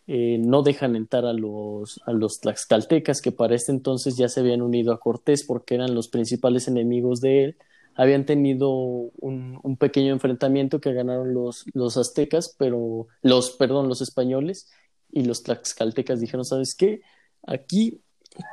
eh, 0.06 0.38
no 0.38 0.64
dejan 0.64 0.96
entrar 0.96 1.26
a 1.26 1.34
los, 1.34 2.00
tlaxcaltecas, 2.42 3.22
que 3.22 3.32
para 3.32 3.56
este 3.56 3.72
entonces 3.72 4.18
ya 4.18 4.28
se 4.30 4.42
habían 4.42 4.62
unido 4.62 4.94
a 4.94 5.00
Cortés 5.00 5.44
porque 5.44 5.76
eran 5.76 5.96
los 5.96 6.10
principales 6.10 6.68
enemigos 6.68 7.22
de 7.22 7.44
él. 7.44 7.58
Habían 7.96 8.26
tenido 8.26 8.70
un, 8.72 9.60
un 9.64 9.78
pequeño 9.78 10.14
enfrentamiento 10.14 10.82
que 10.82 10.94
ganaron 10.94 11.34
los, 11.34 11.66
los 11.74 11.98
aztecas, 11.98 12.56
pero 12.58 13.08
los, 13.22 13.52
perdón, 13.52 13.88
los 13.88 14.02
españoles 14.02 14.70
y 15.12 15.24
los 15.24 15.44
tlaxcaltecas 15.44 16.20
dijeron, 16.20 16.44
¿sabes 16.44 16.76
qué? 16.76 17.02
Aquí 17.46 18.02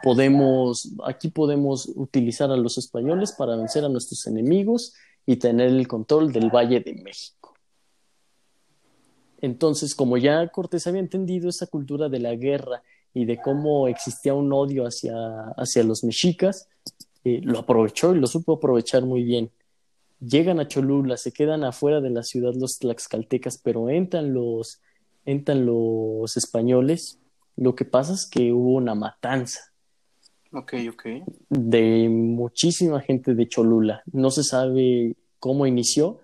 podemos, 0.03 0.93
aquí 1.05 1.28
podemos 1.28 1.91
utilizar 1.95 2.51
a 2.51 2.57
los 2.57 2.78
españoles 2.78 3.32
para 3.32 3.57
vencer 3.57 3.84
a 3.84 3.89
nuestros 3.89 4.26
enemigos 4.26 4.95
y 5.26 5.37
tener 5.37 5.68
el 5.68 5.89
control 5.89 6.32
del 6.32 6.51
Valle 6.51 6.80
de 6.80 6.95
México. 6.95 7.39
Entonces, 9.41 9.95
como 9.95 10.16
ya 10.16 10.47
Cortés 10.49 10.86
había 10.86 11.01
entendido 11.01 11.49
esa 11.49 11.66
cultura 11.66 12.09
de 12.09 12.20
la 12.20 12.34
guerra 12.34 12.82
y 13.14 13.24
de 13.24 13.41
cómo 13.41 13.88
existía 13.88 14.34
un 14.34 14.53
odio 14.53 14.84
hacia, 14.84 15.14
hacia 15.57 15.82
los 15.82 16.05
mexicas, 16.05 16.68
eh, 17.24 17.41
lo 17.43 17.59
aprovechó 17.59 18.14
y 18.14 18.18
lo 18.18 18.26
supo 18.26 18.55
aprovechar 18.55 19.05
muy 19.05 19.22
bien. 19.22 19.51
Llegan 20.20 20.61
a 20.61 20.68
Cholula, 20.68 21.16
se 21.16 21.32
quedan 21.32 21.64
afuera 21.64 22.01
de 22.01 22.11
la 22.11 22.22
ciudad 22.22 22.53
los 22.55 22.78
tlaxcaltecas, 22.78 23.59
pero 23.59 23.88
entran 23.88 24.34
los, 24.34 24.80
entran 25.24 25.64
los 25.64 26.36
españoles. 26.36 27.18
Lo 27.57 27.74
que 27.74 27.84
pasa 27.84 28.14
es 28.14 28.26
que 28.26 28.53
hubo 28.53 28.74
una 28.74 28.95
matanza. 28.95 29.61
Ok, 30.53 30.74
ok. 30.93 31.07
de 31.49 32.09
muchísima 32.09 33.01
gente 33.01 33.34
de 33.34 33.49
Cholula. 33.49 34.03
No 34.12 34.30
se 34.30 34.43
sabe 34.43 35.16
cómo 35.38 35.66
inició. 35.66 36.20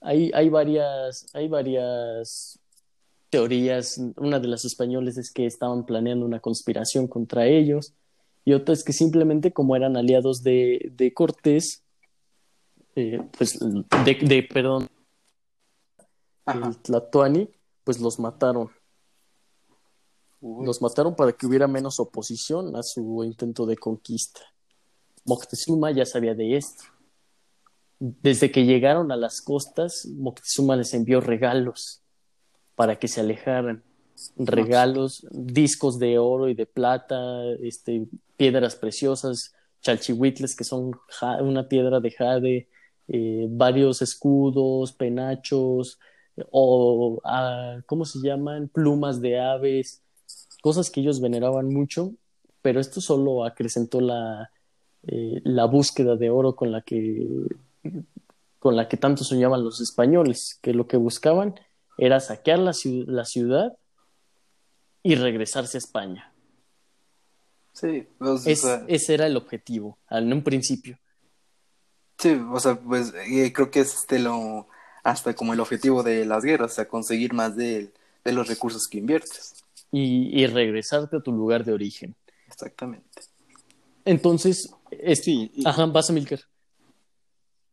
Hay, 0.00 0.30
hay 0.34 0.48
varias, 0.48 1.26
hay 1.34 1.48
varias 1.48 2.58
teorías. 3.30 4.00
Una 4.16 4.38
de 4.38 4.48
las 4.48 4.64
españoles 4.64 5.16
es 5.18 5.32
que 5.32 5.46
estaban 5.46 5.84
planeando 5.86 6.24
una 6.24 6.40
conspiración 6.40 7.06
contra 7.06 7.46
ellos. 7.46 7.94
Y 8.44 8.52
otra 8.52 8.74
es 8.74 8.84
que 8.84 8.92
simplemente 8.92 9.52
como 9.52 9.74
eran 9.74 9.96
aliados 9.96 10.42
de, 10.42 10.92
de 10.94 11.12
Cortés, 11.12 11.82
eh, 12.94 13.20
pues 13.36 13.58
de, 13.58 14.14
de, 14.14 14.42
perdón, 14.42 14.88
Ajá. 16.44 16.68
el 16.68 16.78
Tlatoani, 16.78 17.50
pues 17.84 18.00
los 18.00 18.18
mataron. 18.18 18.70
Uy, 20.40 20.64
Los 20.64 20.80
mataron 20.80 21.16
para 21.16 21.32
que 21.32 21.46
hubiera 21.46 21.66
menos 21.66 21.98
oposición 21.98 22.76
a 22.76 22.82
su 22.82 23.24
intento 23.24 23.66
de 23.66 23.76
conquista. 23.76 24.40
Moctezuma 25.24 25.90
ya 25.90 26.06
sabía 26.06 26.34
de 26.34 26.56
esto. 26.56 26.84
Desde 27.98 28.50
que 28.50 28.64
llegaron 28.64 29.10
a 29.10 29.16
las 29.16 29.40
costas, 29.40 30.06
Moctezuma 30.06 30.76
les 30.76 30.92
envió 30.92 31.20
regalos 31.20 32.02
para 32.74 32.98
que 32.98 33.08
se 33.08 33.20
alejaran. 33.20 33.82
Regalos, 34.36 35.26
discos 35.30 35.98
de 35.98 36.18
oro 36.18 36.48
y 36.48 36.54
de 36.54 36.66
plata, 36.66 37.16
este, 37.62 38.06
piedras 38.36 38.76
preciosas, 38.76 39.54
chalchihuitles, 39.82 40.56
que 40.56 40.64
son 40.64 40.92
una 41.40 41.68
piedra 41.68 42.00
de 42.00 42.10
jade, 42.10 42.68
eh, 43.08 43.46
varios 43.48 44.02
escudos, 44.02 44.92
penachos, 44.92 45.98
o, 46.50 47.20
ah, 47.24 47.78
¿cómo 47.86 48.04
se 48.04 48.18
llaman? 48.20 48.68
Plumas 48.68 49.20
de 49.20 49.40
aves, 49.40 50.02
cosas 50.62 50.90
que 50.90 51.00
ellos 51.00 51.20
veneraban 51.20 51.72
mucho, 51.72 52.12
pero 52.62 52.80
esto 52.80 53.00
solo 53.00 53.44
acrecentó 53.44 54.00
la, 54.00 54.50
eh, 55.06 55.40
la 55.44 55.66
búsqueda 55.66 56.16
de 56.16 56.30
oro 56.30 56.56
con 56.56 56.72
la 56.72 56.82
que 56.82 57.26
con 58.58 58.76
la 58.76 58.88
que 58.88 58.96
tanto 58.96 59.24
soñaban 59.24 59.62
los 59.64 59.80
españoles, 59.80 60.58
que 60.62 60.72
lo 60.74 60.86
que 60.86 60.96
buscaban 60.96 61.54
era 61.98 62.20
saquear 62.20 62.58
la, 62.58 62.72
la 63.06 63.24
ciudad 63.24 63.72
y 65.02 65.14
regresarse 65.14 65.76
a 65.76 65.78
España. 65.78 66.32
sí, 67.72 68.06
o 68.18 68.38
sea, 68.38 68.52
Es- 68.52 68.64
ese 68.88 69.14
era 69.14 69.26
el 69.26 69.36
objetivo, 69.36 69.98
en 70.10 70.32
un 70.32 70.42
principio. 70.42 70.98
sí, 72.18 72.40
o 72.50 72.58
sea, 72.58 72.76
pues 72.80 73.12
eh, 73.28 73.52
creo 73.52 73.70
que 73.70 73.80
es 73.80 73.94
este 73.94 74.18
lo, 74.18 74.66
hasta 75.04 75.34
como 75.34 75.52
el 75.52 75.60
objetivo 75.60 76.02
de 76.02 76.24
las 76.24 76.42
guerras, 76.44 76.72
o 76.72 76.74
sea, 76.74 76.88
conseguir 76.88 77.32
más 77.34 77.54
de, 77.56 77.92
de 78.24 78.32
los 78.32 78.48
recursos 78.48 78.88
que 78.90 78.98
inviertes. 78.98 79.62
Y, 79.92 80.42
y 80.42 80.46
regresarte 80.46 81.16
a 81.16 81.20
tu 81.20 81.32
lugar 81.32 81.64
de 81.64 81.72
origen. 81.72 82.14
Exactamente. 82.48 83.06
Entonces, 84.04 84.72
es... 84.90 85.22
Sí, 85.22 85.50
y- 85.54 85.66
Ajá, 85.66 85.86
vas 85.86 86.10
a 86.10 86.12
Milker. 86.12 86.44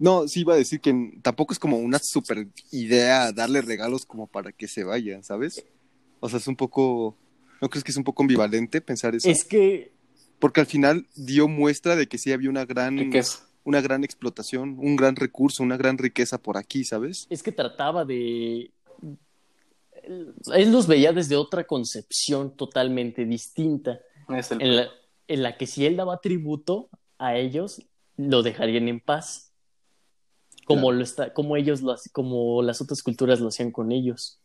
No, 0.04 0.28
sí 0.28 0.42
iba 0.42 0.54
a 0.54 0.58
decir 0.58 0.82
que 0.82 1.14
tampoco 1.22 1.54
es 1.54 1.60
como 1.60 1.78
una 1.78 1.98
super 1.98 2.50
idea 2.72 3.32
darle 3.32 3.62
regalos 3.62 4.06
como 4.06 4.28
para 4.28 4.52
que 4.52 4.68
se 4.68 4.84
vayan, 4.84 5.24
¿sabes? 5.24 5.64
O 6.20 6.28
sea, 6.28 6.40
es 6.40 6.48
un 6.48 6.58
poco, 6.58 7.16
¿no 7.62 7.70
crees 7.70 7.86
que 7.86 7.92
es 7.92 7.96
un 7.96 8.04
poco 8.04 8.22
ambivalente 8.22 8.82
pensar 8.82 9.16
eso? 9.16 9.30
Es 9.30 9.46
que 9.46 9.94
Porque 10.40 10.60
al 10.60 10.66
final 10.66 11.08
dio 11.16 11.48
muestra 11.48 11.96
de 11.96 12.08
que 12.08 12.18
sí 12.18 12.34
había 12.34 12.50
una 12.50 12.66
gran, 12.66 12.98
Riqueza. 12.98 13.48
una 13.64 13.80
gran 13.80 14.04
explotación, 14.04 14.76
un 14.78 14.98
gran 14.98 15.16
recurso, 15.16 15.64
una 15.64 15.78
gran 15.78 15.98
riqueza 15.98 16.38
por 16.38 16.58
aquí, 16.58 16.84
¿sabes? 16.84 17.26
es 17.30 17.42
que 17.42 17.54
trataba 17.54 18.04
de... 18.04 18.74
Él 20.04 20.72
los 20.74 20.86
veía 20.86 21.14
desde 21.14 21.38
otra 21.38 21.64
concepción 21.64 22.58
totalmente 22.58 23.24
distinta, 23.24 24.02
Es 24.38 24.52
el 24.52 24.62
en 24.62 24.76
la, 24.76 24.90
en 25.30 25.44
la 25.44 25.56
que 25.56 25.66
si 25.66 25.86
él 25.86 25.96
daba 25.96 26.20
tributo 26.20 26.90
a 27.18 27.38
ellos, 27.38 27.82
lo 28.18 28.44
dejarían 28.44 28.90
en 28.90 29.00
paz, 29.00 29.53
como, 30.66 30.82
Claro. 30.84 30.98
lo 30.98 31.04
está, 31.04 31.34
como 31.34 31.56
ellos 31.58 31.82
lo 31.82 31.96
como 32.12 32.62
las 32.62 32.82
otras 32.82 33.04
culturas 33.04 33.40
lo 33.40 33.50
hacían 33.50 33.72
con 33.72 33.92
ellos. 33.92 34.40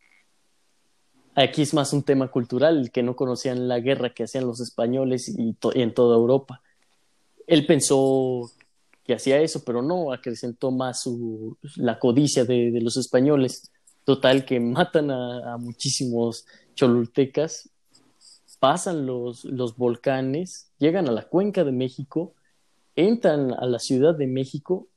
Aquí 1.35 1.61
es 1.61 1.73
más 1.73 1.93
un 1.93 2.03
tema 2.03 2.29
cultural, 2.29 2.91
que 2.91 3.03
no 3.03 3.15
conocían 3.15 3.67
la 3.67 3.79
guerra 3.79 4.13
que 4.13 4.23
hacían 4.23 4.45
los 4.45 4.59
españoles 4.59 5.33
y, 5.37 5.53
to- 5.53 5.71
y 5.73 5.81
en 5.81 5.93
toda 5.93 6.17
Europa. 6.17 6.61
Él 7.47 7.65
pensó 7.65 8.51
que 9.03 9.13
hacía 9.13 9.39
eso, 9.39 9.63
pero 9.63 9.81
no, 9.81 10.11
acrecentó 10.11 10.69
más 10.71 11.01
su, 11.01 11.57
la 11.77 11.97
codicia 11.97 12.43
de, 12.45 12.71
de 12.71 12.81
los 12.81 12.97
españoles. 12.97 13.71
Total, 14.03 14.43
que 14.43 14.59
matan 14.59 15.11
a, 15.11 15.53
a 15.53 15.57
muchísimos 15.57 16.45
cholultecas, 16.75 17.69
pasan 18.59 19.05
los, 19.05 19.45
los 19.45 19.77
volcanes, 19.77 20.71
llegan 20.77 21.07
a 21.07 21.11
la 21.11 21.23
cuenca 21.29 21.63
de 21.63 21.71
México, 21.71 22.33
entran 22.95 23.53
a 23.53 23.65
la 23.65 23.79
Ciudad 23.79 24.13
de 24.15 24.27
México, 24.27 24.88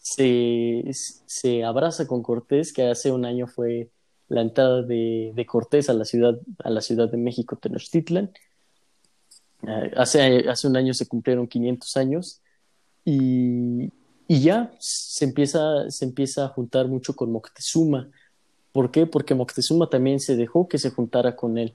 se, 0.00 0.84
se 0.92 1.64
abraza 1.64 2.06
con 2.06 2.22
Cortés, 2.22 2.72
que 2.72 2.84
hace 2.84 3.12
un 3.12 3.24
año 3.24 3.46
fue 3.46 3.90
la 4.28 4.40
entrada 4.40 4.82
de, 4.82 5.32
de 5.34 5.46
Cortés 5.46 5.90
a 5.90 5.92
la 5.92 6.04
ciudad, 6.04 6.38
a 6.64 6.70
la 6.70 6.80
ciudad 6.80 7.10
de 7.10 7.18
México, 7.18 7.56
Tenochtitlan. 7.56 8.32
Eh, 9.66 9.92
hace, 9.96 10.48
hace 10.48 10.68
un 10.68 10.76
año 10.76 10.94
se 10.94 11.06
cumplieron 11.06 11.46
500 11.46 11.96
años 11.96 12.40
y, 13.04 13.92
y 14.26 14.40
ya 14.40 14.72
se 14.78 15.24
empieza, 15.26 15.90
se 15.90 16.04
empieza 16.06 16.46
a 16.46 16.48
juntar 16.48 16.88
mucho 16.88 17.14
con 17.14 17.30
Moctezuma. 17.30 18.08
¿Por 18.72 18.90
qué? 18.90 19.06
Porque 19.06 19.34
Moctezuma 19.34 19.90
también 19.90 20.20
se 20.20 20.36
dejó 20.36 20.68
que 20.68 20.78
se 20.78 20.90
juntara 20.90 21.36
con 21.36 21.58
él 21.58 21.74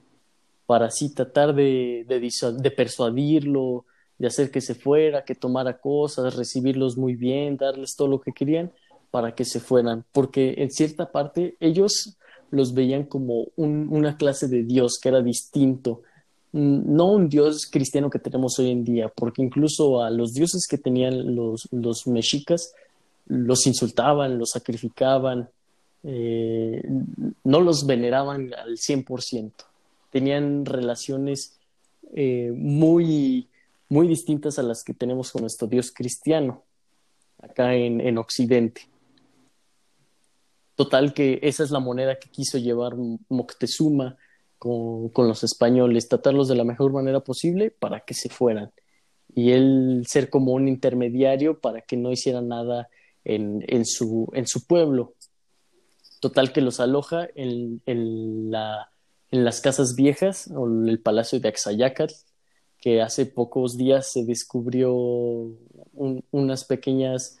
para 0.66 0.86
así 0.86 1.14
tratar 1.14 1.54
de, 1.54 2.04
de, 2.08 2.18
de 2.58 2.70
persuadirlo, 2.72 3.84
de 4.18 4.26
hacer 4.26 4.50
que 4.50 4.60
se 4.60 4.74
fuera, 4.74 5.24
que 5.24 5.34
tomara 5.34 5.78
cosas, 5.78 6.36
recibirlos 6.36 6.96
muy 6.96 7.14
bien, 7.16 7.56
darles 7.56 7.94
todo 7.96 8.08
lo 8.08 8.20
que 8.20 8.32
querían 8.32 8.72
para 9.10 9.34
que 9.34 9.44
se 9.44 9.60
fueran. 9.60 10.04
Porque 10.12 10.54
en 10.58 10.70
cierta 10.70 11.10
parte 11.12 11.56
ellos 11.60 12.16
los 12.50 12.74
veían 12.74 13.04
como 13.04 13.46
un- 13.56 13.88
una 13.90 14.16
clase 14.16 14.48
de 14.48 14.62
Dios 14.62 14.98
que 15.02 15.08
era 15.08 15.22
distinto, 15.22 16.02
no 16.52 17.12
un 17.12 17.28
Dios 17.28 17.66
cristiano 17.70 18.08
que 18.08 18.18
tenemos 18.18 18.58
hoy 18.58 18.70
en 18.70 18.84
día, 18.84 19.08
porque 19.14 19.42
incluso 19.42 20.02
a 20.02 20.10
los 20.10 20.32
dioses 20.32 20.66
que 20.68 20.78
tenían 20.78 21.34
los, 21.34 21.68
los 21.70 22.06
mexicas 22.06 22.72
los 23.26 23.66
insultaban, 23.66 24.38
los 24.38 24.50
sacrificaban, 24.50 25.50
eh, 26.04 26.80
no 27.44 27.60
los 27.60 27.84
veneraban 27.84 28.54
al 28.54 28.78
100%. 28.78 29.52
Tenían 30.10 30.64
relaciones 30.64 31.58
eh, 32.14 32.52
muy, 32.54 33.48
muy 33.88 34.08
distintas 34.08 34.58
a 34.58 34.62
las 34.62 34.82
que 34.82 34.94
tenemos 34.94 35.30
con 35.32 35.42
nuestro 35.42 35.68
Dios 35.68 35.92
cristiano 35.92 36.64
acá 37.38 37.74
en, 37.74 38.00
en 38.00 38.18
Occidente. 38.18 38.88
Total 40.74 41.14
que 41.14 41.38
esa 41.42 41.64
es 41.64 41.70
la 41.70 41.80
moneda 41.80 42.18
que 42.18 42.30
quiso 42.30 42.58
llevar 42.58 42.94
Moctezuma 43.28 44.16
con, 44.58 45.08
con 45.10 45.28
los 45.28 45.42
españoles, 45.44 46.08
tratarlos 46.08 46.48
de 46.48 46.56
la 46.56 46.64
mejor 46.64 46.92
manera 46.92 47.20
posible 47.20 47.70
para 47.70 48.00
que 48.00 48.14
se 48.14 48.28
fueran. 48.28 48.72
Y 49.34 49.52
él 49.52 50.04
ser 50.06 50.30
como 50.30 50.52
un 50.52 50.68
intermediario 50.68 51.60
para 51.60 51.80
que 51.80 51.96
no 51.96 52.10
hiciera 52.10 52.40
nada 52.40 52.88
en, 53.24 53.64
en, 53.68 53.84
su, 53.84 54.28
en 54.32 54.46
su 54.46 54.66
pueblo. 54.66 55.14
Total 56.20 56.52
que 56.52 56.60
los 56.60 56.80
aloja 56.80 57.28
en, 57.34 57.82
la, 58.50 58.90
en 59.30 59.44
las 59.44 59.60
casas 59.60 59.94
viejas 59.94 60.50
o 60.54 60.66
el 60.66 61.00
palacio 61.00 61.38
de 61.40 61.48
Axayácatl, 61.48 62.14
que 62.86 63.02
hace 63.02 63.26
pocos 63.26 63.76
días 63.76 64.12
se 64.12 64.24
descubrió 64.24 64.94
un, 64.94 66.24
unas 66.30 66.64
pequeñas 66.64 67.36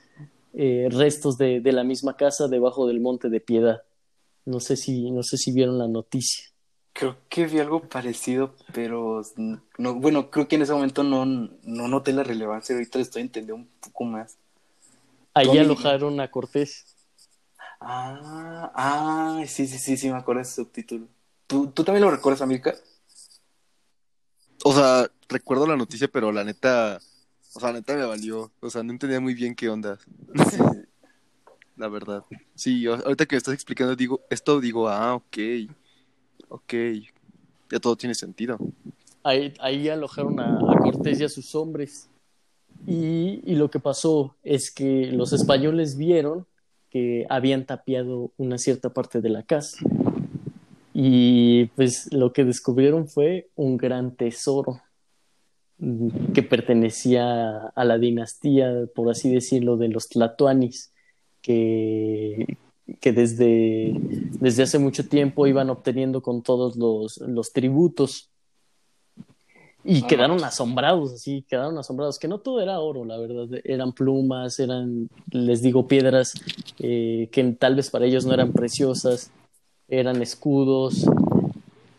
eh, 0.54 0.88
restos 0.90 1.38
de, 1.38 1.60
de, 1.60 1.70
la 1.70 1.84
misma 1.84 2.16
casa 2.16 2.48
debajo 2.48 2.88
del 2.88 2.98
Monte 2.98 3.28
de 3.28 3.38
Piedad. 3.38 3.84
No 4.44 4.58
sé 4.58 4.76
si, 4.76 5.08
no 5.12 5.22
sé 5.22 5.36
si 5.36 5.52
vieron 5.52 5.78
la 5.78 5.86
noticia. 5.86 6.46
Creo 6.92 7.18
que 7.28 7.46
vi 7.46 7.60
algo 7.60 7.80
parecido, 7.88 8.56
pero 8.74 9.22
no, 9.78 9.94
bueno, 9.94 10.32
creo 10.32 10.48
que 10.48 10.56
en 10.56 10.62
ese 10.62 10.72
momento 10.72 11.04
no, 11.04 11.24
no 11.24 11.86
noté 11.86 12.12
la 12.12 12.24
relevancia, 12.24 12.74
ahorita 12.74 12.98
estoy 12.98 13.22
entendiendo 13.22 13.54
un 13.54 13.68
poco 13.80 14.02
más. 14.02 14.36
Ahí 15.32 15.46
Tommy... 15.46 15.58
alojaron 15.60 16.18
a 16.18 16.28
Cortés. 16.28 16.96
Ah, 17.78 18.72
ah, 18.74 19.44
sí, 19.46 19.68
sí, 19.68 19.78
sí, 19.78 19.96
sí, 19.96 20.10
me 20.10 20.16
acuerdo 20.16 20.40
de 20.40 20.42
ese 20.42 20.56
subtítulo. 20.56 21.06
¿Tú, 21.46 21.68
¿Tú 21.68 21.84
también 21.84 22.04
lo 22.04 22.10
recuerdas, 22.10 22.42
América? 22.42 22.74
O 24.68 24.72
sea, 24.72 25.08
recuerdo 25.28 25.64
la 25.64 25.76
noticia, 25.76 26.08
pero 26.08 26.32
la 26.32 26.42
neta, 26.42 26.98
o 27.54 27.60
sea, 27.60 27.70
la 27.70 27.78
neta 27.78 27.94
me 27.94 28.04
valió. 28.04 28.50
O 28.58 28.68
sea, 28.68 28.82
no 28.82 28.90
entendía 28.90 29.20
muy 29.20 29.32
bien 29.32 29.54
qué 29.54 29.68
onda. 29.68 29.96
la 31.76 31.86
verdad. 31.86 32.24
Sí, 32.56 32.84
ahorita 32.84 33.26
que 33.26 33.36
me 33.36 33.38
estás 33.38 33.54
explicando, 33.54 33.94
digo, 33.94 34.22
esto 34.28 34.60
digo, 34.60 34.88
ah, 34.88 35.14
ok. 35.14 35.38
Ok, 36.48 36.74
ya 37.70 37.78
todo 37.80 37.94
tiene 37.94 38.16
sentido. 38.16 38.58
Ahí, 39.22 39.54
ahí 39.60 39.88
alojaron 39.88 40.40
a, 40.40 40.58
a, 40.58 40.78
Cortés 40.78 41.20
y 41.20 41.24
a 41.24 41.28
sus 41.28 41.54
hombres. 41.54 42.08
Y, 42.88 43.42
y, 43.44 43.54
lo 43.54 43.70
que 43.70 43.78
pasó 43.78 44.34
es 44.42 44.72
que 44.72 45.12
los 45.12 45.32
españoles 45.32 45.96
vieron 45.96 46.44
que 46.90 47.24
habían 47.30 47.66
tapiado 47.66 48.32
una 48.36 48.58
cierta 48.58 48.92
parte 48.92 49.20
de 49.20 49.28
la 49.28 49.44
casa. 49.44 49.78
Y 50.98 51.66
pues 51.76 52.10
lo 52.10 52.32
que 52.32 52.46
descubrieron 52.46 53.06
fue 53.06 53.50
un 53.54 53.76
gran 53.76 54.16
tesoro. 54.16 54.80
que 56.32 56.42
pertenecía 56.42 57.66
a 57.66 57.84
la 57.84 57.98
dinastía, 57.98 58.86
por 58.94 59.10
así 59.10 59.28
decirlo, 59.28 59.76
de 59.76 59.88
los 59.88 60.08
Tlatoanis, 60.08 60.94
que, 61.42 62.56
que 62.98 63.12
desde, 63.12 63.92
desde 64.40 64.62
hace 64.62 64.78
mucho 64.78 65.06
tiempo 65.06 65.46
iban 65.46 65.68
obteniendo 65.68 66.22
con 66.22 66.42
todos 66.42 66.76
los, 66.76 67.18
los 67.18 67.52
tributos. 67.52 68.30
Y 69.84 70.00
quedaron 70.06 70.42
asombrados, 70.44 71.12
así, 71.12 71.44
quedaron 71.46 71.76
asombrados, 71.76 72.18
que 72.18 72.26
no 72.26 72.38
todo 72.38 72.62
era 72.62 72.80
oro, 72.80 73.04
la 73.04 73.18
verdad, 73.18 73.60
eran 73.64 73.92
plumas, 73.92 74.58
eran, 74.60 75.10
les 75.30 75.60
digo, 75.60 75.86
piedras 75.86 76.32
eh, 76.78 77.28
que 77.30 77.44
tal 77.52 77.74
vez 77.74 77.90
para 77.90 78.06
ellos 78.06 78.24
no 78.24 78.32
eran 78.32 78.52
preciosas, 78.52 79.30
eran 79.88 80.22
escudos, 80.22 81.06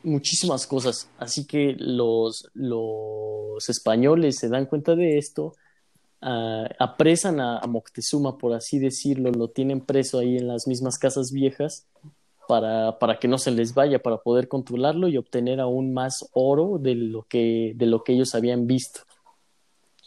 muchísimas 0.03 0.65
cosas. 0.67 1.09
Así 1.17 1.45
que 1.45 1.75
los, 1.77 2.49
los 2.53 3.69
españoles 3.69 4.37
se 4.37 4.49
dan 4.49 4.65
cuenta 4.65 4.95
de 4.95 5.17
esto, 5.17 5.53
uh, 6.21 6.65
apresan 6.79 7.39
a, 7.39 7.59
a, 7.59 7.67
Moctezuma, 7.67 8.37
por 8.37 8.53
así 8.53 8.79
decirlo, 8.79 9.31
lo 9.31 9.49
tienen 9.49 9.81
preso 9.81 10.19
ahí 10.19 10.37
en 10.37 10.47
las 10.47 10.67
mismas 10.67 10.97
casas 10.97 11.31
viejas 11.31 11.85
para, 12.47 12.97
para 12.97 13.19
que 13.19 13.27
no 13.27 13.37
se 13.37 13.51
les 13.51 13.73
vaya, 13.73 13.99
para 13.99 14.17
poder 14.17 14.47
controlarlo 14.47 15.07
y 15.07 15.17
obtener 15.17 15.59
aún 15.59 15.93
más 15.93 16.29
oro 16.31 16.77
de 16.79 16.95
lo 16.95 17.23
que, 17.23 17.73
de 17.75 17.85
lo 17.85 18.03
que 18.03 18.13
ellos 18.13 18.33
habían 18.33 18.67
visto. 18.67 19.01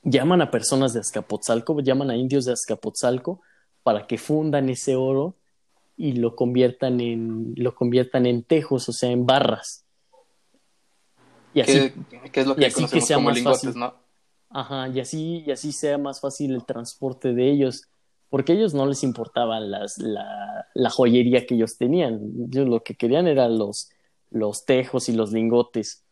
Llaman 0.03 0.41
a 0.41 0.51
personas 0.51 0.95
de 0.95 1.01
Azcapotzalco, 1.01 1.79
llaman 1.81 2.11
a 2.11 2.17
indios 2.17 2.47
de 2.47 2.53
Azcapotzalco 2.53 3.43
para 3.83 4.07
que 4.07 4.17
fundan 4.17 4.71
ese 4.71 4.97
oro 4.97 5.35
y 6.01 6.13
lo 6.13 6.35
conviertan 6.35 6.99
en, 6.99 7.53
lo 7.57 7.75
conviertan 7.75 8.25
en 8.25 8.43
tejos, 8.43 8.89
o 8.89 8.93
sea, 8.93 9.11
en 9.11 9.27
barras. 9.27 9.85
Y 11.53 11.61
así, 11.61 11.93
¿Qué, 12.09 12.31
qué 12.33 12.41
es 12.41 12.47
lo 12.47 12.57
que, 12.57 12.63
y 12.63 12.65
así 12.65 12.87
que 12.87 13.03
sea 13.03 13.17
como 13.17 13.29
más 13.29 13.37
lingotes, 13.37 13.61
fácil. 13.61 13.81
no? 13.81 13.95
Ajá, 14.49 14.89
y 14.89 14.99
así, 14.99 15.45
y 15.47 15.51
así 15.51 15.73
sea 15.73 15.99
más 15.99 16.23
fácil 16.23 16.55
el 16.55 16.65
transporte 16.65 17.35
de 17.35 17.51
ellos, 17.51 17.87
porque 18.31 18.53
a 18.53 18.55
ellos 18.55 18.73
no 18.73 18.87
les 18.87 19.03
importaba 19.03 19.61
las, 19.61 19.99
la, 19.99 20.69
la 20.73 20.89
joyería 20.89 21.45
que 21.45 21.55
ellos 21.55 21.77
tenían, 21.77 22.49
ellos 22.51 22.67
lo 22.67 22.83
que 22.83 22.95
querían 22.95 23.27
eran 23.27 23.59
los, 23.59 23.91
los 24.31 24.65
tejos 24.65 25.11
y 25.11 25.13
los 25.13 25.33
lingotes, 25.33 26.03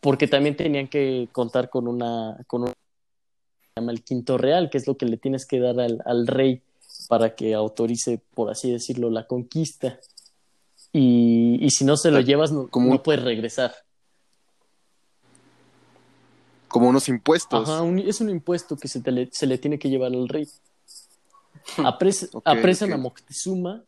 porque 0.00 0.28
también 0.28 0.54
tenían 0.54 0.88
que 0.88 1.30
contar 1.32 1.70
con 1.70 1.88
una, 1.88 2.36
con 2.46 2.64
un, 2.64 2.68
se 2.68 3.80
llama 3.80 3.92
el 3.92 4.04
quinto 4.04 4.36
real, 4.36 4.68
que 4.68 4.76
es 4.76 4.86
lo 4.86 4.98
que 4.98 5.06
le 5.06 5.16
tienes 5.16 5.46
que 5.46 5.60
dar 5.60 5.80
al, 5.80 6.02
al 6.04 6.26
rey 6.26 6.62
para 7.08 7.34
que 7.34 7.54
autorice, 7.54 8.20
por 8.34 8.50
así 8.50 8.70
decirlo, 8.70 9.10
la 9.10 9.26
conquista. 9.26 9.98
Y, 10.92 11.58
y 11.60 11.70
si 11.70 11.84
no 11.84 11.96
se 11.96 12.10
lo 12.10 12.20
llevas, 12.20 12.52
no, 12.52 12.68
Como 12.68 12.90
no 12.90 13.02
puedes 13.02 13.22
regresar. 13.22 13.74
Como 16.68 16.88
unos 16.88 17.08
impuestos. 17.08 17.68
Ajá, 17.68 17.82
un- 17.82 17.98
es 18.00 18.20
un 18.20 18.30
impuesto 18.30 18.76
que 18.76 18.88
se, 18.88 19.00
te 19.00 19.12
le, 19.12 19.28
se 19.32 19.46
le 19.46 19.58
tiene 19.58 19.78
que 19.78 19.88
llevar 19.88 20.12
al 20.12 20.28
rey. 20.28 20.48
Apres- 21.78 22.28
Ok, 22.32 22.42
apresan 22.44 22.92
a 22.92 22.96
Moctezuma 22.96 23.84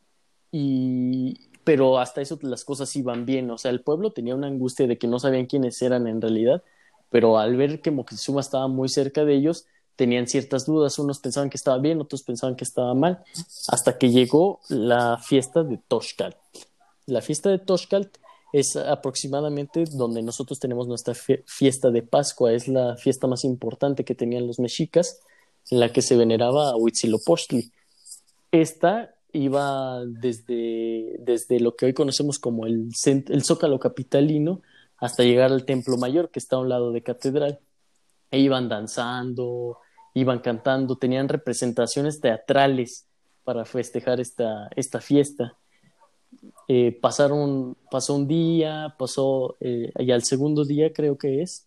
y 0.52 1.48
pero 1.64 1.98
hasta 1.98 2.20
eso 2.20 2.38
las 2.42 2.64
cosas 2.64 2.94
iban 2.94 3.26
bien, 3.26 3.50
o 3.50 3.58
sea, 3.58 3.72
el 3.72 3.80
pueblo 3.80 4.12
tenía 4.12 4.36
una 4.36 4.46
angustia 4.46 4.86
de 4.86 4.98
que 4.98 5.08
no 5.08 5.18
sabían 5.18 5.46
quiénes 5.46 5.82
eran 5.82 6.06
en 6.06 6.20
realidad, 6.20 6.62
pero 7.10 7.38
al 7.40 7.56
ver 7.56 7.82
que 7.82 7.90
Moctezuma 7.90 8.40
estaba 8.40 8.68
muy 8.68 8.88
cerca 8.88 9.24
de 9.24 9.34
ellos, 9.34 9.66
tenían 9.96 10.26
ciertas 10.26 10.66
dudas, 10.66 10.98
unos 10.98 11.18
pensaban 11.18 11.50
que 11.50 11.56
estaba 11.56 11.78
bien, 11.78 12.00
otros 12.00 12.22
pensaban 12.22 12.54
que 12.54 12.64
estaba 12.64 12.94
mal, 12.94 13.24
hasta 13.68 13.98
que 13.98 14.10
llegó 14.10 14.60
la 14.68 15.18
fiesta 15.18 15.64
de 15.64 15.78
Toshkalt. 15.78 16.36
La 17.06 17.22
fiesta 17.22 17.50
de 17.50 17.58
Toshkalt 17.58 18.18
es 18.52 18.76
aproximadamente 18.76 19.84
donde 19.92 20.22
nosotros 20.22 20.58
tenemos 20.58 20.86
nuestra 20.86 21.14
fie- 21.14 21.42
fiesta 21.46 21.90
de 21.90 22.02
Pascua, 22.02 22.52
es 22.52 22.68
la 22.68 22.96
fiesta 22.96 23.26
más 23.26 23.44
importante 23.44 24.04
que 24.04 24.14
tenían 24.14 24.46
los 24.46 24.58
mexicas, 24.58 25.20
en 25.70 25.80
la 25.80 25.92
que 25.92 26.02
se 26.02 26.16
veneraba 26.16 26.70
a 26.70 26.76
Huitzilopochtli. 26.76 27.72
Esta 28.52 29.14
iba 29.32 30.04
desde, 30.06 31.16
desde 31.18 31.60
lo 31.60 31.74
que 31.74 31.86
hoy 31.86 31.92
conocemos 31.92 32.38
como 32.38 32.66
el, 32.66 32.88
el 33.04 33.44
Zócalo 33.44 33.78
Capitalino 33.78 34.62
hasta 34.98 35.24
llegar 35.24 35.52
al 35.52 35.64
Templo 35.64 35.96
Mayor, 35.96 36.30
que 36.30 36.38
está 36.38 36.56
a 36.56 36.60
un 36.60 36.68
lado 36.68 36.92
de 36.92 37.02
Catedral. 37.02 37.60
E 38.30 38.38
iban 38.40 38.68
danzando, 38.68 39.78
iban 40.16 40.38
cantando, 40.38 40.96
tenían 40.96 41.28
representaciones 41.28 42.22
teatrales 42.22 43.04
para 43.44 43.66
festejar 43.66 44.18
esta, 44.18 44.68
esta 44.74 45.02
fiesta. 45.02 45.58
Eh, 46.68 46.98
pasaron, 47.02 47.76
pasó 47.90 48.14
un 48.14 48.26
día, 48.26 48.94
pasó, 48.98 49.56
eh, 49.60 49.92
y 49.98 50.10
al 50.10 50.22
segundo 50.22 50.64
día 50.64 50.90
creo 50.94 51.18
que 51.18 51.42
es, 51.42 51.66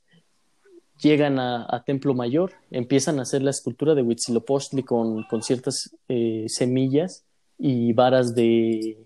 llegan 1.00 1.38
a, 1.38 1.84
Templo 1.86 2.16
Mayor, 2.16 2.54
empiezan 2.72 3.20
a 3.20 3.22
hacer 3.22 3.44
la 3.44 3.52
escultura 3.52 3.94
de 3.94 4.02
Huitzilopochtli 4.02 4.82
con, 4.82 5.24
con 5.26 5.44
ciertas 5.44 5.96
eh, 6.08 6.46
semillas 6.48 7.24
y 7.60 7.94
varas 7.94 8.34
de, 8.34 8.98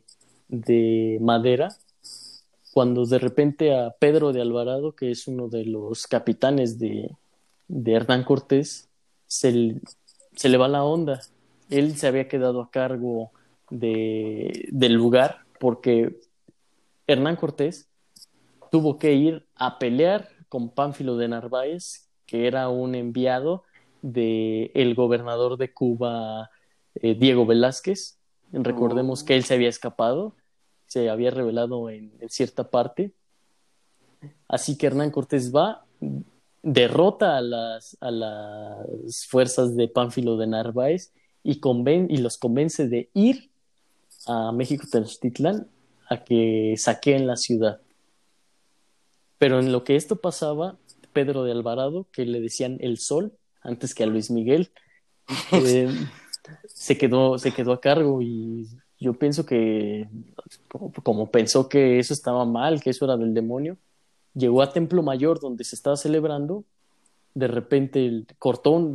de 0.48 1.18
madera, 1.20 1.76
cuando 2.72 3.06
de 3.06 3.20
repente 3.20 3.76
a 3.76 3.94
Pedro 4.00 4.32
de 4.32 4.42
Alvarado, 4.42 4.94
que 4.94 5.12
es 5.12 5.28
uno 5.28 5.50
de 5.50 5.66
los 5.66 6.08
capitanes 6.08 6.80
de, 6.80 7.12
de 7.68 7.92
Hernán 7.92 8.24
Cortés, 8.24 8.88
se, 9.34 10.50
le 10.50 10.58
va 10.58 10.68
la 10.68 10.84
onda. 10.84 11.22
Él 11.70 11.98
se 11.98 12.08
había 12.08 12.28
quedado 12.28 12.62
a 12.62 12.70
cargo 12.70 13.32
de, 13.70 14.70
del 14.72 14.94
lugar 14.94 15.40
porque 15.60 16.20
Hernán 17.08 17.36
Cortés 17.36 17.90
tuvo 18.72 18.98
que 18.98 19.14
ir 19.14 19.46
a 19.56 19.80
pelear 19.80 20.30
con 20.50 20.70
Pánfilo 20.70 21.18
de 21.18 21.28
Narváez, 21.28 22.10
que 22.26 22.48
era 22.48 22.70
un 22.70 22.96
enviado 22.96 23.64
del 24.02 24.72
el 24.74 24.96
gobernador 24.96 25.58
de 25.58 25.74
Cuba, 25.74 26.52
eh, 26.96 27.16
Diego 27.16 27.46
Velázquez. 27.46 28.20
Recordemos 28.52 29.24
Oh. 29.24 29.26
que 29.26 29.36
él 29.36 29.44
se 29.44 29.56
había 29.56 29.70
escapado, 29.70 30.36
se 30.86 31.10
había 31.10 31.32
revelado 31.32 31.90
en, 31.90 32.14
en 32.20 32.30
cierta 32.30 32.70
parte. 32.70 33.14
Así 34.48 34.78
que 34.78 34.88
Hernán 34.88 35.10
Cortés 35.10 35.54
va, 35.54 35.86
derrota 36.64 37.38
a 37.38 37.42
las, 37.42 37.98
a 38.02 38.10
las 38.10 39.28
fuerzas 39.28 39.76
de 39.76 39.88
Pánfilo 39.88 40.38
de 40.38 40.48
Narváez 40.48 41.12
y, 41.44 41.60
conven- 41.60 42.08
y 42.10 42.18
los 42.18 42.38
convence 42.38 42.88
de 42.88 43.10
ir 43.14 43.52
a 44.26 44.52
México 44.54 44.88
Tenochtitlán 44.90 45.68
a 46.10 46.24
que 46.24 46.76
saqueen 46.78 47.28
la 47.28 47.36
ciudad. 47.36 47.82
Pero 49.38 49.60
en 49.60 49.72
lo 49.74 49.84
que 49.84 49.98
esto 49.98 50.16
pasaba, 50.16 50.78
Pedro 51.12 51.44
de 51.44 51.52
Alvarado, 51.52 52.08
que 52.12 52.26
le 52.26 52.40
decían 52.40 52.78
el 52.80 52.98
sol 52.98 53.34
antes 53.62 53.94
que 53.94 54.04
a 54.04 54.08
Luis 54.08 54.32
Miguel, 54.32 54.72
eh, 55.52 55.90
se, 56.68 56.98
quedó, 56.98 57.38
se 57.38 57.52
quedó 57.54 57.74
a 57.74 57.82
cargo 57.82 58.22
y 58.22 58.68
yo 59.00 59.14
pienso 59.14 59.46
que, 59.46 60.08
como 61.04 61.30
pensó 61.30 61.68
que 61.68 62.00
eso 62.00 62.14
estaba 62.14 62.46
mal, 62.46 62.82
que 62.82 62.90
eso 62.90 63.04
era 63.04 63.18
del 63.18 63.34
demonio, 63.34 63.78
llegó 64.36 64.62
a 64.62 64.72
Templo 64.74 65.04
Mayor 65.04 65.40
donde 65.40 65.64
se 65.64 65.76
estaba 65.76 65.96
celebrando, 65.98 66.64
de 67.36 67.48
repente 67.48 68.06
el- 68.06 68.28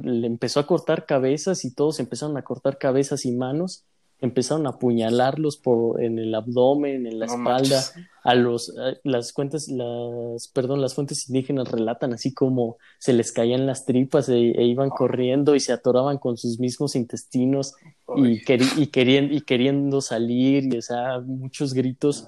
le 0.05 0.26
empezó 0.26 0.61
a 0.61 0.66
cortar 0.66 1.07
cabezas 1.07 1.64
y 1.64 1.72
todos 1.74 1.99
empezaron 2.01 2.36
a 2.36 2.43
cortar 2.43 2.78
cabezas 2.78 3.24
y 3.24 3.32
manos, 3.32 3.82
empezaron 4.20 4.66
a 4.66 4.70
apuñalarlos 4.70 5.57
por, 5.57 6.03
en 6.03 6.18
el 6.18 6.34
abdomen, 6.34 7.07
en 7.07 7.20
la 7.20 7.26
No 7.26 7.34
espalda, 7.34 7.76
manches. 7.76 7.93
a 8.24 8.34
los 8.34 8.76
a- 8.76 8.97
las 9.05 9.32
cuentas 9.32 9.68
las 9.68 10.49
perdón 10.49 10.80
las 10.80 10.95
fuentes 10.95 11.28
indígenas 11.28 11.70
relatan 11.70 12.12
así 12.12 12.34
como 12.34 12.78
se 12.99 13.12
les 13.12 13.30
caían 13.32 13.64
las 13.66 13.84
tripas 13.86 14.28
e, 14.28 14.51
e 14.51 14.64
iban 14.64 14.91
corriendo 14.91 15.55
y 15.55 15.61
se 15.61 15.72
atoraban 15.72 16.18
con 16.18 16.36
sus 16.36 16.59
mismos 16.59 16.97
intestinos 16.97 17.74
y, 18.16 18.41
queri- 18.45 19.30
y, 19.30 19.41
queriendo 19.43 20.01
salir 20.01 20.72
y 20.74 20.78
o 20.78 20.82
sea 20.82 21.20
muchos 21.20 21.72
gritos 21.72 22.26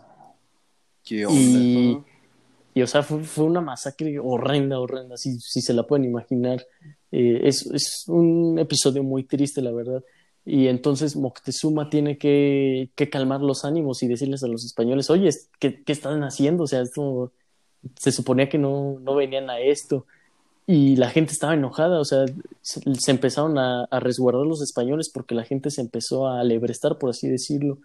¿Qué 1.05 1.27
onda? 1.27 1.41
y, 1.41 1.91
Ujú. 1.93 2.05
Y, 2.75 2.83
o 2.83 2.87
sea 2.87 3.03
fue, 3.03 3.23
fue 3.25 3.45
una 3.45 3.61
masacre 3.61 4.19
horrenda 4.19 4.79
horrenda 4.79 5.17
si, 5.17 5.39
si 5.41 5.61
se 5.61 5.75
la 5.75 5.85
pueden 5.85 6.05
imaginar 6.05 6.65
Eh, 7.13 7.41
es, 7.49 7.67
es 7.75 8.05
un 8.07 8.57
episodio 8.61 9.03
muy 9.03 9.25
triste 9.25 9.61
la 9.63 9.73
verdad 9.73 10.05
y 10.45 10.69
entonces 10.69 11.17
Moctezuma 11.17 11.91
tiene 11.91 12.19
que, 12.19 12.91
que 12.95 13.11
calmar 13.11 13.41
los 13.41 13.65
ánimos 13.65 14.03
y 14.03 14.09
decirles 14.09 14.43
a 14.43 14.49
los 14.49 14.65
españoles, 14.65 15.11
oye, 15.11 15.29
¿qué, 15.59 15.83
qué 15.85 15.93
están 15.93 16.23
haciendo? 16.25 16.65
O 16.65 16.67
sea, 16.67 16.81
esto 16.83 17.33
se 17.97 18.13
suponía 18.13 18.49
que 18.49 18.59
no, 18.59 18.99
no 19.01 19.15
venían 19.15 19.51
a 19.51 19.61
esto. 19.61 20.07
Y 20.67 20.97
la 20.97 21.11
gente 21.11 21.33
estaba 21.33 21.55
enojada, 21.55 22.01
o 22.01 22.05
sea, 22.05 22.25
se, 22.63 23.11
empezaron 23.11 23.59
a, 23.59 23.85
a 23.85 24.01
resguardar 24.01 24.47
los 24.47 24.63
españoles 24.63 25.11
porque 25.13 25.35
la 25.35 25.45
gente 25.45 25.71
se 25.71 25.81
empezó 25.81 26.29
a 26.29 26.41
alebrestar, 26.41 26.99
por 26.99 27.11
así 27.11 27.29
decirlo. 27.29 27.79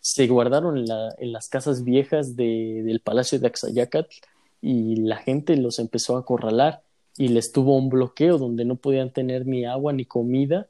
Se 0.00 0.26
guardaron 0.26 0.78
en, 0.78 0.86
la- 0.86 1.14
en 1.18 1.32
las 1.32 1.48
casas 1.48 1.84
viejas 1.84 2.36
de- 2.36 2.82
del 2.84 3.00
palacio 3.00 3.38
de 3.38 3.46
Axayacatl 3.48 4.14
y 4.60 4.96
la 4.96 5.16
gente 5.16 5.56
los 5.56 5.78
empezó 5.78 6.16
a 6.16 6.20
acorralar 6.20 6.82
y 7.16 7.28
les 7.28 7.52
tuvo 7.52 7.76
un 7.76 7.88
bloqueo 7.88 8.38
donde 8.38 8.64
no 8.64 8.76
podían 8.76 9.12
tener 9.12 9.46
ni 9.46 9.64
agua 9.64 9.92
ni 9.92 10.04
comida 10.04 10.68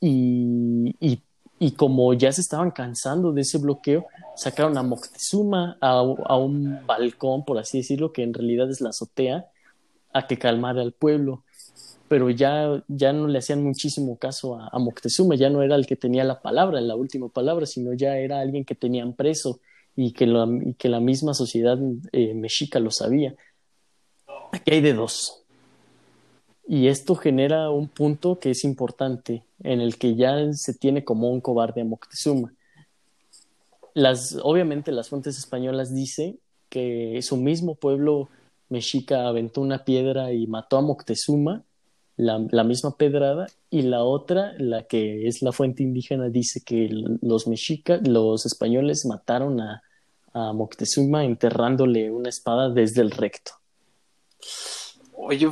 y, 0.00 0.94
y, 1.00 1.22
y 1.58 1.70
como 1.72 2.12
ya 2.14 2.32
se 2.32 2.40
estaban 2.40 2.70
cansando 2.70 3.32
de 3.32 3.42
ese 3.42 3.58
bloqueo, 3.58 4.06
sacaron 4.36 4.76
a 4.78 4.82
Moctezuma 4.82 5.76
a, 5.80 5.90
a 6.00 6.36
un 6.36 6.80
balcón, 6.86 7.44
por 7.44 7.58
así 7.58 7.78
decirlo, 7.78 8.12
que 8.12 8.22
en 8.22 8.34
realidad 8.34 8.70
es 8.70 8.80
la 8.80 8.88
azotea, 8.90 9.46
a 10.12 10.26
que 10.26 10.38
calmara 10.38 10.82
al 10.82 10.92
pueblo, 10.92 11.44
pero 12.12 12.28
ya, 12.28 12.84
ya 12.88 13.14
no 13.14 13.26
le 13.26 13.38
hacían 13.38 13.64
muchísimo 13.64 14.18
caso 14.18 14.60
a, 14.60 14.78
Moctezuma, 14.78 15.34
ya 15.34 15.48
no 15.48 15.62
era 15.62 15.76
el 15.76 15.86
que 15.86 15.96
tenía 15.96 16.24
la 16.24 16.42
palabra, 16.42 16.78
la 16.82 16.94
última 16.94 17.30
palabra, 17.30 17.64
sino 17.64 17.94
ya 17.94 18.18
era 18.18 18.40
alguien 18.40 18.66
que 18.66 18.74
tenían 18.74 19.14
preso 19.14 19.60
y 19.96 20.12
que, 20.12 20.26
y 20.26 20.74
que 20.74 20.90
la 20.90 21.00
misma 21.00 21.32
sociedad 21.32 21.78
eh, 22.12 22.34
mexica 22.34 22.80
lo 22.80 22.90
sabía. 22.90 23.34
Aquí 24.52 24.72
hay 24.72 24.82
de 24.82 24.92
dos. 24.92 25.42
Y 26.68 26.88
esto 26.88 27.14
genera 27.14 27.70
un 27.70 27.88
punto 27.88 28.38
que 28.38 28.50
es 28.50 28.62
importante, 28.64 29.44
en 29.62 29.80
el 29.80 29.96
que 29.96 30.14
ya 30.14 30.52
se 30.52 30.74
tiene 30.74 31.04
como 31.04 31.30
un 31.30 31.40
cobarde 31.40 31.80
a 31.80 31.86
Moctezuma. 31.86 32.52
Las, 33.94 34.38
obviamente 34.42 34.92
las 34.92 35.08
fuentes 35.08 35.38
españolas 35.38 35.94
dicen 35.94 36.38
que 36.68 37.18
su 37.22 37.38
mismo 37.38 37.74
pueblo 37.74 38.28
mexica 38.68 39.28
aventó 39.28 39.62
una 39.62 39.86
piedra 39.86 40.34
y 40.34 40.46
mató 40.46 40.76
a 40.76 40.82
Moctezuma, 40.82 41.64
la, 42.22 42.64
misma 42.64 42.96
pedrada, 42.96 43.46
y 43.70 43.82
la 43.82 44.02
otra, 44.02 44.54
la 44.58 44.84
que 44.84 45.26
es 45.26 45.42
la 45.42 45.52
fuente 45.52 45.82
indígena, 45.82 46.28
dice 46.28 46.62
que 46.64 46.88
los 47.20 47.46
mexicas, 47.46 48.06
los 48.06 48.46
españoles 48.46 49.04
mataron 49.06 49.60
a, 49.60 49.82
a 50.32 50.52
Moctezuma 50.52 51.24
enterrándole 51.24 52.10
una 52.10 52.28
espada 52.28 52.70
desde 52.70 53.02
el 53.02 53.10
recto. 53.10 53.52
Oye, 55.14 55.50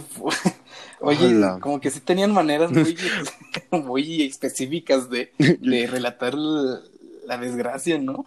oye, 1.00 1.40
como 1.60 1.80
que 1.80 1.90
sí 1.90 2.00
tenían 2.00 2.32
maneras 2.32 2.70
muy, 2.72 2.96
muy 3.84 4.22
específicas 4.22 5.10
de, 5.10 5.32
de 5.38 5.86
relatar 5.86 6.34
la, 6.34 7.38
desgracia, 7.38 7.98
¿no? 7.98 8.26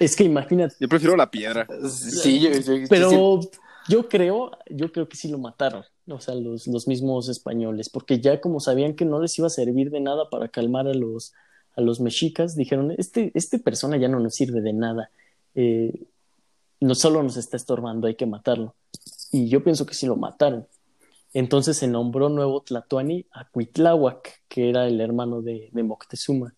Es 0.00 0.16
que 0.16 0.24
imagínate. 0.24 0.74
Yo 0.80 0.88
prefiero 0.88 1.16
la 1.16 1.30
piedra. 1.30 1.66
Sí, 1.88 2.40
yo, 2.40 2.50
pero 2.88 3.40
yo 3.88 4.08
creo, 4.08 4.50
yo 4.68 4.92
creo 4.92 5.08
que 5.08 5.16
sí 5.16 5.28
lo 5.28 5.38
mataron, 5.38 5.84
o 6.10 6.20
sea, 6.20 6.34
los, 6.34 6.66
los 6.66 6.88
mismos 6.88 7.28
españoles, 7.28 7.88
porque 7.88 8.20
ya 8.20 8.40
como 8.40 8.60
sabían 8.60 8.94
que 8.94 9.04
no 9.04 9.20
les 9.20 9.38
iba 9.38 9.46
a 9.46 9.50
servir 9.50 9.90
de 9.90 10.00
nada 10.00 10.30
para 10.30 10.48
calmar 10.48 10.86
a 10.88 10.94
los, 10.94 11.32
a 11.76 11.80
los 11.80 12.00
mexicas, 12.00 12.56
dijeron, 12.56 12.92
este, 12.96 13.30
este 13.34 13.58
persona 13.58 13.96
ya 13.96 14.08
no 14.08 14.20
nos 14.20 14.34
sirve 14.34 14.60
de 14.60 14.72
nada, 14.72 15.10
eh, 15.54 16.06
no 16.80 16.94
solo 16.94 17.22
nos 17.22 17.36
está 17.36 17.56
estorbando, 17.56 18.06
hay 18.06 18.14
que 18.14 18.26
matarlo. 18.26 18.74
Y 19.32 19.48
yo 19.48 19.62
pienso 19.62 19.86
que 19.86 19.94
sí 19.94 20.06
lo 20.06 20.16
mataron. 20.16 20.66
Entonces 21.34 21.76
se 21.76 21.88
nombró 21.88 22.28
nuevo 22.28 22.62
Tlatoani 22.62 23.26
a 23.32 23.48
Cuitláhuac, 23.48 24.42
que 24.48 24.70
era 24.70 24.86
el 24.86 25.00
hermano 25.00 25.42
de, 25.42 25.68
de 25.72 25.82
Moctezuma. 25.82 26.54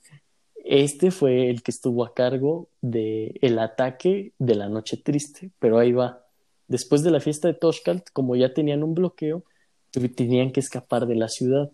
Este 0.65 1.11
fue 1.11 1.51
el 1.51 1.63
que 1.63 1.71
estuvo 1.71 2.05
a 2.05 2.15
cargo 2.15 2.69
del 2.81 3.39
el 3.41 3.59
ataque 3.59 4.33
de 4.39 4.55
la 4.55 4.69
Noche 4.69 4.97
Triste, 4.99 5.51
pero 5.59 5.79
ahí 5.79 5.93
va. 5.93 6.25
Después 6.71 7.03
de 7.03 7.11
la 7.11 7.19
fiesta 7.19 7.49
de 7.49 7.55
Toshkalt, 7.55 8.11
como 8.13 8.37
ya 8.37 8.55
tenían 8.55 8.85
un 8.85 8.95
bloqueo, 8.95 9.43
tenían 9.91 10.53
que 10.53 10.61
escapar 10.61 11.09
de 11.09 11.17
la 11.17 11.27
ciudad. 11.27 11.73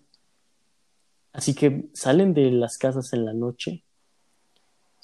Así 1.34 1.54
que 1.54 1.90
salen 1.92 2.32
de 2.32 2.50
las 2.50 2.78
casas 2.78 3.12
en 3.12 3.26
la 3.26 3.34
noche. 3.34 3.84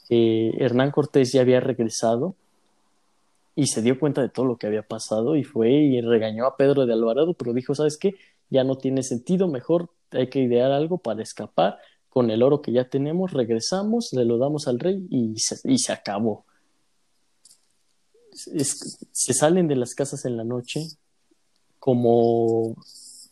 Eh, 0.09 0.53
Hernán 0.59 0.93
Cortés 0.93 1.33
ya 1.33 1.43
había 1.43 1.61
regresado 1.61 2.37
y 3.55 3.67
se 3.67 3.83
dio 3.83 4.01
cuenta 4.01 4.23
de 4.23 4.31
todo 4.31 4.47
lo 4.47 4.57
que 4.57 4.67
había 4.67 4.83
pasado 4.83 5.37
y 5.37 5.45
fue 5.45 5.71
y 5.71 6.01
regañó 6.01 6.47
a 6.47 6.57
Pedro 6.57 6.87
de 6.87 6.95
Alvarado, 6.95 7.35
pero 7.35 7.53
dijo, 7.53 7.75
¿sabes 7.75 7.99
qué? 7.99 8.15
Ya 8.49 8.65
no 8.65 8.77
tiene 8.79 9.03
sentido, 9.03 9.47
mejor 9.47 9.91
hay 10.11 10.31
que 10.31 10.41
idear 10.41 10.73
algo 10.73 10.97
para 10.97 11.23
escapar 11.23 11.77
con 12.09 12.31
el 12.31 12.43
oro 12.43 12.63
que 12.63 12.73
ya 12.73 12.89
tenemos, 12.89 13.33
regresamos, 13.35 14.11
le 14.15 14.25
lo 14.25 14.39
damos 14.39 14.69
al 14.69 14.79
rey 14.79 15.07
y 15.11 15.39
se, 15.39 15.57
y 15.71 15.77
se 15.77 15.93
acabó. 15.93 16.47
Se 18.33 19.35
salen 19.35 19.69
de 19.69 19.77
las 19.77 19.95
casas 19.95 20.25
en 20.25 20.37
la 20.37 20.45
noche, 20.45 20.87
como, 21.79 22.77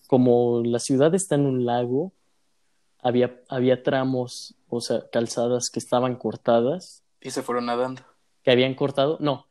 como 0.06 0.62
la 0.64 0.78
ciudad 0.78 1.14
está 1.14 1.36
en 1.36 1.46
un 1.46 1.64
lago, 1.64 2.12
había, 2.98 3.40
había 3.48 3.82
tramos, 3.82 4.54
o 4.68 4.80
sea, 4.80 5.08
calzadas 5.10 5.70
que 5.70 5.78
estaban 5.78 6.16
cortadas. 6.16 7.02
Y 7.20 7.30
se 7.30 7.42
fueron 7.42 7.66
nadando. 7.66 8.02
Que 8.42 8.50
habían 8.50 8.74
cortado, 8.74 9.18
no, 9.20 9.46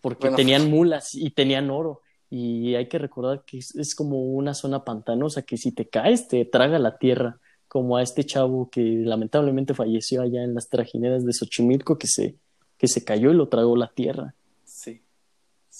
porque 0.00 0.30
tenían 0.30 0.70
mulas 0.70 1.14
y 1.14 1.30
tenían 1.30 1.70
oro. 1.70 2.02
Y 2.30 2.74
hay 2.74 2.88
que 2.88 2.98
recordar 2.98 3.44
que 3.44 3.58
es, 3.58 3.74
es, 3.76 3.94
como 3.94 4.18
una 4.32 4.54
zona 4.54 4.84
pantanosa 4.84 5.42
que 5.42 5.56
si 5.56 5.72
te 5.72 5.88
caes 5.88 6.26
te 6.26 6.44
traga 6.44 6.78
la 6.78 6.98
tierra 6.98 7.38
como 7.68 7.96
a 7.96 8.02
este 8.02 8.24
chavo 8.24 8.70
que 8.70 8.80
lamentablemente 8.80 9.74
falleció 9.74 10.22
allá 10.22 10.42
en 10.42 10.54
las 10.54 10.68
trajineras 10.68 11.24
de 11.24 11.32
Xochimilco, 11.32 11.98
que 11.98 12.06
se, 12.06 12.36
que 12.78 12.86
se 12.86 13.04
cayó 13.04 13.30
y 13.30 13.34
lo 13.34 13.48
tragó 13.48 13.76
la 13.76 13.88
tierra. 13.88 14.34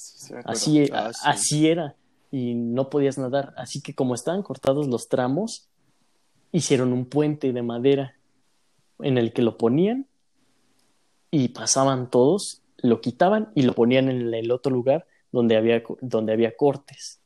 Sí. 0.05 0.35
así, 0.45 0.91
ah, 0.93 1.11
así 1.25 1.69
era, 1.69 1.97
y 2.31 2.55
no 2.55 2.91
podías 2.91 3.19
nadar. 3.19 3.55
Así 3.57 3.81
que 3.81 3.95
como 3.95 4.15
estaban 4.15 4.43
cortados 4.43 4.89
los 4.89 5.09
tramos, 5.09 5.69
hicieron 6.53 6.93
un 6.93 7.07
puente 7.07 7.53
de 7.53 7.63
madera 7.63 8.15
en 9.01 9.19
el 9.19 9.33
que 9.33 9.43
lo 9.43 9.59
ponían 9.59 10.07
y 11.31 11.49
pasaban 11.49 12.11
todos, 12.11 12.63
lo 12.79 13.01
quitaban 13.01 13.51
y 13.55 13.63
lo 13.63 13.75
ponían 13.75 14.09
en 14.09 14.33
el 14.35 14.51
otro 14.51 14.73
lugar 14.73 15.07
donde 15.33 15.57
había, 15.57 15.83
donde 16.01 16.33
había 16.33 16.57
cortes 16.57 17.21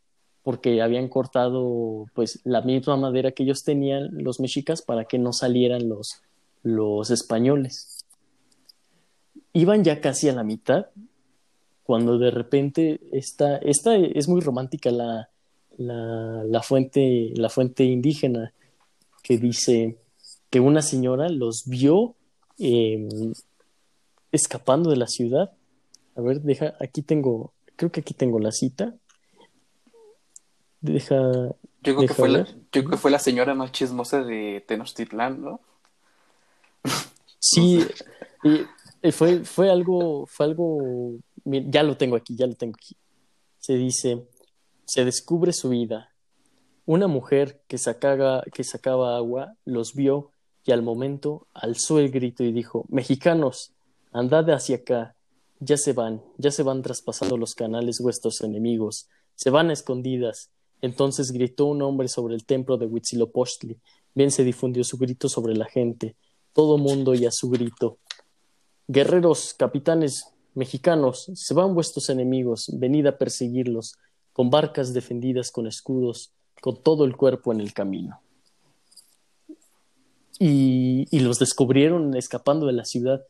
porque 0.49 0.81
habían 0.81 1.09
cortado 1.09 2.07
pues 2.15 2.41
la 2.45 2.63
misma 2.63 2.97
madera 2.97 3.33
que 3.33 3.43
ellos 3.43 3.65
tenían 3.65 4.09
los 4.13 4.41
mexicas 4.41 4.81
para 4.81 5.05
que 5.05 5.19
no 5.19 5.35
salieran 5.35 5.91
los, 5.91 6.23
los 6.63 7.11
españoles. 7.11 8.07
Iban 9.53 9.85
ya 9.85 10.01
casi 10.01 10.27
a 10.31 10.33
la 10.33 10.45
mitad 10.45 10.87
cuando 11.89 12.19
de 12.19 12.31
repente 12.31 13.01
esta, 13.13 13.57
esta 13.57 13.97
es 13.97 14.29
muy 14.29 14.43
romántica 14.43 14.91
la, 14.91 15.31
la, 15.79 16.45
la, 16.45 16.63
fuente, 16.63 17.33
la 17.35 17.49
fuente 17.49 17.83
indígena 17.83 18.53
que 19.23 19.39
dice 19.39 19.97
que 20.51 20.61
una 20.61 20.83
señora 20.83 21.31
los 21.31 21.63
vio 21.65 22.15
em, 22.59 23.33
escapando 24.33 24.91
de 24.91 24.99
la 24.99 25.07
ciudad. 25.07 25.53
A 26.15 26.21
ver, 26.21 26.43
deja, 26.43 26.75
aquí 26.79 27.01
tengo, 27.01 27.55
creo 27.75 27.91
que 27.91 28.01
aquí 28.01 28.13
tengo 28.13 28.39
la 28.39 28.53
cita. 28.53 28.95
Deja. 30.83 31.17
Yo 31.17 31.97
creo, 31.97 32.01
que 32.01 32.09
fue 32.09 32.29
la, 32.29 32.45
yo 32.45 32.55
creo 32.71 32.91
que 32.91 32.97
fue 32.99 33.11
la 33.11 33.19
señora 33.19 33.55
más 33.55 33.73
chismosa 33.73 34.23
de 34.23 34.63
Tenochtitlán, 34.69 35.41
¿no? 35.41 35.61
Sí, 37.39 37.83
y, 38.45 39.11
fue, 39.11 39.43
fue 39.47 39.71
algo, 39.71 40.27
fue 40.27 40.45
algo, 40.45 41.17
ya 41.49 41.83
lo 41.83 41.97
tengo 41.97 42.17
aquí, 42.17 42.37
ya 42.37 42.47
lo 42.47 42.55
tengo 42.55 42.77
aquí. 42.77 42.97
Se 43.59 43.75
dice, 43.75 44.27
se 44.85 45.05
descubre 45.05 45.53
su 45.53 45.71
vida. 45.71 46.13
Una 46.87 47.07
mujer 47.07 47.61
que 47.69 47.79
sacaba, 47.79 48.43
que 48.53 48.65
sacaba 48.65 49.17
agua 49.17 49.55
los 49.65 49.95
vio 49.95 50.33
y 50.65 50.73
al 50.73 50.83
momento 50.83 51.47
alzó 51.55 51.99
el 51.99 52.11
grito 52.11 52.45
y 52.45 52.53
dijo, 52.53 52.87
Mexicanos, 52.89 53.73
andad 54.13 54.49
hacia 54.51 54.77
acá, 54.77 55.17
ya 55.61 55.77
se 55.77 55.93
van, 55.93 56.23
ya 56.37 56.51
se 56.51 56.63
van 56.63 56.83
traspasando 56.83 57.37
los 57.37 57.55
canales 57.55 57.99
vuestros 58.01 58.41
enemigos, 58.43 59.09
se 59.35 59.51
van 59.51 59.71
a 59.71 59.73
escondidas, 59.73 60.51
entonces 60.81 61.33
gritó 61.33 61.67
un 61.67 61.83
hombre 61.83 62.09
sobre 62.09 62.35
el 62.35 62.45
templo 62.45 62.77
de 62.77 62.87
Huitzilopochtli. 62.87 63.79
Bien 64.15 64.31
se 64.31 64.45
difundió 64.45 64.85
su 64.85 64.97
grito 64.97 65.29
sobre 65.29 65.55
la 65.55 65.67
gente. 65.67 66.17
Todo 66.53 66.79
mundo 66.79 67.13
a 67.13 67.31
su 67.31 67.51
grito. 67.51 67.99
Guerreros, 68.87 69.55
capitanes, 69.55 70.25
mexicanos, 70.59 71.31
se 71.35 71.55
van 71.55 71.75
vuestros 71.75 72.11
enemigos, 72.11 72.71
venid 72.75 73.07
a 73.07 73.17
perseguirlos, 73.17 73.95
con 74.33 74.51
barcas 74.51 74.93
defendidas 74.93 75.51
con 75.51 75.67
escudos, 75.67 76.33
con 76.61 76.83
todo 76.83 77.05
el 77.05 77.17
cuerpo 77.17 77.53
en 77.53 77.61
el 77.61 77.73
camino. 77.73 78.21
Y, 80.39 81.09
y 81.11 81.21
los 81.21 81.39
descubrieron 81.39 82.15
escapando 82.15 82.67
de 82.67 82.73
la 82.73 82.85
ciudad. 82.85 83.25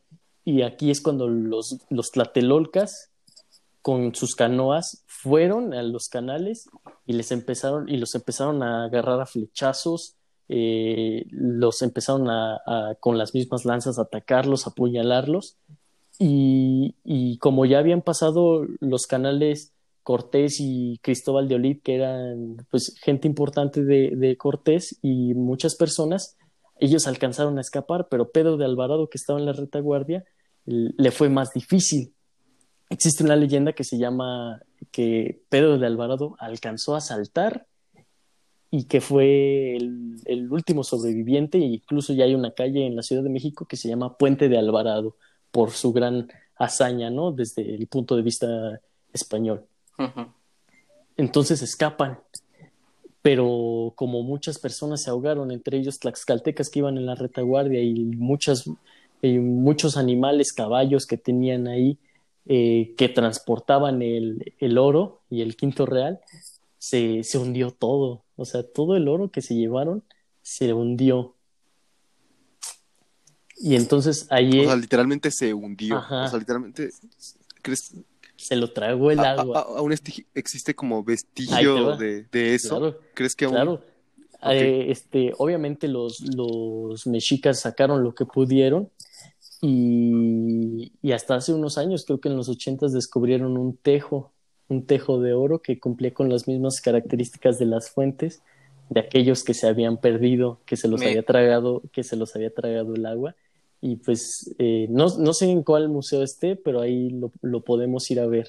Y 0.45 0.62
aquí 0.62 0.91
es 0.91 1.01
cuando 1.01 1.29
los, 1.29 1.79
los 1.89 2.11
tlatelolcas 2.11 3.11
con 3.81 4.14
sus 4.14 4.35
canoas 4.35 5.05
fueron 5.07 5.72
a 5.72 5.83
los 5.83 6.09
canales 6.09 6.68
y 7.07 7.14
les 7.14 7.33
empezaron 7.33 7.89
y 7.89 7.97
los 7.97 8.14
empezaron 8.14 8.62
a 8.62 8.85
agarrar 8.85 9.20
a 9.20 9.26
flechazos 9.26 10.18
eh, 10.51 11.26
los 11.31 11.83
empezaron 11.83 12.31
a, 12.31 12.97
con 13.01 13.18
las 13.18 13.35
mismas 13.35 13.66
lanzas 13.66 13.99
a 13.99 14.03
atacarlos 14.03 14.66
a 14.66 14.70
apuñalarlos 14.70 15.59
y, 16.19 17.39
como 17.39 17.64
ya 17.64 17.79
habían 17.79 18.03
pasado 18.03 18.66
los 18.81 19.07
canales 19.07 19.73
Cortés 20.03 20.57
y 20.59 20.99
Cristóbal 21.03 21.49
de 21.49 21.55
Olid 21.57 21.81
que 21.83 21.95
eran 21.95 22.57
pues 22.71 22.95
gente 23.01 23.29
importante 23.29 23.85
de, 23.85 24.37
Cortés 24.37 24.99
y 25.03 25.35
muchas 25.35 25.77
personas 25.77 26.37
ellos 26.81 27.07
alcanzaron 27.07 27.59
a 27.59 27.61
escapar 27.61 28.09
pero 28.11 28.31
Pedro 28.31 28.57
de 28.57 28.64
Alvarado 28.64 29.09
que 29.09 29.19
estaba 29.19 29.39
en 29.39 29.47
la 29.47 29.53
retaguardia 29.53 30.25
le 30.64 31.11
fue 31.11 31.29
más 31.29 31.53
difícil. 31.53 32.14
Existe 32.91 33.25
una 33.25 33.37
leyenda 33.37 33.73
que 33.73 33.85
se 33.85 33.99
llama 33.99 34.61
que 34.91 35.43
Pedro 35.49 35.79
de 35.79 35.87
Alvarado 35.87 36.37
alcanzó 36.39 36.97
a 36.97 37.01
saltar 37.01 37.66
y 38.71 38.85
que 38.85 39.01
fue 39.01 39.77
el, 39.77 40.49
último 40.51 40.85
sobreviviente, 40.85 41.59
e 41.59 41.62
incluso 41.62 42.12
ya 42.12 42.25
hay 42.25 42.35
una 42.35 42.53
calle 42.53 42.87
en 42.87 42.97
la 42.97 43.03
Ciudad 43.03 43.23
de 43.23 43.31
México 43.31 43.66
que 43.66 43.77
se 43.77 43.89
llama 43.89 44.19
Puente 44.19 44.49
de 44.49 44.59
Alvarado, 44.59 45.16
por 45.51 45.70
su 45.70 45.92
gran 45.92 46.28
hazaña, 46.57 47.11
¿no? 47.11 47.32
Desde 47.32 47.74
el 47.74 47.86
punto 47.86 48.16
de 48.16 48.22
vista 48.22 48.80
español. 49.12 49.64
entonces 51.16 51.62
escapan. 51.62 52.18
Pero 53.20 53.92
como 53.96 54.22
muchas 54.22 54.59
personas 54.59 55.03
se 55.03 55.11
ahogaron, 55.11 55.51
entre 55.51 55.76
ellos 55.76 55.99
tlaxcaltecas 55.99 56.70
que 56.70 56.78
iban 56.78 56.96
en 56.96 57.07
la 57.07 57.16
retaguardia 57.16 57.82
y 57.82 57.94
muchas, 58.05 58.70
y 59.20 59.38
muchos 59.38 59.96
animales, 59.96 60.53
caballos 60.53 61.05
que 61.07 61.16
tenían 61.16 61.66
ahí, 61.66 61.99
eh, 62.46 62.94
que 62.96 63.09
transportaban 63.09 64.01
el, 64.03 64.55
el, 64.59 64.78
oro 64.78 65.20
y 65.28 65.42
el 65.42 65.57
quinto 65.57 65.84
real, 65.84 66.20
se, 66.78 67.24
se 67.24 67.38
hundió 67.38 67.72
todo. 67.72 68.24
O 68.36 68.44
sea, 68.44 68.62
todo 68.62 68.96
el 68.96 69.09
oro 69.09 69.30
que 69.30 69.42
se 69.42 69.55
llevaron 69.55 70.05
se 70.42 70.72
hundió. 70.72 71.34
Y 73.61 73.75
entonces 73.77 74.27
ahí. 74.31 74.61
O 74.61 74.65
sea, 74.65 74.77
literalmente 74.77 75.31
se 75.31 75.53
hundió. 75.53 75.99
O 75.99 76.29
sea, 76.29 76.39
literalmente. 76.39 76.91
¿Crees? 77.63 77.95
Se 78.37 78.55
lo 78.55 78.73
tragó 78.73 79.11
el 79.11 79.19
agua. 79.19 79.67
¿Aún 79.77 79.93
existe 80.35 80.75
como 80.75 81.03
vestigio 81.03 81.97
de, 81.97 82.25
de, 82.31 82.55
eso? 82.55 82.97
¿Crees 83.15 83.35
que 83.35 83.47
aún.? 83.47 83.55
Claro. 83.55 83.83
Eh, 84.45 84.87
este, 84.91 85.33
obviamente 85.39 85.89
los, 85.89 86.21
los 86.21 87.09
mexicas 87.09 87.59
sacaron 87.59 88.05
lo 88.05 88.15
que 88.15 88.25
pudieron 88.25 88.89
y, 89.61 90.93
y, 91.03 91.11
hasta 91.11 91.35
hace 91.35 91.53
unos 91.53 91.77
años, 91.77 92.05
creo 92.07 92.21
que 92.21 92.29
en 92.29 92.37
los 92.37 92.49
ochentas 92.49 92.93
descubrieron 92.93 93.59
un 93.59 93.77
tejo, 93.77 94.31
un 94.69 94.87
tejo 94.87 95.21
de 95.21 95.33
oro 95.33 95.61
que 95.61 95.81
cumplía 95.81 96.15
con 96.15 96.29
las 96.29 96.47
mismas 96.47 96.81
características 96.81 97.59
de 97.59 97.67
las 97.67 97.91
fuentes 97.91 98.41
de 98.91 99.01
aquellos 99.01 99.43
que 99.43 99.55
se 99.55 99.67
habían 99.67 99.97
perdido, 99.97 100.61
que 100.65 100.77
se 100.77 100.87
los 100.87 101.03
había 101.03 101.25
tragado, 101.25 101.83
que 101.93 102.05
se 102.05 102.15
los 102.15 102.37
había 102.37 102.55
tragado 102.55 102.95
el 102.95 103.05
agua 103.07 103.35
y 103.81 103.97
pues 103.97 104.55
eh, 104.59 104.87
no, 104.91 105.07
no, 105.18 105.33
sé 105.33 105.51
en 105.51 105.62
cuál 105.62 105.89
museo 105.89 106.22
esté, 106.22 106.57
pero 106.57 106.81
ahí 106.81 107.11
lo, 107.11 107.33
lo 107.43 107.62
podemos 107.62 108.11
ir 108.11 108.20
a 108.20 108.26
ver. 108.26 108.49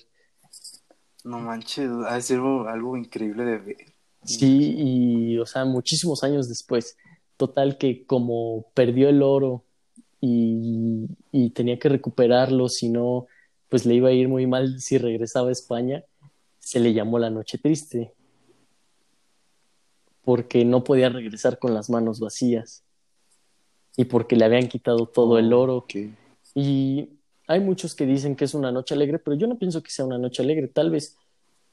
No 1.24 1.40
manches, 1.40 1.90
ha 2.08 2.20
sido 2.22 2.68
algo 2.68 2.98
increíble 2.98 3.44
de 3.46 3.58
ver. 3.60 3.78
Sí, 4.24 4.76
y 4.78 5.38
o 5.38 5.46
sea, 5.46 5.66
muchísimos 5.66 6.24
años 6.24 6.50
después. 6.50 6.98
Total 7.38 7.78
que 7.78 8.06
como 8.06 8.66
perdió 8.74 9.08
el 9.10 9.22
oro 9.22 9.64
y, 10.20 11.08
y 11.32 11.52
tenía 11.52 11.78
que 11.78 11.90
recuperarlo, 11.90 12.68
si 12.68 12.90
no, 12.90 13.28
pues 13.70 13.86
le 13.86 13.96
iba 13.96 14.10
a 14.10 14.14
ir 14.14 14.28
muy 14.28 14.48
mal 14.48 14.82
si 14.82 14.98
regresaba 14.98 15.50
a 15.50 15.54
España, 15.54 16.04
se 16.58 16.80
le 16.80 16.94
llamó 16.94 17.20
la 17.20 17.30
noche 17.30 17.58
triste, 17.58 18.14
porque 20.24 20.66
no 20.66 20.84
podía 20.84 21.10
regresar 21.10 21.60
con 21.60 21.74
las 21.74 21.90
manos 21.90 22.20
vacías 22.20 22.84
y 24.00 24.06
porque 24.06 24.38
le 24.38 24.46
habían 24.46 24.70
quitado 24.70 25.08
todo 25.08 25.38
el 25.40 25.52
oro. 25.52 25.86
Y 26.56 27.10
hay 27.48 27.60
muchos 27.60 27.96
que 27.96 28.06
dicen 28.06 28.38
que 28.38 28.46
es 28.46 28.54
una 28.54 28.72
noche 28.72 28.96
alegre, 28.96 29.20
pero 29.20 29.36
yo 29.36 29.46
no 29.46 29.58
pienso 29.58 29.84
que 29.84 29.92
sea 29.92 30.06
una 30.06 30.18
noche 30.18 30.42
alegre. 30.42 30.70
Tal 30.70 30.90
vez 30.90 31.18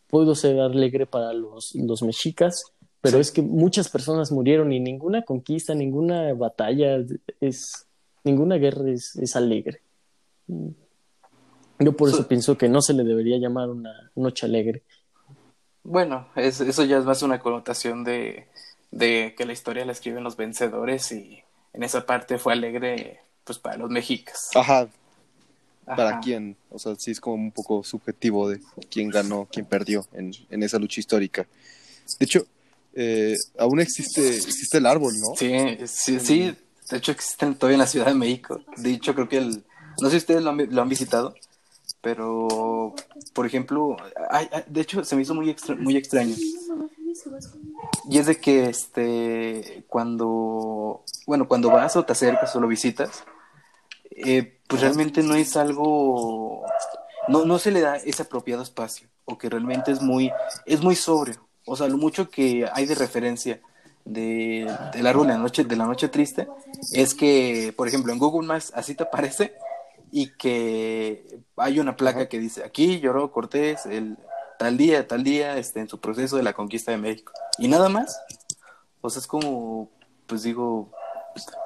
puedo 0.08 0.34
ser 0.34 0.58
alegre 0.58 1.06
para 1.06 1.32
los, 1.32 1.72
los 1.76 2.02
mexicas, 2.02 2.72
pero 3.00 3.20
es 3.20 3.30
que 3.30 3.42
muchas 3.42 3.88
personas 3.88 4.32
murieron 4.32 4.72
y 4.72 4.80
ninguna 4.80 5.22
conquista, 5.22 5.72
ninguna 5.76 6.34
batalla 6.34 6.98
es, 7.40 7.86
ninguna 8.24 8.56
guerra 8.56 8.90
es, 8.90 9.14
es 9.14 9.36
alegre. 9.36 9.82
Yo 11.78 11.92
por 11.92 12.08
eso 12.08 12.26
pienso 12.26 12.58
que 12.58 12.68
no 12.68 12.82
se 12.82 12.92
le 12.92 13.04
debería 13.04 13.38
llamar 13.38 13.70
una 13.70 14.10
noche 14.16 14.46
alegre. 14.46 14.82
Bueno, 15.84 16.26
es, 16.34 16.60
eso 16.60 16.82
ya 16.82 16.98
es 16.98 17.04
más 17.04 17.22
una 17.22 17.38
connotación 17.38 18.02
de, 18.02 18.48
de 18.90 19.36
que 19.38 19.46
la 19.46 19.52
historia 19.52 19.84
la 19.84 19.92
escriben 19.92 20.24
los 20.24 20.36
vencedores 20.36 21.12
y 21.12 21.44
en 21.76 21.82
esa 21.82 22.06
parte 22.06 22.38
fue 22.38 22.54
alegre 22.54 23.20
pues 23.44 23.58
para 23.58 23.76
los 23.76 23.90
mexicas. 23.90 24.48
Ajá. 24.54 24.88
¿Para 25.84 26.18
quién? 26.18 26.56
O 26.70 26.80
sea, 26.80 26.96
sí 26.96 27.12
es 27.12 27.20
como 27.20 27.36
un 27.36 27.52
poco 27.52 27.84
subjetivo 27.84 28.48
de 28.48 28.60
quién 28.90 29.08
ganó, 29.08 29.46
quién 29.52 29.66
perdió 29.66 30.04
en, 30.12 30.32
en 30.50 30.62
esa 30.64 30.78
lucha 30.78 30.98
histórica. 30.98 31.46
De 32.18 32.24
hecho, 32.24 32.44
eh, 32.94 33.36
aún 33.58 33.78
existe, 33.78 34.36
existe 34.36 34.78
el 34.78 34.86
árbol, 34.86 35.14
¿no? 35.20 35.36
Sí, 35.36 35.78
sí, 35.86 36.18
sí. 36.18 36.56
De 36.90 36.96
hecho, 36.96 37.12
existe 37.12 37.46
todavía 37.54 37.74
en 37.74 37.80
la 37.80 37.86
Ciudad 37.86 38.06
de 38.06 38.14
México. 38.14 38.60
De 38.78 38.92
hecho, 38.92 39.14
creo 39.14 39.28
que 39.28 39.36
el... 39.36 39.64
No 40.00 40.08
sé 40.08 40.12
si 40.12 40.16
ustedes 40.16 40.42
lo 40.42 40.50
han, 40.50 40.74
lo 40.74 40.82
han 40.82 40.88
visitado, 40.88 41.34
pero, 42.00 42.94
por 43.32 43.46
ejemplo, 43.46 43.96
ay, 44.30 44.48
de 44.66 44.80
hecho, 44.80 45.04
se 45.04 45.14
me 45.14 45.22
hizo 45.22 45.34
muy, 45.34 45.50
extra, 45.50 45.74
muy 45.76 45.96
extraño. 45.96 46.34
Y 48.08 48.18
es 48.18 48.26
de 48.26 48.40
que 48.40 48.68
este 48.68 49.84
cuando 49.88 51.04
bueno, 51.26 51.48
cuando 51.48 51.70
vas 51.70 51.96
o 51.96 52.04
te 52.04 52.12
acercas 52.12 52.54
o 52.56 52.60
lo 52.60 52.68
visitas, 52.68 53.24
eh, 54.10 54.60
pues 54.66 54.82
realmente 54.82 55.22
no 55.22 55.34
es 55.34 55.56
algo 55.56 56.64
no, 57.28 57.44
no 57.44 57.58
se 57.58 57.70
le 57.70 57.80
da 57.80 57.96
ese 57.96 58.22
apropiado 58.22 58.62
espacio, 58.62 59.08
o 59.24 59.36
que 59.38 59.48
realmente 59.48 59.92
es 59.92 60.00
muy, 60.00 60.30
es 60.64 60.82
muy 60.82 60.94
sobrio. 60.94 61.46
O 61.64 61.76
sea, 61.76 61.88
lo 61.88 61.98
mucho 61.98 62.30
que 62.30 62.68
hay 62.72 62.86
de 62.86 62.94
referencia 62.94 63.60
de, 64.04 64.72
del 64.92 65.06
árbol 65.06 65.26
de 65.26 65.32
la 65.32 65.38
noche, 65.38 65.64
de 65.64 65.76
la 65.76 65.86
noche 65.86 66.08
triste, 66.08 66.46
es 66.92 67.14
que, 67.14 67.74
por 67.76 67.88
ejemplo, 67.88 68.12
en 68.12 68.18
Google 68.18 68.46
Maps 68.46 68.72
así 68.74 68.94
te 68.94 69.02
aparece 69.02 69.54
y 70.12 70.28
que 70.36 71.40
hay 71.56 71.80
una 71.80 71.96
placa 71.96 72.28
que 72.28 72.38
dice 72.38 72.62
aquí 72.62 73.00
lloró 73.00 73.32
Cortés 73.32 73.86
el 73.86 74.16
tal 74.58 74.76
día, 74.76 75.06
tal 75.06 75.24
día, 75.24 75.58
este, 75.58 75.80
en 75.80 75.88
su 75.88 76.00
proceso 76.00 76.36
de 76.36 76.42
la 76.42 76.52
conquista 76.52 76.90
de 76.90 76.98
México. 76.98 77.32
Y 77.58 77.68
nada 77.68 77.88
más. 77.88 78.20
O 79.00 79.10
sea, 79.10 79.20
es 79.20 79.26
como, 79.26 79.90
pues 80.26 80.42
digo, 80.42 80.90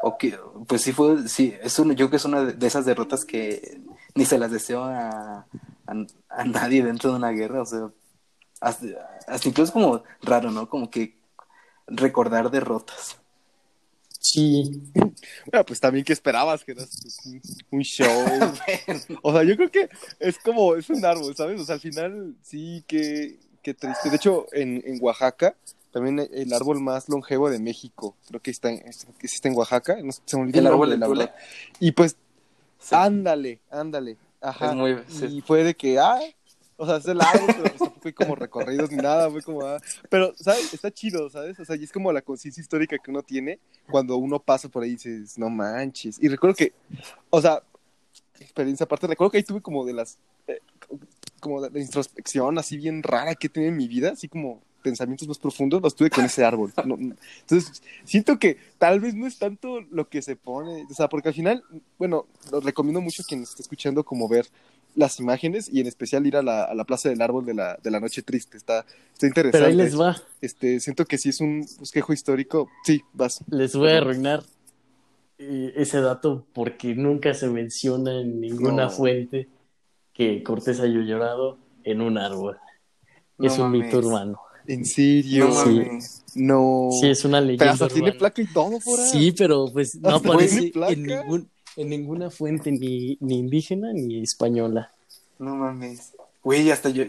okay, 0.03 0.35
pues 0.67 0.83
sí 0.83 0.93
fue, 0.93 1.29
sí, 1.29 1.55
es 1.63 1.77
yo 1.77 1.85
creo 1.95 2.11
que 2.11 2.17
es 2.17 2.25
una 2.25 2.45
de 2.45 2.67
esas 2.67 2.85
derrotas 2.85 3.25
que 3.25 3.81
ni 4.15 4.25
se 4.25 4.39
las 4.39 4.51
deseo 4.51 4.85
a, 4.85 5.47
a, 5.87 6.45
nadie 6.45 6.85
dentro 6.85 7.11
de 7.11 7.17
una 7.17 7.31
guerra, 7.31 7.63
o 7.63 7.67
sea, 7.67 7.91
hasta, 8.61 8.87
incluso 9.45 9.73
como 9.73 10.03
raro, 10.23 10.51
¿no? 10.51 10.69
Como 10.69 10.91
que 10.91 11.19
recordar 11.87 12.51
derrotas. 12.51 13.20
Sí. 14.21 14.83
Bueno, 15.47 15.65
pues 15.67 15.81
también 15.81 16.05
que 16.05 16.13
esperabas 16.13 16.63
que 16.63 16.73
eras 16.73 16.91
un, 17.71 17.81
show. 17.81 18.07
O 19.23 19.33
sea, 19.33 19.43
yo 19.43 19.57
creo 19.57 19.71
que 19.71 19.89
es 20.19 20.39
como, 20.39 20.77
es 20.77 20.91
un 20.91 21.05
árbol, 21.05 21.35
¿sabes? 21.35 21.59
O 21.61 21.65
sea, 21.65 21.77
al 21.77 21.81
final 21.81 22.37
sí 22.43 22.85
que, 22.87 23.39
que 23.63 23.73
triste. 23.73 24.11
De 24.11 24.17
hecho, 24.17 24.47
en, 24.53 24.83
en 24.85 24.99
Oaxaca, 25.01 25.57
también 25.91 26.29
el 26.33 26.53
árbol 26.53 26.81
más 26.81 27.09
longevo 27.09 27.51
de 27.51 27.59
México, 27.59 28.15
creo 28.29 28.41
que 28.41 28.51
está 28.51 28.71
en, 28.71 28.85
está 28.87 29.49
en 29.49 29.57
Oaxaca, 29.57 29.97
no, 30.03 30.13
se 30.13 30.37
me 30.37 30.43
olvidó 30.43 30.61
el, 30.61 30.67
árbol 30.67 30.91
del 30.91 31.03
árbol. 31.03 31.31
Y 31.81 31.93
pues, 31.93 32.17
ándale, 32.91 33.61
ándale. 33.71 34.19
Ajá. 34.43 34.75
Y 35.31 35.41
fue 35.41 35.65
de 35.65 35.75
que, 35.75 35.99
ah, 35.99 36.21
o 36.81 36.87
sea, 36.87 36.97
es 36.97 37.07
el 37.07 37.21
árbol, 37.21 37.47
pero 37.49 37.63
pues 37.63 37.79
tampoco 37.79 38.01
fue 38.01 38.15
como 38.15 38.35
recorridos 38.35 38.91
ni 38.91 38.97
nada, 38.97 39.31
fue 39.31 39.43
como, 39.43 39.61
ah. 39.63 39.79
Pero, 40.09 40.33
¿sabes? 40.37 40.73
Está 40.73 40.91
chido, 40.91 41.29
¿sabes? 41.29 41.61
O 41.61 41.65
sea, 41.65 41.77
y 41.77 41.85
es 41.85 41.93
como 41.93 42.11
la 42.11 42.23
conciencia 42.23 42.63
histórica 42.63 42.97
que 42.99 43.11
uno 43.11 43.23
tiene 43.23 43.59
cuando 43.91 44.17
uno 44.17 44.39
pasa 44.39 44.69
por 44.71 44.83
ahí 44.83 44.91
y 44.91 44.93
dices, 44.93 45.39
no 45.39 45.51
manches. 45.51 46.19
Y 46.23 46.29
recuerdo 46.29 46.57
que, 46.57 46.73
o 47.29 47.43
sea, 47.43 47.63
experiencia 48.39 48.85
aparte, 48.85 49.07
recuerdo 49.07 49.31
que 49.31 49.37
ahí 49.37 49.43
tuve 49.43 49.61
como 49.61 49.85
de 49.85 49.93
las, 49.93 50.19
eh, 50.47 50.61
como 51.41 51.61
de, 51.61 51.81
introspección 51.81 52.57
así 52.57 52.79
bien 52.79 53.03
rara 53.03 53.35
que 53.35 53.49
he 53.49 53.51
tenido 53.51 53.73
en 53.73 53.77
mi 53.77 53.87
vida, 53.87 54.13
así 54.13 54.27
como 54.27 54.63
pensamientos 54.83 55.29
más 55.29 55.39
profundos 55.39 55.83
los 55.83 55.95
tuve 55.95 56.09
con 56.09 56.25
ese 56.25 56.43
árbol. 56.43 56.73
entonces, 56.79 57.83
siento 58.05 58.39
que 58.39 58.57
tal 58.79 59.01
vez 59.01 59.15
no 59.15 59.27
es 59.27 59.39
tanto 59.39 59.83
lo 59.83 60.09
que 60.09 60.23
se 60.23 60.35
pone, 60.35 60.87
o 60.91 60.95
sea, 60.95 61.11
porque 61.11 61.29
al 61.29 61.35
final, 61.35 61.63
bueno, 61.99 62.27
lo 62.51 62.61
recomiendo 62.61 63.03
mucho 63.03 63.21
a 63.21 63.27
quien 63.27 63.43
esté 63.43 63.61
escuchando 63.61 64.03
como 64.03 64.27
ver 64.27 64.47
las 64.95 65.21
imágenes 65.21 65.69
y 65.73 65.81
en 65.81 65.87
especial 65.87 66.27
ir 66.27 66.37
a 66.37 66.43
la, 66.43 66.65
a 66.65 66.75
la 66.75 66.85
Plaza 66.85 67.09
del 67.09 67.23
Árbol 67.23 67.45
de 67.45 67.55
la, 67.55 67.79
de 67.83 67.91
la 67.91 68.01
Noche 68.01 68.23
Triste. 68.23 68.57
Está, 68.57 68.85
está 69.13 69.27
interesante. 69.27 69.59
Pero 69.59 69.67
ahí 69.67 69.77
les 69.77 69.99
va. 69.99 70.17
Este, 70.41 70.81
siento 70.81 71.05
que 71.05 71.19
sí 71.19 71.31
es 71.31 71.41
un 71.41 71.67
bosquejo 71.79 72.13
histórico. 72.13 72.69
Sí, 72.85 73.03
vas. 73.13 73.43
Les 73.49 73.75
voy 73.75 73.91
a 73.91 73.99
arruinar 73.99 74.43
eh, 75.39 75.73
ese 75.77 76.01
dato 76.01 76.47
porque 76.53 76.95
nunca 76.95 77.35
se 77.35 77.49
menciona 77.49 78.21
en 78.21 78.41
ninguna 78.41 78.91
fuente 78.91 79.49
que 80.13 80.43
Cortés 80.43 80.81
haya 80.81 81.01
llorado 81.01 81.59
en 81.85 82.01
un 82.01 82.19
árbol. 82.19 82.59
es 83.39 83.59
un 83.59 83.71
mito 83.71 83.99
urbano. 83.99 84.39
¿En 84.67 84.85
serio? 84.85 85.49
No, 85.49 85.65
sí. 85.65 85.83
no. 86.35 86.89
Sí, 87.01 87.09
es 87.09 87.25
una 87.25 87.41
leyenda. 87.41 87.75
Pero 87.79 87.89
tiene 87.89 88.13
placa 88.13 88.43
y 88.43 88.47
todo 88.47 88.79
por 88.85 89.01
ahí. 89.01 89.11
Sí, 89.11 89.33
pero 89.33 89.67
pues 89.73 89.95
no 89.97 90.17
aparece 90.17 90.73
en 90.75 91.03
ningún 91.03 91.49
en 91.77 91.89
ninguna 91.89 92.31
fuente 92.31 92.71
ni, 92.73 93.17
ni 93.21 93.39
indígena 93.39 93.93
ni 93.93 94.23
española. 94.23 94.93
No 95.39 95.57
mames. 95.57 96.13
Güey, 96.43 96.71
hasta 96.71 96.91
yo. 96.91 97.05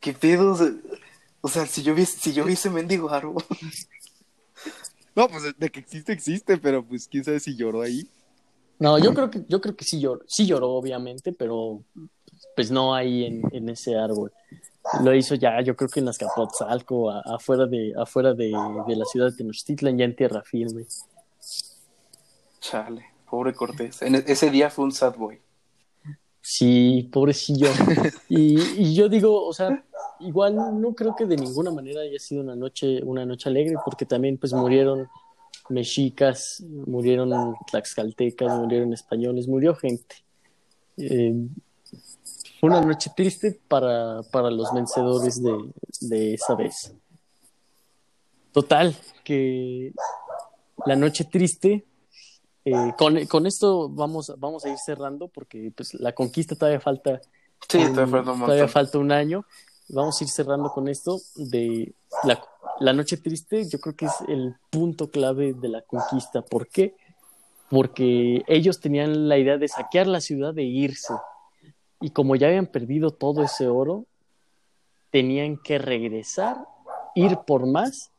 ¿Qué 0.00 0.12
pedo? 0.12 0.56
O 1.40 1.48
sea, 1.48 1.66
si 1.66 1.82
yo 1.82 1.94
vi, 1.94 2.06
si 2.06 2.32
yo 2.32 2.44
vi 2.44 2.54
ese 2.54 2.70
mendigo 2.70 3.10
árbol. 3.10 3.44
No, 5.14 5.28
pues 5.28 5.42
de 5.58 5.70
que 5.70 5.80
existe, 5.80 6.10
existe, 6.10 6.56
pero 6.56 6.82
pues 6.82 7.06
quién 7.06 7.22
sabe 7.22 7.38
si 7.38 7.54
lloró 7.54 7.82
ahí. 7.82 8.08
No, 8.78 8.98
yo 8.98 9.12
creo 9.12 9.30
que, 9.30 9.44
yo 9.46 9.60
creo 9.60 9.76
que 9.76 9.84
sí 9.84 10.00
lloró, 10.00 10.22
sí 10.26 10.46
lloró, 10.46 10.70
obviamente, 10.70 11.32
pero 11.32 11.84
pues 12.56 12.70
no 12.70 12.94
ahí 12.94 13.26
en, 13.26 13.42
en 13.52 13.68
ese 13.68 13.94
árbol. 13.94 14.32
Lo 15.02 15.14
hizo 15.14 15.34
ya, 15.34 15.60
yo 15.60 15.76
creo 15.76 15.88
que 15.88 16.00
en 16.00 16.08
Azcapotzalco, 16.08 17.10
afuera 17.10 17.66
de, 17.66 17.92
afuera 17.96 18.32
de, 18.32 18.52
de 18.86 18.96
la 18.96 19.04
ciudad 19.04 19.30
de 19.30 19.36
Tenochtitlan, 19.36 19.98
ya 19.98 20.06
en 20.06 20.16
tierra 20.16 20.42
firme. 20.42 20.86
Chale. 22.60 23.11
Pobre 23.32 23.54
Cortés. 23.54 24.02
E-, 24.02 24.24
ese 24.26 24.50
día 24.50 24.68
fue 24.68 24.84
un 24.84 24.92
sad 24.92 25.16
boy. 25.16 25.40
Sí, 26.42 27.08
pobrecillo. 27.10 27.68
y, 28.28 28.60
y 28.60 28.94
yo 28.94 29.08
digo, 29.08 29.46
o 29.46 29.54
sea, 29.54 29.82
igual 30.20 30.54
no 30.54 30.94
creo 30.94 31.16
que 31.16 31.24
de 31.24 31.38
ninguna 31.38 31.70
manera 31.70 32.02
haya 32.02 32.18
sido 32.18 32.42
una 32.42 32.54
noche, 32.54 33.02
una 33.02 33.24
noche 33.24 33.48
alegre, 33.48 33.76
porque 33.86 34.04
también 34.04 34.36
pues 34.36 34.52
murieron 34.52 35.08
mexicas, 35.70 36.62
murieron 36.86 37.54
tlaxcaltecas, 37.70 38.52
murieron 38.58 38.92
españoles, 38.92 39.48
murió 39.48 39.74
gente. 39.76 40.16
Eh, 40.98 41.34
fue 42.60 42.68
una 42.68 42.82
noche 42.82 43.12
triste 43.16 43.58
para, 43.66 44.20
para 44.30 44.50
los 44.50 44.74
vencedores 44.74 45.42
de, 45.42 45.72
de 46.02 46.34
esa 46.34 46.54
vez. 46.54 46.94
Total, 48.52 48.94
que 49.24 49.94
la 50.84 50.96
noche 50.96 51.24
triste 51.24 51.86
eh, 52.64 52.94
con, 52.96 53.24
con, 53.26 53.46
esto 53.46 53.88
vamos, 53.88 54.32
vamos 54.38 54.64
a 54.64 54.68
ir 54.68 54.78
cerrando 54.78 55.28
porque 55.28 55.72
pues, 55.74 55.94
la 55.94 56.12
conquista 56.12 56.54
todavía 56.54 56.80
falta. 56.80 57.20
Sí, 57.68 57.78
todavía, 57.94 58.68
falta 58.68 58.98
un 58.98 59.12
año. 59.12 59.44
Vamos 59.88 60.20
a 60.20 60.24
ir 60.24 60.30
cerrando 60.30 60.70
con 60.70 60.88
esto 60.88 61.20
de 61.36 61.94
la, 62.24 62.42
la, 62.80 62.92
noche 62.92 63.16
triste. 63.16 63.68
Yo 63.68 63.78
creo 63.80 63.96
que 63.96 64.06
es 64.06 64.14
el 64.28 64.54
punto 64.70 65.10
clave 65.10 65.54
de 65.54 65.68
la 65.68 65.82
conquista. 65.82 66.42
¿Por 66.42 66.68
qué? 66.68 66.94
Porque 67.68 68.44
ellos 68.46 68.80
tenían 68.80 69.28
la 69.28 69.38
idea 69.38 69.58
de 69.58 69.68
saquear 69.68 70.06
la 70.06 70.20
ciudad 70.20 70.56
e 70.58 70.62
irse. 70.62 71.14
Y 72.00 72.10
como 72.10 72.36
ya 72.36 72.48
habían 72.48 72.66
perdido 72.66 73.10
todo 73.10 73.42
ese 73.42 73.68
oro, 73.68 74.06
tenían 75.10 75.56
que 75.56 75.78
regresar, 75.78 76.66
ir 77.14 77.38
por 77.46 77.66
más 77.66 78.12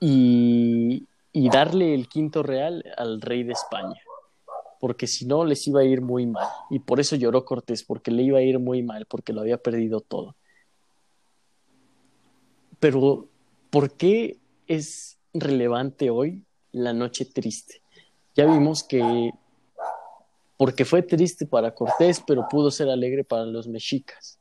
y, 0.00 1.06
y 1.32 1.48
darle 1.48 1.94
el 1.94 2.08
quinto 2.08 2.42
real 2.42 2.84
al 2.96 3.20
rey 3.20 3.42
de 3.44 3.52
España, 3.52 4.00
porque 4.80 5.06
si 5.06 5.26
no 5.26 5.44
les 5.44 5.66
iba 5.66 5.80
a 5.80 5.84
ir 5.84 6.00
muy 6.00 6.26
mal. 6.26 6.48
Y 6.70 6.80
por 6.80 7.00
eso 7.00 7.16
lloró 7.16 7.44
Cortés, 7.44 7.84
porque 7.84 8.10
le 8.10 8.22
iba 8.22 8.38
a 8.38 8.42
ir 8.42 8.58
muy 8.58 8.82
mal, 8.82 9.06
porque 9.06 9.32
lo 9.32 9.42
había 9.42 9.58
perdido 9.58 10.00
todo. 10.00 10.34
Pero, 12.80 13.28
¿por 13.70 13.92
qué 13.92 14.38
es 14.66 15.18
relevante 15.34 16.10
hoy 16.10 16.44
la 16.72 16.92
noche 16.92 17.26
triste? 17.26 17.82
Ya 18.34 18.46
vimos 18.46 18.82
que, 18.82 19.32
porque 20.56 20.84
fue 20.84 21.02
triste 21.02 21.46
para 21.46 21.74
Cortés, 21.74 22.22
pero 22.26 22.48
pudo 22.48 22.70
ser 22.70 22.88
alegre 22.88 23.22
para 23.22 23.44
los 23.44 23.68
mexicas. 23.68 24.38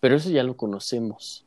Pero 0.00 0.16
eso 0.16 0.30
ya 0.30 0.42
lo 0.42 0.56
conocemos 0.56 1.46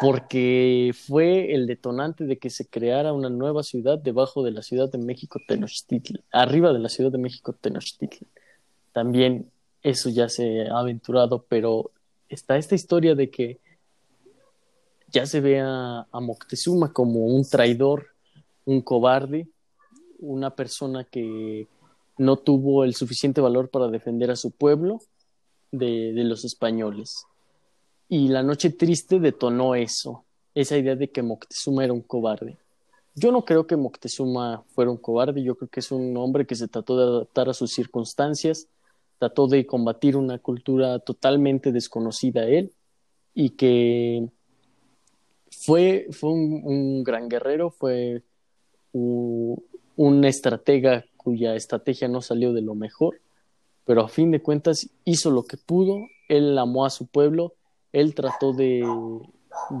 porque 0.00 0.92
fue 0.94 1.52
el 1.54 1.66
detonante 1.66 2.24
de 2.24 2.38
que 2.38 2.48
se 2.48 2.66
creara 2.66 3.12
una 3.12 3.28
nueva 3.28 3.62
ciudad 3.62 3.98
debajo 3.98 4.42
de 4.42 4.50
la 4.50 4.62
Ciudad 4.62 4.90
de 4.90 4.96
México 4.96 5.38
Tenochtitlan, 5.46 6.24
arriba 6.32 6.72
de 6.72 6.78
la 6.78 6.88
Ciudad 6.88 7.12
de 7.12 7.18
México 7.18 7.52
Tenochtitlan. 7.52 8.30
También 8.92 9.50
eso 9.82 10.08
ya 10.08 10.30
se 10.30 10.68
ha 10.68 10.78
aventurado, 10.78 11.44
pero 11.46 11.90
está 12.30 12.56
esta 12.56 12.74
historia 12.74 13.14
de 13.14 13.30
que 13.30 13.60
ya 15.08 15.26
se 15.26 15.40
ve 15.40 15.60
a, 15.60 16.06
Moctezuma 16.12 16.94
como 16.94 17.26
un 17.26 17.44
traidor, 17.44 18.06
un 18.64 18.80
cobarde, 18.80 19.48
una 20.18 20.54
persona 20.54 21.04
que 21.04 21.68
no 22.16 22.38
tuvo 22.38 22.84
el 22.84 22.94
suficiente 22.94 23.42
valor 23.42 23.68
para 23.68 23.88
defender 23.88 24.30
a 24.30 24.36
su 24.36 24.50
pueblo 24.50 25.00
de 25.72 26.12
los 26.24 26.46
españoles. 26.46 27.26
Y 28.12 28.26
la 28.26 28.42
noche 28.42 28.70
triste 28.70 29.20
detonó 29.20 29.76
eso, 29.76 30.24
esa 30.52 30.76
idea 30.76 30.96
de 30.96 31.12
que 31.12 31.22
Moctezuma 31.22 31.84
era 31.84 31.92
un 31.92 32.02
cobarde. 32.02 32.58
Yo 33.14 33.30
no 33.30 33.44
creo 33.44 33.68
que 33.68 33.76
Moctezuma 33.76 34.64
fuera 34.74 34.90
un 34.90 34.96
cobarde, 34.96 35.44
yo 35.44 35.54
creo 35.54 35.68
que 35.68 35.78
es 35.78 35.92
un 35.92 36.16
hombre 36.16 36.44
que 36.44 36.56
se 36.56 36.66
trató 36.66 36.96
de 36.96 37.04
adaptar 37.04 37.48
a 37.48 37.54
sus 37.54 37.70
circunstancias, 37.70 38.66
trató 39.20 39.46
de 39.46 39.64
combatir 39.64 40.16
una 40.16 40.40
cultura 40.40 40.98
totalmente 40.98 41.70
desconocida 41.70 42.40
a 42.40 42.48
él 42.48 42.72
y 43.32 43.50
que 43.50 44.28
fue, 45.52 46.08
fue 46.10 46.32
un, 46.32 47.04
gran 47.04 47.28
guerrero, 47.28 47.70
fue 47.70 48.24
un, 48.90 49.62
un 49.94 50.24
estratega 50.24 51.04
cuya 51.16 51.54
estrategia 51.54 52.08
no 52.08 52.22
salió 52.22 52.52
de 52.52 52.62
lo 52.62 52.74
mejor, 52.74 53.20
pero 53.84 54.02
a 54.02 54.08
fin 54.08 54.32
de 54.32 54.42
cuentas 54.42 54.90
hizo 55.04 55.30
lo 55.30 55.44
que 55.44 55.56
pudo, 55.56 56.08
él 56.28 56.58
amó 56.58 56.84
a 56.84 56.90
su 56.90 57.06
pueblo, 57.06 57.54
él 57.92 58.14
trató 58.14 58.52
de, 58.52 58.86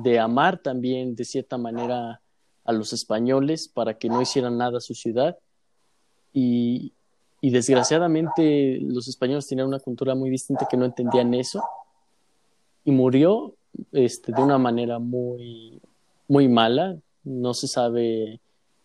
de 0.02 0.18
amar 0.18 0.58
también 0.58 1.14
de 1.14 1.24
cierta 1.24 1.58
manera 1.58 2.20
a 2.64 2.72
los 2.72 2.92
españoles 2.92 3.68
para 3.68 3.98
que 3.98 4.08
no 4.08 4.20
hicieran 4.20 4.58
nada 4.58 4.78
a 4.78 4.80
su 4.80 4.94
ciudad. 4.94 5.38
Y, 6.32 6.92
y 7.40 7.50
desgraciadamente 7.50 8.78
los 8.80 9.08
españoles 9.08 9.46
tenían 9.46 9.68
una 9.68 9.80
cultura 9.80 10.14
muy 10.14 10.30
distinta 10.30 10.66
que 10.70 10.76
no 10.76 10.84
entendían 10.84 11.34
eso. 11.34 11.62
Y 12.84 12.92
murió 12.92 13.54
este, 13.92 14.32
de 14.32 14.42
una 14.42 14.58
manera 14.58 14.98
muy, 14.98 15.80
muy 16.28 16.48
mala. 16.48 16.98
No 17.24 17.54
se 17.54 17.68
sabe 17.68 18.40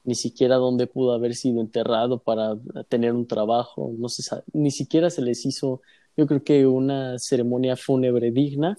ni 0.05 0.15
siquiera 0.15 0.55
dónde 0.55 0.87
pudo 0.87 1.13
haber 1.13 1.35
sido 1.35 1.61
enterrado 1.61 2.19
para 2.19 2.55
tener 2.87 3.13
un 3.13 3.25
trabajo, 3.27 3.91
no 3.97 4.07
se 4.07 4.23
ni 4.53 4.69
siquiera 4.69 5.09
se 5.09 5.23
les 5.23 5.45
hizo, 5.47 5.81
yo 6.15 6.27
creo 6.27 6.43
que 6.43 6.67
una 6.67 7.17
ceremonia 7.17 7.75
fúnebre 7.75 8.29
digna 8.29 8.77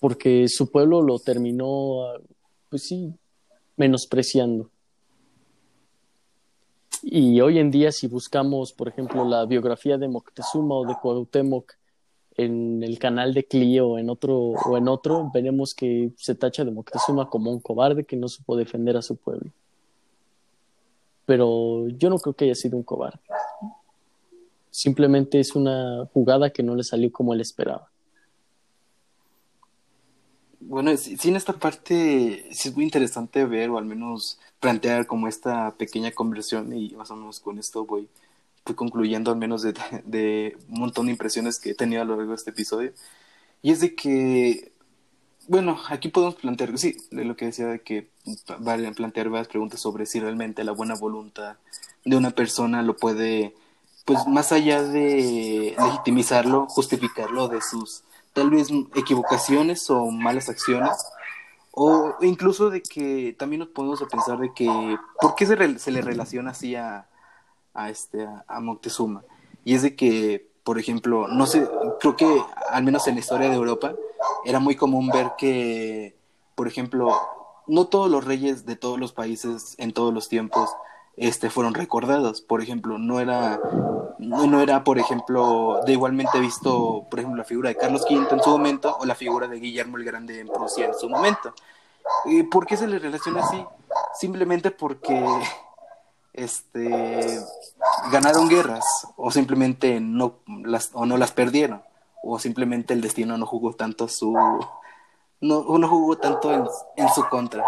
porque 0.00 0.48
su 0.48 0.70
pueblo 0.70 1.02
lo 1.02 1.18
terminó, 1.18 2.04
pues 2.68 2.82
sí, 2.82 3.14
menospreciando. 3.76 4.70
Y 7.02 7.40
hoy 7.40 7.58
en 7.58 7.70
día, 7.70 7.92
si 7.92 8.08
buscamos, 8.08 8.72
por 8.72 8.88
ejemplo, 8.88 9.24
la 9.24 9.44
biografía 9.46 9.96
de 9.96 10.08
Moctezuma 10.08 10.74
o 10.74 10.86
de 10.86 10.96
Cuauhtémoc 11.00 11.74
en 12.36 12.82
el 12.82 12.98
canal 12.98 13.32
de 13.32 13.44
Clio 13.44 13.98
en 13.98 14.10
otro, 14.10 14.36
o 14.36 14.76
en 14.76 14.88
otro, 14.88 15.30
veremos 15.32 15.74
que 15.74 16.10
se 16.16 16.34
tacha 16.34 16.64
de 16.64 16.70
Moctezuma 16.70 17.30
como 17.30 17.50
un 17.50 17.60
cobarde 17.60 18.04
que 18.04 18.16
no 18.16 18.28
supo 18.28 18.56
defender 18.56 18.96
a 18.96 19.02
su 19.02 19.16
pueblo. 19.16 19.50
Pero 21.24 21.88
yo 21.88 22.10
no 22.10 22.18
creo 22.18 22.34
que 22.34 22.46
haya 22.46 22.54
sido 22.54 22.76
un 22.76 22.82
cobarde. 22.82 23.20
Simplemente 24.70 25.40
es 25.40 25.54
una 25.54 26.06
jugada 26.12 26.50
que 26.50 26.62
no 26.62 26.74
le 26.74 26.82
salió 26.82 27.10
como 27.10 27.32
él 27.32 27.40
esperaba. 27.40 27.90
Bueno, 30.68 30.96
sí, 30.96 31.16
en 31.28 31.36
esta 31.36 31.52
parte 31.52 32.44
sí 32.50 32.68
es 32.68 32.74
muy 32.74 32.84
interesante 32.84 33.44
ver 33.44 33.70
o 33.70 33.78
al 33.78 33.84
menos 33.84 34.40
plantear 34.58 35.06
como 35.06 35.28
esta 35.28 35.72
pequeña 35.76 36.10
conversión 36.10 36.72
y 36.76 36.90
más 36.96 37.08
o 37.12 37.16
menos 37.16 37.38
con 37.38 37.58
esto 37.60 37.84
voy, 37.84 38.08
concluyendo 38.74 39.30
al 39.30 39.36
menos 39.36 39.62
de, 39.62 40.56
un 40.68 40.80
montón 40.80 41.06
de 41.06 41.12
impresiones 41.12 41.60
que 41.60 41.70
he 41.70 41.74
tenido 41.74 42.02
a 42.02 42.04
lo 42.04 42.16
largo 42.16 42.32
de 42.32 42.36
este 42.36 42.50
episodio. 42.50 42.92
Y 43.62 43.70
es 43.70 43.80
de 43.80 43.94
que, 43.94 44.72
bueno, 45.46 45.78
aquí 45.88 46.08
podemos 46.08 46.34
plantear, 46.34 46.76
sí, 46.78 46.96
lo 47.12 47.36
que 47.36 47.46
decía 47.46 47.68
de 47.68 47.80
que 47.82 48.08
vale 48.58 48.90
plantear 48.90 49.28
varias 49.28 49.48
preguntas 49.48 49.78
sobre 49.80 50.04
si 50.04 50.18
realmente 50.18 50.64
la 50.64 50.72
buena 50.72 50.96
voluntad 50.96 51.58
de 52.04 52.16
una 52.16 52.30
persona 52.32 52.82
lo 52.82 52.96
puede, 52.96 53.54
pues 54.04 54.26
más 54.26 54.50
allá 54.50 54.82
de 54.82 55.76
legitimizarlo, 55.78 56.66
justificarlo 56.66 57.46
de 57.46 57.60
sus 57.62 58.02
tal 58.36 58.50
vez 58.50 58.68
equivocaciones 58.94 59.88
o 59.88 60.10
malas 60.10 60.50
acciones, 60.50 60.92
o 61.70 62.14
incluso 62.20 62.68
de 62.68 62.82
que 62.82 63.34
también 63.38 63.60
nos 63.60 63.70
podemos 63.70 64.04
pensar 64.10 64.38
de 64.38 64.52
que, 64.52 64.68
¿por 65.22 65.34
qué 65.34 65.46
se, 65.46 65.78
se 65.78 65.90
le 65.90 66.02
relaciona 66.02 66.50
así 66.50 66.76
a, 66.76 67.08
a, 67.72 67.88
este, 67.88 68.28
a 68.46 68.60
Moctezuma? 68.60 69.24
Y 69.64 69.74
es 69.74 69.80
de 69.80 69.96
que, 69.96 70.50
por 70.64 70.78
ejemplo, 70.78 71.28
no 71.28 71.46
sé, 71.46 71.66
creo 71.98 72.14
que 72.14 72.42
al 72.70 72.84
menos 72.84 73.06
en 73.08 73.14
la 73.14 73.20
historia 73.20 73.48
de 73.48 73.56
Europa 73.56 73.94
era 74.44 74.60
muy 74.60 74.76
común 74.76 75.08
ver 75.08 75.32
que, 75.38 76.14
por 76.54 76.68
ejemplo, 76.68 77.18
no 77.66 77.86
todos 77.86 78.10
los 78.10 78.22
reyes 78.22 78.66
de 78.66 78.76
todos 78.76 79.00
los 79.00 79.14
países 79.14 79.76
en 79.78 79.94
todos 79.94 80.12
los 80.12 80.28
tiempos 80.28 80.68
este, 81.16 81.50
fueron 81.50 81.74
recordados. 81.74 82.40
Por 82.40 82.62
ejemplo, 82.62 82.98
no 82.98 83.20
era, 83.20 83.60
no, 84.18 84.60
era, 84.60 84.84
por 84.84 84.98
ejemplo, 84.98 85.80
de 85.86 85.92
igualmente 85.92 86.38
visto, 86.38 87.06
por 87.10 87.18
ejemplo, 87.18 87.38
la 87.38 87.44
figura 87.44 87.68
de 87.70 87.76
Carlos 87.76 88.04
V 88.08 88.28
en 88.30 88.42
su 88.42 88.50
momento 88.50 88.96
o 89.00 89.04
la 89.04 89.14
figura 89.14 89.48
de 89.48 89.58
Guillermo 89.58 89.96
el 89.96 90.04
Grande 90.04 90.40
en 90.40 90.48
Prusia 90.48 90.86
en 90.86 90.94
su 90.94 91.08
momento. 91.08 91.54
¿Por 92.50 92.66
qué 92.66 92.76
se 92.76 92.86
le 92.86 92.98
relaciona 92.98 93.42
así? 93.42 93.64
Simplemente 94.14 94.70
porque 94.70 95.24
este, 96.36 97.40
ganaron 98.12 98.48
guerras 98.48 98.84
o 99.16 99.30
simplemente 99.30 100.00
no 100.00 100.40
las, 100.46 100.90
o 100.92 101.06
no 101.06 101.16
las 101.16 101.32
perdieron 101.32 101.82
o 102.22 102.38
simplemente 102.38 102.92
el 102.92 103.00
destino 103.00 103.38
no 103.38 103.46
jugó 103.46 103.72
tanto 103.72 104.06
su 104.06 104.32
no, 105.40 105.78
no 105.78 105.88
jugó 105.88 106.18
tanto 106.18 106.52
en, 106.52 106.66
en 106.96 107.08
su 107.08 107.26
contra 107.28 107.64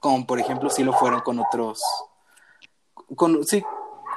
como 0.00 0.26
por 0.26 0.40
ejemplo 0.40 0.68
si 0.68 0.82
lo 0.82 0.92
fueron 0.94 1.20
con 1.20 1.38
otros 1.38 1.80
con, 3.14 3.44
sí, 3.44 3.62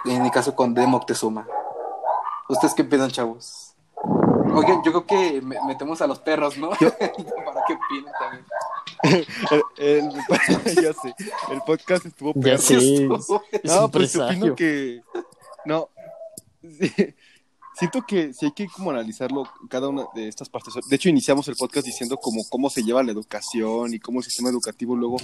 en 0.06 0.24
mi 0.24 0.32
caso 0.32 0.56
con 0.56 0.74
de 0.74 0.86
Moctezuma. 0.88 1.48
¿Ustedes 2.50 2.74
qué 2.74 2.84
piensan, 2.84 3.12
chavos? 3.12 3.76
Oye, 4.54 4.82
yo 4.84 4.92
creo 4.92 5.06
que 5.06 5.42
metemos 5.42 6.02
a 6.02 6.08
los 6.08 6.20
perros, 6.20 6.58
¿no? 6.58 6.70
Para 6.80 7.62
que 7.68 7.74
opinen 7.74 8.14
también. 8.20 8.46
el, 9.78 10.12
ya 10.84 10.94
sé, 10.94 11.16
el 11.52 11.62
podcast 11.66 12.06
estuvo 12.06 12.34
ya 12.36 12.58
sé, 12.58 13.08
No, 13.64 13.90
pues 13.90 14.16
opino 14.16 14.56
que. 14.56 15.02
No. 15.66 15.90
siento 17.76 18.06
que 18.06 18.34
sí 18.34 18.48
hay 18.48 18.52
que 18.52 18.68
como 18.68 18.92
analizarlo 18.92 19.44
cada 19.70 19.88
una 19.88 20.06
de 20.14 20.28
estas 20.28 20.50
partes. 20.50 20.74
De 20.90 20.96
hecho, 20.96 21.10
iniciamos 21.10 21.48
el 21.48 21.56
podcast 21.56 21.86
diciendo 21.86 22.18
como 22.18 22.44
cómo 22.50 22.70
se 22.70 22.84
lleva 22.84 23.04
la 23.04 23.12
educación 23.12 23.94
y 23.94 24.00
cómo 24.00 24.20
el 24.20 24.26
sistema 24.26 24.50
educativo 24.50 24.96
luego 24.96 25.18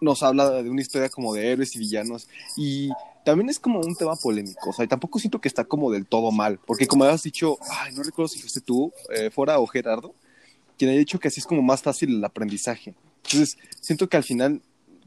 nos 0.00 0.22
habla 0.22 0.62
de 0.62 0.70
una 0.70 0.80
historia 0.80 1.08
como 1.08 1.34
de 1.34 1.50
héroes 1.52 1.74
y 1.76 1.78
villanos. 1.78 2.28
Y 2.56 2.90
también 3.24 3.48
es 3.48 3.58
como 3.58 3.80
un 3.80 3.96
tema 3.96 4.16
polémico. 4.16 4.70
O 4.70 4.72
sea, 4.72 4.84
y 4.84 4.88
tampoco 4.88 5.18
siento 5.18 5.40
que 5.40 5.48
está 5.48 5.64
como 5.64 5.90
del 5.90 6.06
todo 6.06 6.30
mal. 6.30 6.58
Porque 6.66 6.86
como 6.86 7.04
habías 7.04 7.22
dicho, 7.22 7.58
ay, 7.70 7.94
no 7.94 8.02
recuerdo 8.02 8.28
si 8.28 8.38
fuiste 8.38 8.60
tú, 8.60 8.92
eh, 9.14 9.30
fuera 9.30 9.58
o 9.58 9.66
Gerardo, 9.66 10.14
quien 10.78 10.90
ha 10.90 10.94
dicho 10.94 11.18
que 11.18 11.28
así 11.28 11.40
es 11.40 11.46
como 11.46 11.62
más 11.62 11.82
fácil 11.82 12.16
el 12.16 12.24
aprendizaje. 12.24 12.94
Entonces, 13.24 13.56
siento 13.80 14.08
que 14.08 14.16
al 14.16 14.24
final, 14.24 14.60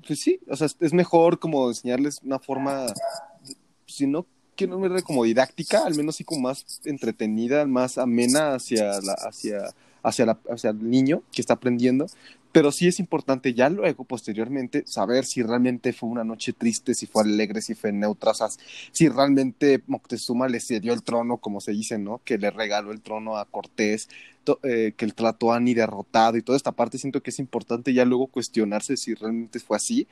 pues 0.06 0.20
sí, 0.20 0.40
o 0.50 0.56
sea, 0.56 0.68
es 0.80 0.94
mejor 0.94 1.40
como 1.40 1.70
enseñarles 1.70 2.20
una 2.24 2.40
forma, 2.40 2.88
si 3.86 4.08
no 4.08 4.26
que 4.58 4.68
no 4.68 4.80
me 4.80 5.04
como 5.04 5.24
didáctica, 5.24 5.86
al 5.86 5.96
menos 5.96 6.18
sí 6.18 6.24
como 6.24 6.42
más 6.42 6.82
entretenida, 6.84 7.66
más 7.66 7.98
amena 7.98 8.56
hacia 8.56 9.00
la, 9.02 9.14
hacia, 9.14 9.74
hacia 10.04 10.26
la, 10.26 10.40
hacia 10.50 10.72
el 10.72 10.90
niño 10.90 11.22
que 11.32 11.42
está 11.42 11.54
aprendiendo. 11.54 12.08
Pero 12.58 12.72
sí 12.72 12.88
es 12.88 13.00
importante 13.00 13.54
ya 13.54 13.70
luego, 13.70 14.04
posteriormente, 14.04 14.82
saber 14.88 15.26
si 15.26 15.44
realmente 15.44 15.94
fue 15.94 16.10
una 16.10 16.24
noche 16.24 16.54
triste, 16.54 16.96
si 16.96 17.06
fue 17.06 17.22
alegre, 17.22 17.62
si 17.62 17.76
fue 17.76 17.92
neutra, 17.92 18.32
si 18.92 19.10
realmente 19.10 19.84
Moctezuma 19.86 20.48
le 20.48 20.60
cedió 20.60 20.92
el 20.94 21.04
trono, 21.04 21.38
como 21.38 21.62
se 21.62 21.74
dice, 21.74 22.00
¿no? 22.00 22.20
Que 22.26 22.40
le 22.40 22.50
regaló 22.50 22.92
el 22.92 23.02
trono 23.02 23.38
a 23.38 23.46
Cortés, 23.46 24.10
eh, 24.64 24.94
que 24.98 25.06
el 25.06 25.14
trató 25.14 25.54
a 25.54 25.60
ni 25.60 25.76
derrotado 25.76 26.36
y 26.36 26.42
toda 26.42 26.56
esta 26.56 26.72
parte. 26.72 26.98
Siento 26.98 27.22
que 27.22 27.30
es 27.30 27.38
importante 27.38 27.94
ya 27.94 28.06
luego 28.06 28.26
cuestionarse 28.26 28.98
si 28.98 29.14
realmente 29.14 29.60
fue 29.60 29.78
así, 29.78 30.08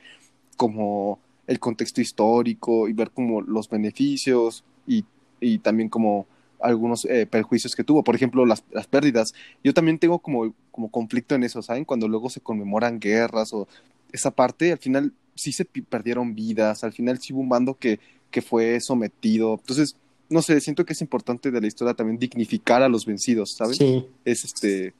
como 0.56 1.18
el 1.48 1.58
contexto 1.58 2.00
histórico 2.00 2.86
y 2.86 2.92
ver 2.92 3.10
como 3.10 3.40
los 3.40 3.68
beneficios 3.68 4.62
y, 4.86 5.04
y 5.40 5.58
también 5.58 5.88
como 5.88 6.28
algunos 6.66 7.04
eh, 7.04 7.26
perjuicios 7.26 7.74
que 7.74 7.84
tuvo, 7.84 8.02
por 8.04 8.14
ejemplo, 8.14 8.44
las, 8.44 8.64
las, 8.72 8.86
pérdidas. 8.86 9.34
Yo 9.62 9.72
también 9.72 9.98
tengo 9.98 10.18
como, 10.18 10.54
como 10.70 10.90
conflicto 10.90 11.34
en 11.34 11.44
eso, 11.44 11.62
¿saben? 11.62 11.84
Cuando 11.84 12.08
luego 12.08 12.30
se 12.30 12.40
conmemoran 12.40 13.00
guerras 13.00 13.52
o 13.52 13.68
esa 14.12 14.30
parte, 14.30 14.72
al 14.72 14.78
final 14.78 15.12
sí 15.34 15.52
se 15.52 15.64
perdieron 15.64 16.34
vidas, 16.34 16.84
al 16.84 16.92
final 16.92 17.18
sí 17.20 17.32
hubo 17.32 17.40
un 17.40 17.48
bando 17.48 17.74
que, 17.74 18.00
que 18.30 18.42
fue 18.42 18.80
sometido. 18.80 19.54
Entonces, 19.54 19.96
no 20.28 20.42
sé, 20.42 20.60
siento 20.60 20.84
que 20.84 20.92
es 20.92 21.00
importante 21.00 21.50
de 21.50 21.60
la 21.60 21.66
historia 21.66 21.94
también 21.94 22.18
dignificar 22.18 22.82
a 22.82 22.88
los 22.88 23.06
vencidos, 23.06 23.52
¿saben? 23.52 23.74
Sí. 23.74 24.06
Es, 24.24 24.44
este, 24.44 24.92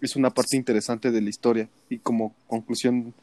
es 0.00 0.16
una 0.16 0.30
parte 0.30 0.56
interesante 0.56 1.10
de 1.10 1.20
la 1.20 1.30
historia 1.30 1.68
y 1.88 1.98
como 1.98 2.34
conclusión 2.46 3.14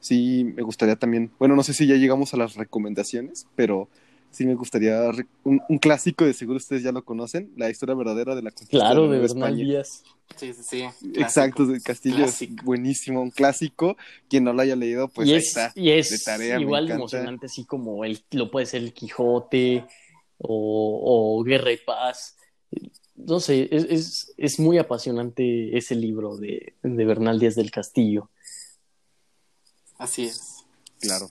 sí 0.00 0.52
me 0.56 0.62
gustaría 0.62 0.96
también, 0.96 1.30
bueno, 1.38 1.56
no 1.56 1.62
sé 1.62 1.74
si 1.74 1.86
ya 1.86 1.96
llegamos 1.96 2.34
a 2.34 2.36
las 2.36 2.54
recomendaciones, 2.54 3.46
pero 3.56 3.88
sí 4.36 4.44
me 4.44 4.54
gustaría 4.54 5.00
un, 5.44 5.62
un 5.66 5.78
clásico, 5.78 6.26
de 6.26 6.34
seguro 6.34 6.58
ustedes 6.58 6.82
ya 6.82 6.92
lo 6.92 7.04
conocen, 7.04 7.52
la 7.56 7.70
historia 7.70 7.94
verdadera 7.94 8.34
de 8.34 8.42
la 8.42 8.50
conquista 8.50 8.78
claro, 8.78 9.08
de, 9.08 9.16
de 9.16 9.22
Bernal 9.22 9.56
Díaz. 9.56 10.02
Sí, 10.36 10.52
sí, 10.52 10.62
sí. 10.62 10.80
Clásico. 10.80 11.20
Exacto, 11.20 11.66
de 11.66 11.80
Castillo 11.80 12.16
clásico. 12.16 12.54
es 12.58 12.64
buenísimo, 12.64 13.22
un 13.22 13.30
clásico. 13.30 13.96
Quien 14.28 14.44
no 14.44 14.52
lo 14.52 14.60
haya 14.60 14.76
leído, 14.76 15.08
pues 15.08 15.28
y 15.28 15.32
ahí 15.32 15.38
es, 15.38 15.46
está. 15.48 15.72
Y 15.74 15.90
es 15.90 16.10
de 16.10 16.18
tarea, 16.18 16.60
igual 16.60 16.90
emocionante, 16.90 17.46
así 17.46 17.64
como 17.64 18.04
el, 18.04 18.22
lo 18.32 18.50
puede 18.50 18.66
ser 18.66 18.82
el 18.82 18.92
Quijote 18.92 19.86
o, 20.38 21.38
o 21.38 21.42
Guerra 21.42 21.72
y 21.72 21.78
Paz. 21.78 22.36
No 23.14 23.40
sé, 23.40 23.68
es, 23.70 23.84
es, 23.84 24.34
es, 24.36 24.60
muy 24.60 24.76
apasionante 24.76 25.76
ese 25.78 25.94
libro 25.94 26.36
de, 26.36 26.74
de 26.82 27.04
Bernal 27.06 27.38
Díaz 27.38 27.54
del 27.54 27.70
Castillo. 27.70 28.28
Así 29.96 30.24
es. 30.24 30.66
Claro. 31.00 31.30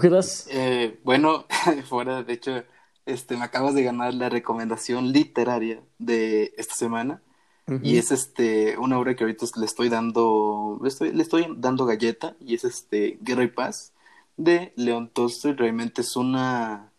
¿Tú? 0.00 0.48
Eh, 0.50 0.98
bueno, 1.04 1.46
fuera, 1.88 2.22
de 2.22 2.32
hecho, 2.32 2.62
este, 3.06 3.36
me 3.36 3.44
acabas 3.44 3.74
de 3.74 3.82
ganar 3.82 4.14
la 4.14 4.28
recomendación 4.28 5.12
literaria 5.12 5.80
de 5.98 6.54
esta 6.56 6.74
semana. 6.74 7.20
Uh 7.66 7.74
-huh. 7.74 7.80
Y 7.82 7.98
es 7.98 8.10
este 8.10 8.76
una 8.78 8.98
obra 8.98 9.14
que 9.14 9.24
ahorita 9.24 9.46
le 9.56 9.66
estoy 9.66 9.88
dando, 9.88 10.78
le 10.82 10.88
estoy, 10.88 11.12
le 11.12 11.22
estoy 11.22 11.46
dando 11.56 11.86
galleta, 11.86 12.36
y 12.40 12.54
es 12.54 12.64
este 12.64 13.18
Guerra 13.20 13.44
y 13.44 13.48
Paz 13.48 13.92
de 14.36 14.72
León 14.76 15.10
Tolstoy. 15.12 15.52
Realmente 15.52 16.00
es 16.00 16.16
una 16.16 16.92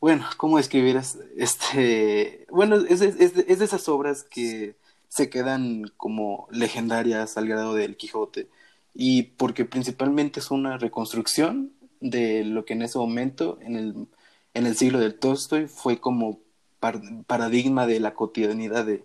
bueno, 0.00 0.24
¿cómo 0.36 0.58
escribir 0.58 0.96
este? 1.36 2.46
Bueno, 2.50 2.76
es, 2.76 3.00
es, 3.00 3.16
es 3.18 3.58
de 3.58 3.64
esas 3.64 3.88
obras 3.88 4.22
que 4.22 4.76
se 5.08 5.28
quedan 5.28 5.90
como 5.96 6.46
legendarias 6.50 7.36
al 7.36 7.48
grado 7.48 7.74
del 7.74 7.96
Quijote 7.96 8.48
y 8.94 9.22
porque 9.22 9.64
principalmente 9.64 10.40
es 10.40 10.50
una 10.50 10.78
reconstrucción 10.78 11.72
de 12.00 12.44
lo 12.44 12.64
que 12.64 12.74
en 12.74 12.82
ese 12.82 12.98
momento, 12.98 13.58
en 13.60 13.76
el, 13.76 14.06
en 14.54 14.66
el 14.66 14.76
siglo 14.76 14.98
del 14.98 15.18
Tolstoy, 15.18 15.66
fue 15.66 16.00
como 16.00 16.40
par, 16.80 17.00
paradigma 17.26 17.86
de 17.86 18.00
la 18.00 18.14
cotidianidad 18.14 18.84
de, 18.84 19.04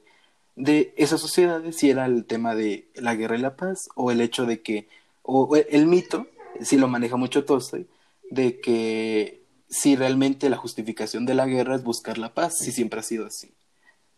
de 0.55 0.93
esas 0.97 1.21
sociedades, 1.21 1.77
si 1.77 1.89
era 1.89 2.05
el 2.05 2.25
tema 2.25 2.55
de 2.55 2.89
la 2.95 3.15
guerra 3.15 3.37
y 3.37 3.41
la 3.41 3.55
paz, 3.55 3.89
o 3.95 4.11
el 4.11 4.21
hecho 4.21 4.45
de 4.45 4.61
que, 4.61 4.87
o 5.21 5.55
el 5.55 5.87
mito, 5.87 6.27
si 6.61 6.77
lo 6.77 6.87
maneja 6.87 7.15
mucho 7.15 7.45
Tolstoy, 7.45 7.87
de 8.29 8.59
que 8.59 9.43
si 9.69 9.95
realmente 9.95 10.49
la 10.49 10.57
justificación 10.57 11.25
de 11.25 11.33
la 11.33 11.47
guerra 11.47 11.75
es 11.75 11.83
buscar 11.83 12.17
la 12.17 12.33
paz, 12.33 12.57
si 12.59 12.71
siempre 12.71 12.99
ha 12.99 13.03
sido 13.03 13.25
así. 13.25 13.53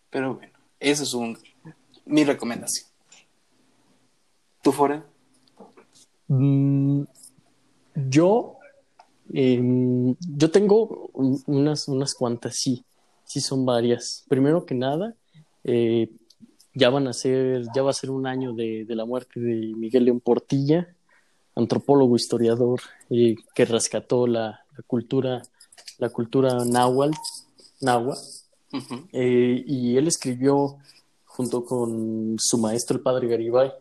Pero 0.09 0.36
bueno, 0.36 0.53
eso 0.80 1.03
es 1.03 1.13
un, 1.13 1.38
mi 2.05 2.23
recomendación. 2.23 2.88
¿Tú, 4.61 4.71
Fora? 4.71 5.05
Mm, 6.28 7.03
yo, 7.95 8.55
eh, 9.34 9.61
yo 10.38 10.51
tengo 10.51 11.09
unas, 11.13 11.88
unas 11.88 12.13
cuantas, 12.13 12.55
sí, 12.55 12.84
sí 13.26 13.41
son 13.41 13.65
varias. 13.65 14.26
Primero 14.28 14.65
que 14.65 14.76
nada, 14.76 15.15
eh, 15.63 16.09
ya 16.73 16.89
van 16.89 17.07
a 17.07 17.13
ser, 17.13 17.65
ya 17.76 17.82
va 17.82 17.91
a 17.91 17.93
ser 17.93 18.11
un 18.11 18.28
año 18.28 18.53
de, 18.53 18.86
de 18.86 18.95
la 18.95 19.05
muerte 19.05 19.39
de 19.39 19.73
Miguel 19.76 20.05
León 20.05 20.19
Portilla, 20.19 20.95
antropólogo, 21.55 22.15
historiador, 22.15 22.82
eh, 23.09 23.36
que 23.53 23.65
rescató 23.65 24.28
la, 24.28 24.65
la, 24.76 24.84
cultura, 24.86 25.41
la 25.97 26.09
cultura 26.09 26.65
náhuatl, 26.65 27.17
náhuatl. 27.82 28.19
Uh 28.73 28.78
-huh. 28.78 29.07
eh, 29.13 29.63
y 29.65 29.95
él 29.95 30.07
escribió 30.07 30.78
junto 31.23 31.63
con 31.63 32.36
su 32.39 32.57
maestro 32.57 32.97
el 32.97 33.03
padre 33.03 33.28
Garibay, 33.28 33.71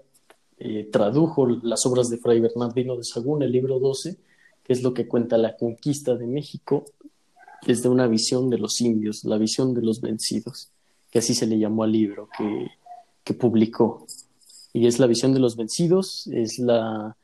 eh, 0.58 0.88
tradujo 0.92 1.46
las 1.46 1.84
obras 1.86 2.08
de 2.10 2.18
Fray 2.18 2.40
Bernardino 2.40 2.96
de 2.96 3.04
Sagún, 3.04 3.42
el 3.42 3.50
libro 3.50 3.78
12, 3.80 4.16
que 4.64 4.72
es 4.72 4.82
lo 4.82 4.94
que 4.94 5.06
cuenta 5.06 5.36
la 5.36 5.56
conquista 5.56 6.16
de 6.16 6.26
México 6.26 6.86
desde 7.66 7.88
una 7.88 8.06
visión 8.06 8.50
de 8.50 8.58
los 8.58 8.80
indios, 8.80 9.24
la 9.24 9.38
visión 9.38 9.74
de 9.74 9.82
los 9.82 10.00
vencidos, 10.00 10.70
que 11.10 11.18
así 11.18 11.34
se 11.34 11.46
le 11.46 11.58
llamó 11.58 11.84
al 11.84 11.92
libro 11.92 12.28
que, 12.36 12.68
que 13.22 13.34
publicó. 13.34 14.06
Y 14.72 14.86
es 14.86 14.98
la 14.98 15.06
visión 15.06 15.32
de 15.32 15.40
los 15.40 15.56
vencidos, 15.56 16.26
es 16.32 16.58
la, 16.58 17.16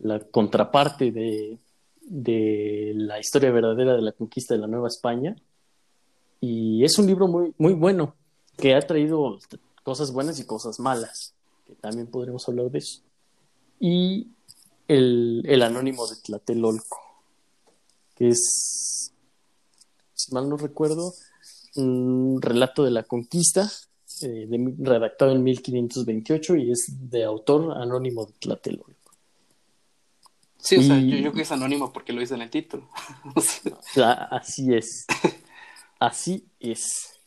la 0.00 0.20
contraparte 0.20 1.12
de, 1.12 1.58
de, 2.02 2.92
la 2.96 3.20
historia 3.20 3.50
verdadera 3.50 3.94
de 3.94 4.02
la 4.02 4.12
conquista 4.12 4.54
de 4.54 4.60
la 4.60 4.66
Nueva 4.66 4.88
España. 4.88 5.36
Y 6.40 6.84
es 6.84 6.98
un 6.98 7.06
libro 7.06 7.28
muy, 7.28 7.54
muy 7.58 7.74
bueno, 7.74 8.14
que 8.56 8.74
ha 8.74 8.80
traído 8.80 9.38
cosas 9.82 10.12
buenas 10.12 10.40
y 10.40 10.46
cosas 10.46 10.80
malas, 10.80 11.34
que 11.66 11.74
también 11.74 12.08
podremos 12.08 12.48
hablar 12.48 12.70
de 12.70 12.78
eso. 12.78 13.02
Y 13.78 14.28
el, 14.88 15.42
el 15.46 15.62
Anónimo 15.62 16.06
de 16.06 16.16
Tlatelolco, 16.16 16.98
que 18.14 18.28
es, 18.28 19.12
si 20.14 20.34
mal 20.34 20.48
no 20.48 20.56
recuerdo, 20.56 21.14
un 21.76 22.40
relato 22.40 22.84
de 22.84 22.90
la 22.90 23.02
conquista, 23.02 23.70
eh, 24.22 24.46
de, 24.48 24.74
redactado 24.78 25.32
en 25.32 25.42
1528 25.42 26.56
y 26.56 26.70
es 26.72 26.86
de 27.10 27.24
autor 27.24 27.76
Anónimo 27.76 28.26
de 28.26 28.32
Tlatelolco. 28.32 28.96
Sí, 30.58 30.76
o 30.76 30.82
sea, 30.82 30.98
yo, 30.98 31.16
yo 31.16 31.18
creo 31.18 31.32
que 31.32 31.42
es 31.42 31.52
anónimo 31.52 31.92
porque 31.92 32.12
lo 32.12 32.20
dice 32.20 32.34
en 32.34 32.42
el 32.42 32.50
título. 32.50 32.88
Así 34.30 34.74
es. 34.74 35.06
Así 36.00 36.44
es. 36.58 37.20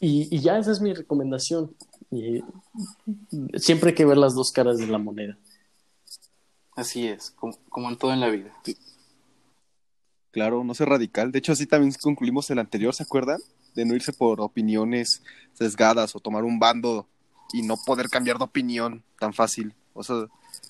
Y, 0.00 0.34
y, 0.34 0.40
ya 0.40 0.56
esa 0.56 0.72
es 0.72 0.80
mi 0.80 0.94
recomendación. 0.94 1.76
Y, 2.10 2.42
siempre 3.56 3.90
hay 3.90 3.94
que 3.94 4.06
ver 4.06 4.16
las 4.16 4.34
dos 4.34 4.50
caras 4.50 4.78
de 4.78 4.86
la 4.86 4.98
moneda. 4.98 5.36
Así 6.74 7.06
es, 7.06 7.30
como, 7.32 7.56
como 7.68 7.88
en 7.90 7.96
todo 7.96 8.12
en 8.12 8.20
la 8.20 8.28
vida. 8.28 8.52
Sí. 8.64 8.76
Claro, 10.30 10.64
no 10.64 10.74
ser 10.74 10.88
radical. 10.88 11.30
De 11.30 11.38
hecho, 11.38 11.52
así 11.52 11.66
también 11.66 11.92
concluimos 12.00 12.50
el 12.50 12.58
anterior, 12.58 12.94
¿se 12.94 13.02
acuerdan? 13.02 13.38
De 13.74 13.84
no 13.84 13.94
irse 13.94 14.12
por 14.12 14.40
opiniones 14.40 15.22
sesgadas 15.52 16.16
o 16.16 16.20
tomar 16.20 16.44
un 16.44 16.58
bando 16.58 17.06
y 17.52 17.62
no 17.62 17.76
poder 17.76 18.08
cambiar 18.08 18.38
de 18.38 18.44
opinión 18.44 19.04
tan 19.18 19.34
fácil. 19.34 19.74
O 19.92 20.02
sea, 20.02 20.24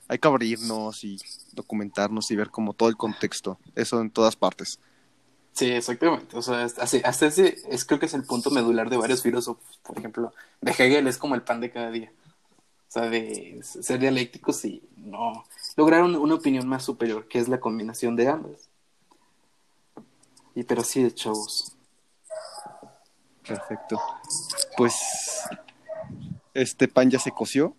hay 0.09 0.19
que 0.19 0.29
abrirnos 0.29 1.05
y 1.05 1.19
documentarnos 1.53 2.31
y 2.31 2.37
ver 2.37 2.51
como 2.51 2.75
todo 2.75 2.89
el 2.89 2.97
contexto, 2.97 3.59
eso 3.77 4.01
en 4.01 4.11
todas 4.11 4.35
partes. 4.35 4.81
Sí, 5.53 5.71
exactamente. 5.71 6.37
O 6.37 6.43
sea, 6.43 6.65
hasta, 6.65 6.83
hasta 6.83 7.27
ese 7.27 7.57
es, 7.69 7.85
creo 7.85 8.01
que 8.01 8.07
es 8.07 8.15
el 8.15 8.25
punto 8.25 8.51
medular 8.51 8.91
de 8.91 8.97
varios 8.97 9.23
filósofos. 9.23 9.79
Por 9.83 9.99
ejemplo, 9.99 10.33
de 10.61 10.73
Hegel 10.73 11.07
es 11.07 11.19
como 11.19 11.35
el 11.35 11.43
pan 11.43 11.61
de 11.61 11.71
cada 11.71 11.91
día. 11.91 12.11
O 12.93 12.99
sea, 13.01 13.09
de 13.09 13.59
ser 13.63 13.99
dialécticos 14.01 14.67
y 14.67 14.83
no 14.97 15.47
lograr 15.77 16.03
un, 16.03 16.15
una 16.15 16.35
opinión 16.35 16.69
más 16.69 16.85
superior, 16.85 17.27
que 17.27 17.39
es 17.39 17.49
la 17.49 17.59
combinación 17.59 18.17
de 18.17 18.29
ambas. 18.29 18.69
Y 20.55 20.63
pero 20.65 20.85
sí 20.85 21.03
de 21.03 21.15
chavos. 21.15 21.73
Perfecto. 23.49 23.99
Pues 24.77 24.95
este 26.53 26.87
pan 26.87 27.11
ya 27.11 27.19
se 27.19 27.31
coció. 27.31 27.75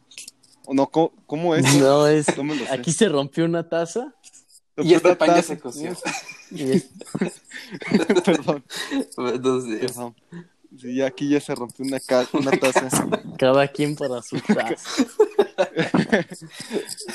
¿O 0.66 0.74
no? 0.74 0.88
¿Cómo, 0.88 1.14
cómo 1.28 1.55
es? 1.55 1.64
No, 1.80 2.07
es. 2.07 2.26
Aquí 2.72 2.91
se 2.91 3.07
rompió 3.07 3.45
una 3.45 3.70
taza. 3.70 4.16
Y 4.78 4.95
este 4.95 5.16
pan 5.16 5.36
ya 5.36 5.43
se 5.43 5.59
coció. 5.59 5.95
Perdón, 8.26 8.64
Entonces, 9.18 9.80
perdón. 9.80 10.16
Sí, 10.80 11.01
aquí 11.01 11.30
ya 11.30 11.39
se 11.39 11.53
rompió 11.55 11.86
una, 11.86 11.99
ca- 11.99 12.28
una 12.34 12.51
taza. 12.59 12.89
cada 13.38 13.67
quien 13.67 13.95
para 13.95 14.21
su 14.21 14.39
taza. 14.41 15.05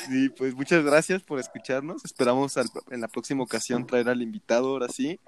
Sí, 0.09 0.29
pues 0.31 0.55
muchas 0.55 0.85
gracias 0.85 1.23
por 1.23 1.39
escucharnos. 1.39 2.05
Esperamos 2.05 2.57
al- 2.57 2.71
en 2.91 3.01
la 3.01 3.09
próxima 3.09 3.43
ocasión 3.43 3.87
traer 3.87 4.09
al 4.09 4.23
invitado, 4.23 4.69
ahora 4.69 4.89
sí. 4.89 5.19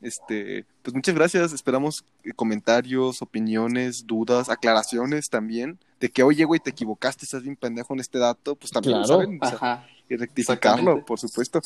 Este, 0.00 0.64
pues 0.82 0.94
muchas 0.94 1.14
gracias. 1.14 1.52
Esperamos 1.52 2.04
eh, 2.24 2.32
comentarios, 2.32 3.20
opiniones, 3.22 4.06
dudas, 4.06 4.48
aclaraciones 4.48 5.28
también. 5.28 5.78
De 6.00 6.10
que, 6.10 6.22
oye, 6.22 6.44
güey, 6.44 6.60
te 6.60 6.70
equivocaste, 6.70 7.24
estás 7.24 7.42
bien 7.42 7.56
pendejo 7.56 7.92
en 7.94 8.00
este 8.00 8.18
dato. 8.18 8.54
Pues 8.56 8.70
también 8.72 8.98
lo 9.00 9.04
Claro. 9.04 9.22
saben. 9.22 9.38
o 9.42 9.46
sea, 9.46 9.56
ajá. 9.56 9.86
y 10.08 10.16
rectificarlo, 10.16 11.04
por 11.04 11.18
supuesto. 11.18 11.60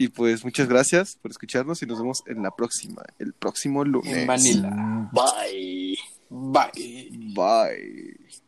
Y 0.00 0.08
pues 0.08 0.46
muchas 0.46 0.66
gracias 0.66 1.18
por 1.20 1.30
escucharnos 1.30 1.82
y 1.82 1.86
nos 1.86 1.98
vemos 1.98 2.22
en 2.24 2.42
la 2.42 2.50
próxima, 2.52 3.02
el 3.18 3.34
próximo 3.34 3.84
lunes. 3.84 4.16
En 4.16 4.26
Manila. 4.26 5.10
Bye. 5.12 5.98
Bye. 6.30 7.10
Bye. 7.34 8.40